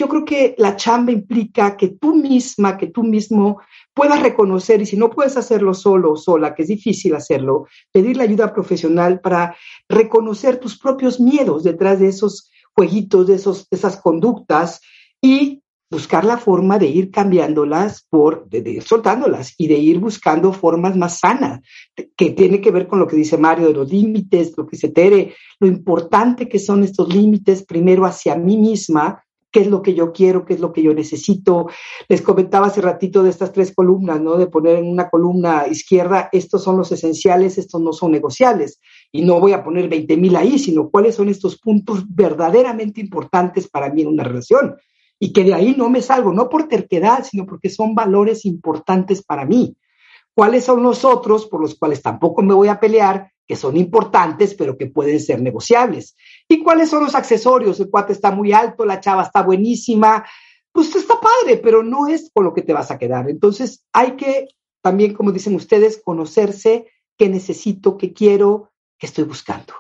[0.01, 3.60] Yo creo que la chamba implica que tú misma, que tú mismo
[3.93, 8.16] puedas reconocer, y si no puedes hacerlo solo o sola, que es difícil hacerlo, pedir
[8.16, 9.55] la ayuda profesional para
[9.90, 14.81] reconocer tus propios miedos detrás de esos jueguitos, de, esos, esas conductas
[15.20, 20.55] y buscar la forma de ir cambiándolas por, de, ir soltándolas y de ir buscando
[20.55, 21.60] formas más sanas,
[22.16, 24.89] que tiene que ver con lo que dice Mario de los límites, lo que se
[24.89, 29.94] Tere, lo importante que son estos límites primero hacia mí misma qué es lo que
[29.94, 31.68] yo quiero, qué es lo que yo necesito.
[32.09, 34.36] Les comentaba hace ratito de estas tres columnas, ¿no?
[34.36, 38.81] De poner en una columna izquierda, estos son los esenciales, estos no son negociables.
[39.12, 43.68] Y no voy a poner 20 mil ahí, sino cuáles son estos puntos verdaderamente importantes
[43.68, 44.77] para mí en una relación.
[45.18, 49.22] Y que de ahí no me salgo, no por terquedad, sino porque son valores importantes
[49.22, 49.77] para mí.
[50.32, 54.55] cuáles son los otros por los cuales tampoco me voy a pelear, que son importantes,
[54.55, 56.16] pero que pueden ser negociables.
[56.52, 57.78] ¿Y cuáles son los accesorios?
[57.78, 60.27] El cuate está muy alto, la chava está buenísima,
[60.72, 63.31] pues está padre, pero no es con lo que te vas a quedar.
[63.31, 64.48] Entonces hay que
[64.82, 69.74] también, como dicen ustedes, conocerse qué necesito, qué quiero, qué estoy buscando.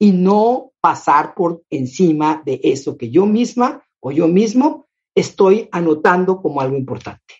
[0.00, 6.42] Y no pasar por encima de eso que yo misma o yo mismo estoy anotando
[6.42, 7.34] como algo importante.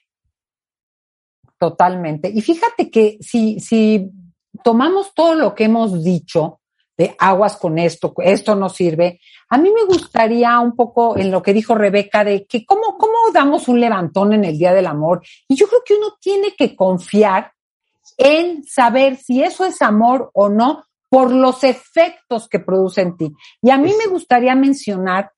[1.58, 2.30] Totalmente.
[2.32, 4.12] Y fíjate que si, si
[4.62, 6.60] tomamos todo lo que hemos dicho
[6.96, 11.42] de aguas con esto, esto no sirve, a mí me gustaría un poco en lo
[11.42, 15.22] que dijo Rebeca de que cómo, cómo damos un levantón en el Día del Amor.
[15.46, 17.52] Y yo creo que uno tiene que confiar
[18.16, 23.32] en saber si eso es amor o no por los efectos que produce en ti.
[23.62, 25.30] Y a mí me gustaría mencionar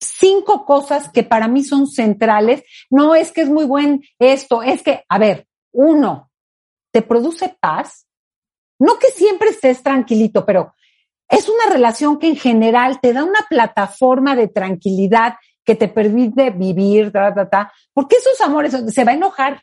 [0.00, 2.62] cinco cosas que para mí son centrales.
[2.88, 6.30] No es que es muy buen esto, es que, a ver, uno,
[6.92, 8.06] te produce paz.
[8.78, 10.72] No que siempre estés tranquilito, pero
[11.30, 15.34] es una relación que en general te da una plataforma de tranquilidad
[15.64, 17.72] que te permite vivir, ta, ta, ta.
[17.92, 19.62] Porque esos amores se va a enojar.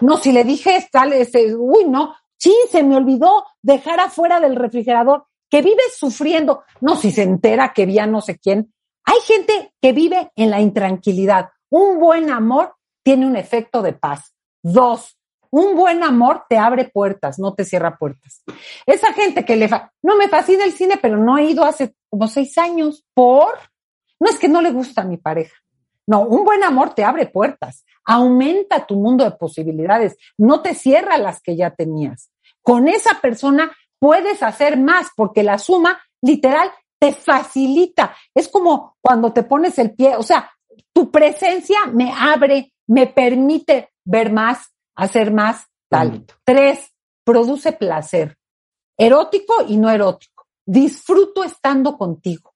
[0.00, 4.56] No, si le dije tal, ese, uy, no, sí, se me olvidó dejar afuera del
[4.56, 6.64] refrigerador, que vive sufriendo.
[6.80, 8.74] No, si se entera que vi a no sé quién.
[9.04, 11.50] Hay gente que vive en la intranquilidad.
[11.70, 12.74] Un buen amor
[13.04, 14.34] tiene un efecto de paz.
[14.62, 15.16] Dos,
[15.54, 18.42] un buen amor te abre puertas, no te cierra puertas.
[18.86, 21.94] Esa gente que le fa no me fascina el cine, pero no he ido hace
[22.10, 23.54] como seis años por,
[24.18, 25.54] no es que no le gusta a mi pareja.
[26.08, 31.18] No, un buen amor te abre puertas, aumenta tu mundo de posibilidades, no te cierra
[31.18, 32.32] las que ya tenías.
[32.60, 33.70] Con esa persona
[34.00, 36.68] puedes hacer más porque la suma literal
[36.98, 38.12] te facilita.
[38.34, 40.50] Es como cuando te pones el pie, o sea,
[40.92, 46.24] tu presencia me abre, me permite ver más, hacer más tal.
[46.44, 46.92] Tres,
[47.24, 48.36] produce placer,
[48.96, 50.46] erótico y no erótico.
[50.66, 52.54] Disfruto estando contigo.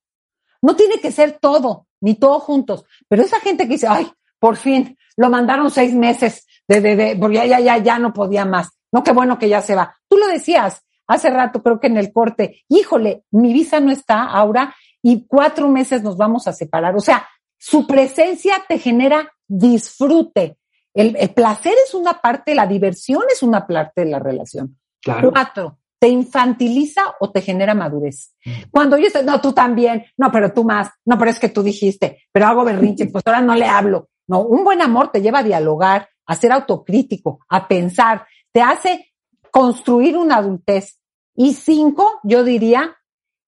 [0.63, 4.57] No tiene que ser todo, ni todo juntos, pero esa gente que dice, ay, por
[4.57, 8.45] fin, lo mandaron seis meses de, de, de porque ya, ya, ya, ya no podía
[8.45, 8.71] más.
[8.93, 9.95] No, qué bueno que ya se va.
[10.09, 14.25] Tú lo decías hace rato, creo que en el corte, híjole, mi visa no está
[14.25, 16.95] ahora y cuatro meses nos vamos a separar.
[16.97, 20.59] O sea, su presencia te genera disfrute.
[20.95, 24.79] El, placer es una parte, la diversión es una parte de la relación.
[25.05, 28.35] Cuatro, te infantiliza o te genera madurez.
[28.45, 28.51] Mm.
[28.71, 31.63] Cuando yo estoy, no, tú también, no, pero tú más, no, pero es que tú
[31.63, 34.09] dijiste, pero hago berrinche, pues ahora no le hablo.
[34.27, 39.13] No, un buen amor te lleva a dialogar, a ser autocrítico, a pensar, te hace
[39.51, 40.99] construir una adultez.
[41.35, 42.97] Y cinco, yo diría,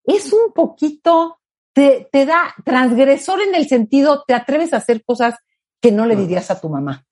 [0.05, 1.41] es un poquito,
[1.73, 5.35] te, te da transgresor en el sentido, te atreves a hacer cosas
[5.81, 7.05] que no le dirías a tu mamá.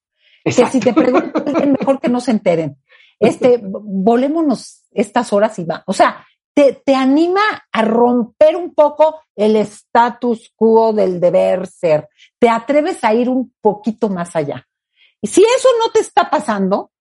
[0.55, 2.77] Que si te preguntan, mejor que no se enteren.
[3.19, 5.83] Este, volémonos estas horas y va.
[5.87, 12.09] O sea, te, te anima a romper un poco el status quo del deber ser.
[12.37, 14.67] Te atreves a ir un poquito más allá.
[15.21, 16.91] Y si eso no te está pasando,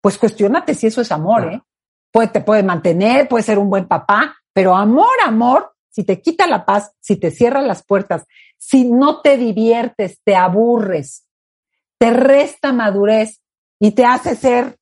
[0.00, 1.62] pues cuestionate si eso es amor, ¿eh?
[2.10, 6.46] Puede, te puede mantener, puede ser un buen papá, pero amor, amor, si te quita
[6.46, 8.24] la paz, si te cierra las puertas,
[8.58, 11.26] si no te diviertes, te aburres,
[12.02, 13.40] te resta madurez
[13.78, 14.76] y te hace ser,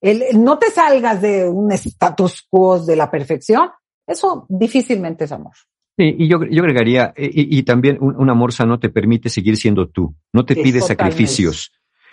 [0.00, 3.68] el, no te salgas de un status quo de la perfección,
[4.04, 5.52] eso difícilmente es amor.
[5.96, 10.16] Sí, y yo, yo agregaría, y, también un, amor sano te permite seguir siendo tú,
[10.32, 11.70] no te pide sacrificios,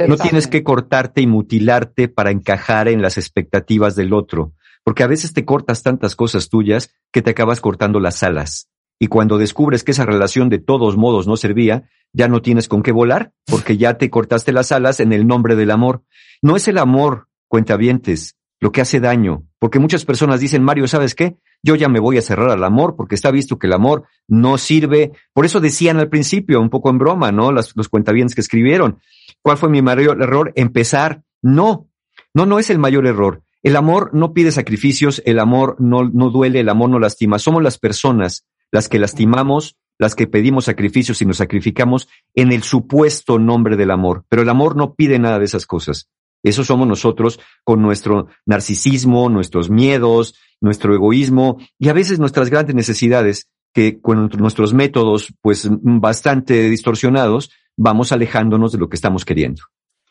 [0.08, 5.08] no tienes que cortarte y mutilarte para encajar en las expectativas del otro, porque a
[5.08, 8.70] veces te cortas tantas cosas tuyas que te acabas cortando las alas.
[9.02, 12.84] Y cuando descubres que esa relación de todos modos no servía, ya no tienes con
[12.84, 16.04] qué volar, porque ya te cortaste las alas en el nombre del amor.
[16.44, 21.16] No es el amor, cuentavientes, lo que hace daño, porque muchas personas dicen, Mario, ¿sabes
[21.16, 21.36] qué?
[21.64, 24.60] Yo ya me voy a cerrar al amor, porque está visto que el amor no
[24.60, 25.14] sirve.
[25.34, 27.52] Por eso decían al principio, un poco en broma, ¿no?
[27.52, 29.00] los cuentavientes que escribieron.
[29.42, 30.54] ¿Cuál fue mi mayor error?
[30.56, 31.24] Empezar.
[31.42, 31.90] No,
[32.36, 33.42] no, no es el mayor error.
[33.64, 37.40] El amor no pide sacrificios, el amor no, no duele, el amor no lastima.
[37.40, 42.64] Somos las personas las que lastimamos, las que pedimos sacrificios y nos sacrificamos en el
[42.64, 44.26] supuesto nombre del amor.
[44.30, 46.10] Pero el amor no pide nada de esas cosas.
[46.44, 52.76] Eso somos nosotros con nuestro narcisismo, nuestros miedos, nuestro egoísmo y a veces nuestras grandes
[52.76, 59.64] necesidades que con nuestros métodos pues bastante distorsionados vamos alejándonos de lo que estamos queriendo.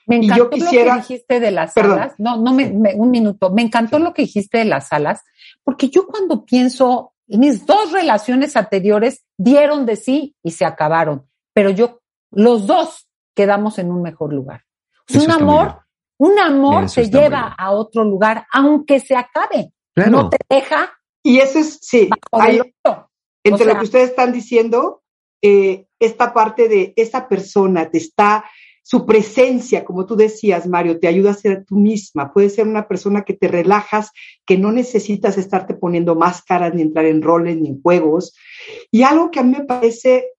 [0.06, 2.14] Me encantó lo que dijiste de las alas.
[2.18, 3.50] No, no me, un minuto.
[3.52, 5.22] Me encantó lo que dijiste de las alas,
[5.62, 11.70] porque yo cuando pienso mis dos relaciones anteriores dieron de sí y se acabaron, pero
[11.70, 12.00] yo,
[12.30, 14.64] los dos quedamos en un mejor lugar.
[15.08, 15.80] Es un amor
[16.18, 19.72] Un amor te lleva a otro lugar, aunque se acabe.
[19.96, 20.92] No te deja.
[21.22, 22.10] Y eso es, sí,
[23.42, 25.02] entre lo que ustedes están diciendo,
[25.42, 28.44] eh, esta parte de esa persona te está
[28.90, 32.32] su presencia, como tú decías, Mario, te ayuda a ser tú misma.
[32.32, 34.10] Puede ser una persona que te relajas,
[34.44, 38.34] que no necesitas estarte poniendo máscaras, ni entrar en roles, ni en juegos.
[38.90, 40.30] Y algo que a mí me parece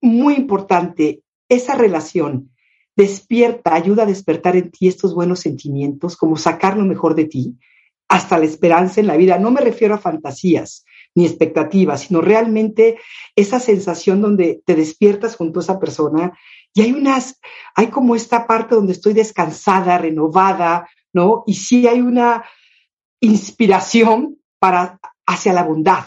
[0.00, 1.20] muy importante,
[1.50, 2.50] esa relación
[2.96, 7.58] despierta, ayuda a despertar en ti estos buenos sentimientos, como sacar lo mejor de ti,
[8.08, 9.38] hasta la esperanza en la vida.
[9.38, 12.96] No me refiero a fantasías ni expectativas, sino realmente
[13.36, 16.38] esa sensación donde te despiertas junto a esa persona
[16.74, 17.40] y hay unas,
[17.74, 21.44] hay como esta parte donde estoy descansada, renovada, ¿no?
[21.46, 22.44] Y sí hay una
[23.20, 26.04] inspiración para, hacia la bondad,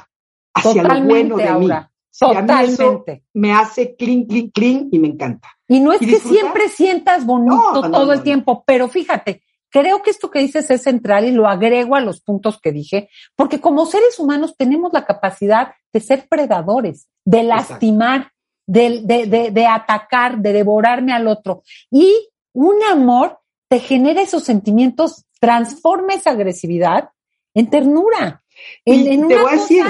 [0.53, 1.69] hacia lo bueno de mí.
[2.17, 3.23] Totalmente.
[3.33, 5.49] me hace clean, clean, clean y me encanta.
[5.67, 10.29] Y no es que siempre sientas bonito todo el tiempo, pero fíjate, creo que esto
[10.29, 14.19] que dices es central y lo agrego a los puntos que dije, porque como seres
[14.19, 18.33] humanos tenemos la capacidad de ser predadores, de lastimar,
[18.71, 21.63] de, de, atacar, de devorarme al otro.
[21.89, 27.09] Y un amor te genera esos sentimientos, transforma esa agresividad
[27.53, 28.43] en ternura.
[28.85, 29.85] En, te voy a decir,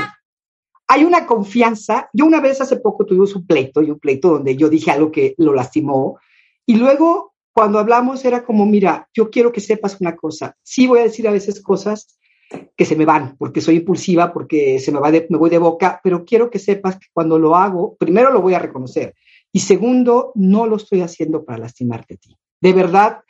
[0.88, 2.10] hay una confianza.
[2.14, 5.12] Yo una vez hace poco tuvimos un pleito y un pleito donde yo dije algo
[5.12, 6.20] que lo lastimó.
[6.66, 10.56] Y luego cuando hablamos era como, mira, yo quiero que sepas una cosa.
[10.64, 12.18] Sí voy a decir a veces cosas
[12.76, 16.00] que se me van, porque soy impulsiva, porque se me va me voy de boca,
[16.04, 19.14] pero quiero que sepas que cuando lo hago, primero lo voy a reconocer
[19.52, 22.38] y segundo, no lo estoy haciendo para lastimarte a ti.
[22.62, 23.22] De verdad,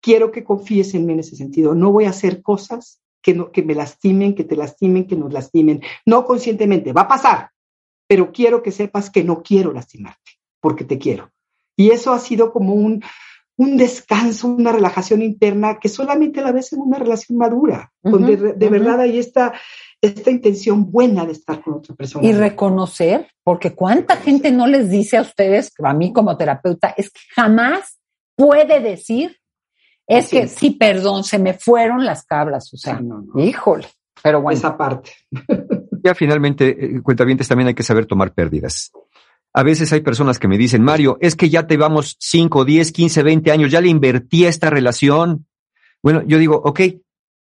[0.00, 1.74] quiero que confíes en mí en ese sentido.
[1.74, 5.32] No voy a hacer cosas que, no, que me lastimen, que te lastimen, que nos
[5.32, 5.82] lastimen.
[6.06, 7.50] No conscientemente, va a pasar,
[8.06, 11.30] pero quiero que sepas que no quiero lastimarte, porque te quiero.
[11.76, 13.02] Y eso ha sido como un,
[13.56, 18.68] un descanso, una relajación interna que solamente la ves en una relación madura, donde de
[18.68, 19.52] verdad hay esta,
[20.00, 22.26] esta intención buena de estar con otra persona.
[22.26, 27.10] Y reconocer, porque cuánta gente no les dice a ustedes, a mí como terapeuta, es
[27.10, 28.00] que jamás
[28.36, 29.36] puede decir,
[30.06, 33.00] es que sí, perdón, se me fueron las cablas, o sea,
[33.36, 33.86] híjole,
[34.24, 34.58] pero bueno.
[34.58, 35.12] Esa parte.
[36.02, 38.90] ya finalmente, eh, cuentavientes, también hay que saber tomar pérdidas.
[39.56, 42.90] A veces hay personas que me dicen, Mario, es que ya te vamos 5, 10,
[42.90, 45.46] 15, 20 años, ya le invertí a esta relación.
[46.02, 46.80] Bueno, yo digo, ok,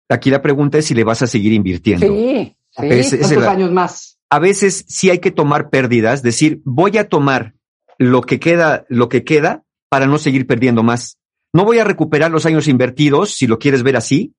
[0.09, 2.07] aquí la pregunta es si le vas a seguir invirtiendo.
[2.07, 2.55] Sí,
[3.03, 3.35] sí.
[3.47, 4.19] años más?
[4.29, 7.53] A veces sí hay que tomar pérdidas, decir, voy a tomar
[7.97, 11.17] lo que queda, lo que queda para no seguir perdiendo más.
[11.53, 14.33] No voy a recuperar los años invertidos, si lo quieres ver así,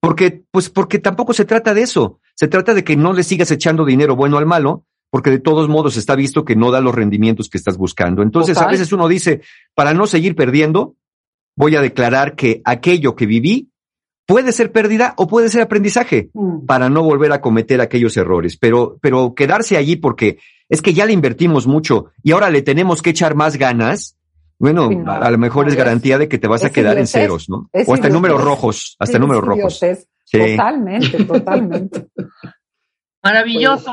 [0.00, 2.20] porque, pues, porque tampoco se trata de eso.
[2.34, 5.68] Se trata de que no le sigas echando dinero bueno al malo, porque de todos
[5.68, 8.22] modos está visto que no da los rendimientos que estás buscando.
[8.22, 9.40] Entonces, a veces uno dice,
[9.74, 10.96] para no seguir perdiendo,
[11.56, 13.70] voy a declarar que aquello que viví
[14.26, 16.66] puede ser pérdida o puede ser aprendizaje mm.
[16.66, 18.58] para no volver a cometer aquellos errores.
[18.58, 23.00] Pero, pero quedarse allí porque es que ya le invertimos mucho y ahora le tenemos
[23.00, 24.16] que echar más ganas.
[24.58, 27.70] Bueno, a lo mejor es garantía de que te vas a quedar en ceros, ¿no?
[27.86, 29.80] O hasta en números rojos, hasta en números rojos.
[30.30, 32.08] Totalmente, totalmente.
[33.22, 33.92] Maravilloso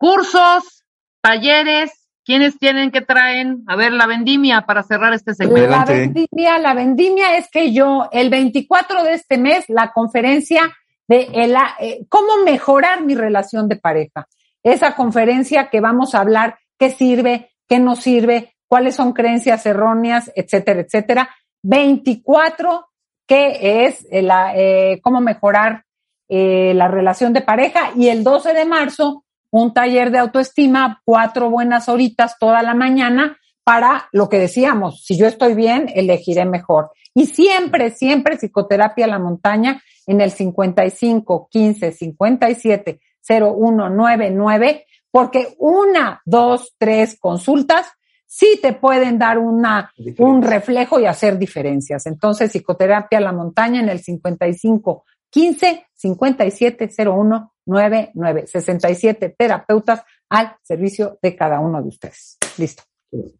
[0.00, 0.82] cursos,
[1.20, 3.62] talleres, ¿quiénes tienen que traen?
[3.66, 5.68] A ver, la vendimia para cerrar este segmento.
[5.68, 10.74] La vendimia, la vendimia es que yo, el 24 de este mes, la conferencia
[11.06, 14.26] de el, eh, cómo mejorar mi relación de pareja.
[14.62, 20.32] Esa conferencia que vamos a hablar, qué sirve, qué no sirve, cuáles son creencias erróneas,
[20.34, 21.28] etcétera, etcétera.
[21.62, 22.86] 24,
[23.26, 25.84] que es la, eh, cómo mejorar
[26.28, 27.90] eh, la relación de pareja.
[27.96, 33.38] Y el 12 de marzo, un taller de autoestima, cuatro buenas horitas toda la mañana
[33.64, 36.90] para lo que decíamos, si yo estoy bien, elegiré mejor.
[37.14, 46.22] Y siempre, siempre psicoterapia a la montaña en el 55 15 57 0199, porque una,
[46.24, 47.86] dos, tres consultas
[48.26, 52.06] sí te pueden dar una, un reflejo y hacer diferencias.
[52.06, 60.56] Entonces, psicoterapia a la montaña en el 55 15 57 01 99 67 terapeutas al
[60.62, 62.38] servicio de cada uno de ustedes.
[62.58, 62.82] Listo.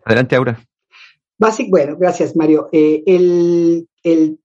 [0.05, 0.61] Adelante, Aura.
[1.39, 2.69] Básico, bueno, gracias, Mario.
[2.73, 4.39] Eh, el, el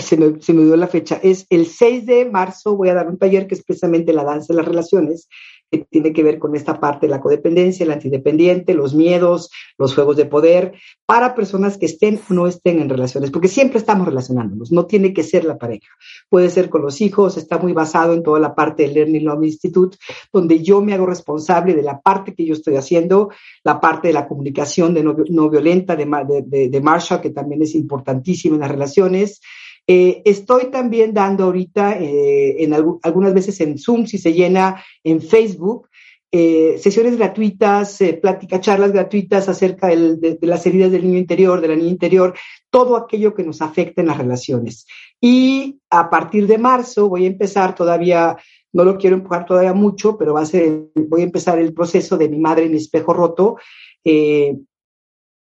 [0.00, 3.08] se, me, se me dio la fecha, es el 6 de marzo voy a dar
[3.08, 5.28] un taller que es precisamente la danza de las relaciones
[5.70, 9.94] que tiene que ver con esta parte de la codependencia, el antidependiente, los miedos, los
[9.94, 10.74] juegos de poder,
[11.06, 15.12] para personas que estén o no estén en relaciones, porque siempre estamos relacionándonos, no tiene
[15.12, 15.88] que ser la pareja,
[16.28, 19.44] puede ser con los hijos, está muy basado en toda la parte del Learning Love
[19.44, 19.96] Institute,
[20.32, 23.30] donde yo me hago responsable de la parte que yo estoy haciendo,
[23.62, 26.06] la parte de la comunicación de no, violenta de,
[26.46, 29.40] de, de Marshall, que también es importantísima en las relaciones,
[29.86, 35.20] Eh, estoy también dando ahorita, eh, en algunas veces en Zoom, si se llena, en
[35.20, 35.88] Facebook,
[36.32, 41.74] eh, sesiones gratuitas, pláticas, charlas gratuitas acerca de, las heridas del niño interior, de la
[41.74, 42.34] niña interior,
[42.70, 44.86] todo aquello que nos afecta en las relaciones.
[45.20, 48.36] Y a partir de marzo voy a empezar todavía,
[48.72, 52.16] no lo quiero empujar todavía mucho, pero va a ser, voy a empezar el proceso
[52.16, 53.56] de mi madre en espejo roto,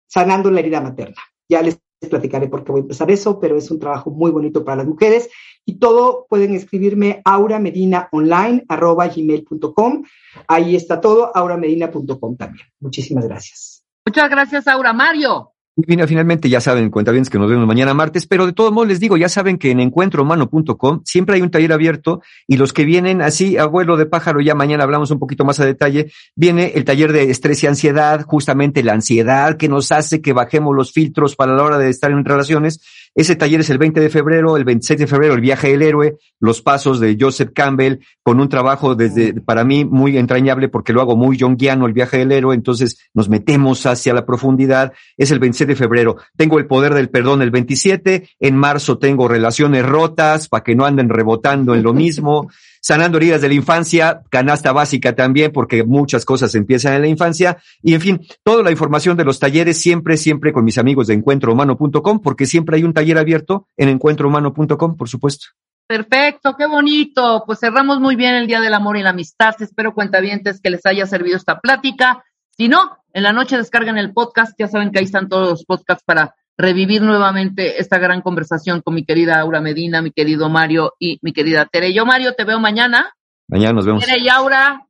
[0.07, 1.21] sanando la herida materna.
[1.47, 4.63] Ya les platicaré por qué voy a empezar eso, pero es un trabajo muy bonito
[4.63, 5.29] para las mujeres.
[5.65, 10.03] Y todo pueden escribirme auramedinaonline.gmail.com.
[10.47, 12.67] Ahí está todo, auramedina.com también.
[12.79, 13.83] Muchísimas gracias.
[14.05, 14.93] Muchas gracias, Aura.
[14.93, 15.48] Mario.
[15.85, 18.99] Finalmente, ya saben, cuenta bien que nos vemos mañana martes, pero de todos modos les
[18.99, 23.21] digo, ya saben que en encuentrohumano.com siempre hay un taller abierto y los que vienen
[23.21, 27.13] así, abuelo de pájaro, ya mañana hablamos un poquito más a detalle, viene el taller
[27.13, 31.53] de estrés y ansiedad, justamente la ansiedad que nos hace que bajemos los filtros para
[31.53, 32.81] la hora de estar en relaciones
[33.19, 36.15] ese taller es el 20 de febrero, el 26 de febrero, el viaje del héroe,
[36.39, 41.01] los pasos de Joseph Campbell, con un trabajo desde, para mí, muy entrañable porque lo
[41.01, 44.93] hago muy jonguiano, el viaje del héroe, entonces nos metemos hacia la profundidad.
[45.17, 46.15] Es el 26 de febrero.
[46.37, 50.85] Tengo el poder del perdón el 27, en marzo tengo relaciones rotas para que no
[50.85, 52.49] anden rebotando en lo mismo.
[52.81, 57.57] sanando heridas de la infancia, canasta básica también, porque muchas cosas empiezan en la infancia.
[57.81, 61.15] Y en fin, toda la información de los talleres siempre, siempre con mis amigos de
[61.15, 65.47] encuentrohumano.com, porque siempre hay un taller abierto en encuentrohumano.com, por supuesto.
[65.87, 67.43] Perfecto, qué bonito.
[67.47, 69.55] Pues cerramos muy bien el Día del Amor y la Amistad.
[69.59, 72.23] Espero, cuentavientes, que les haya servido esta plática.
[72.55, 74.53] Si no, en la noche descarguen el podcast.
[74.59, 78.93] Ya saben que ahí están todos los podcasts para revivir nuevamente esta gran conversación con
[78.93, 81.93] mi querida Aura Medina, mi querido Mario y mi querida Tere.
[81.93, 83.15] Yo, Mario, te veo mañana.
[83.47, 84.05] Mañana nos vemos.
[84.05, 84.85] Tere y Aura.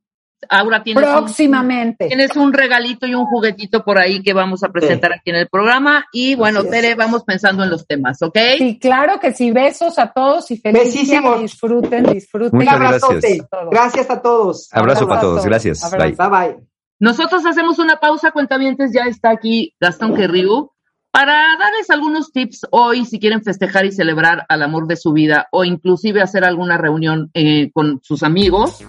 [0.48, 2.06] Aura tienes próximamente.
[2.06, 5.36] un, tienes un regalito y un juguetito por ahí que vamos a presentar aquí en
[5.36, 6.06] el programa.
[6.12, 8.38] Y bueno Tere vamos pensando en los temas ¿ok?
[8.58, 9.52] sí claro que sí.
[9.52, 12.58] Besos a todos y felices disfruten disfruten.
[12.58, 13.46] Un abrazote.
[13.70, 14.10] gracias.
[14.10, 14.68] a todos.
[14.72, 15.44] Abrazo, para todos.
[15.44, 15.88] gracias.
[15.92, 16.16] Bye.
[16.16, 16.56] bye
[16.98, 20.72] nosotros hacemos una pausa cuentavientes ya está aquí Gastón Querriu
[21.10, 25.48] para darles algunos tips hoy, si quieren festejar y celebrar al amor de su vida
[25.50, 28.84] o inclusive hacer alguna reunión eh, con sus amigos,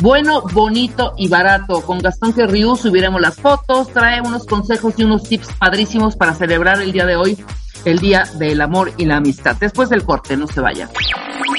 [0.00, 1.82] bueno, bonito y barato.
[1.82, 6.80] Con Gastón Querriú subiremos las fotos, trae unos consejos y unos tips padrísimos para celebrar
[6.80, 7.36] el día de hoy,
[7.84, 9.56] el Día del Amor y la Amistad.
[9.58, 10.88] Después del corte, no se vayan.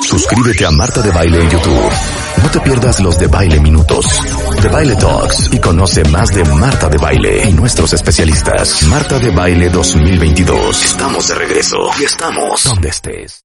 [0.01, 1.91] Suscríbete a Marta de Baile en YouTube.
[2.41, 4.05] No te pierdas los de Baile Minutos,
[4.61, 8.83] de Baile Talks y conoce más de Marta de Baile y nuestros especialistas.
[8.87, 10.83] Marta de Baile 2022.
[10.83, 13.37] Estamos de regreso y estamos donde estés.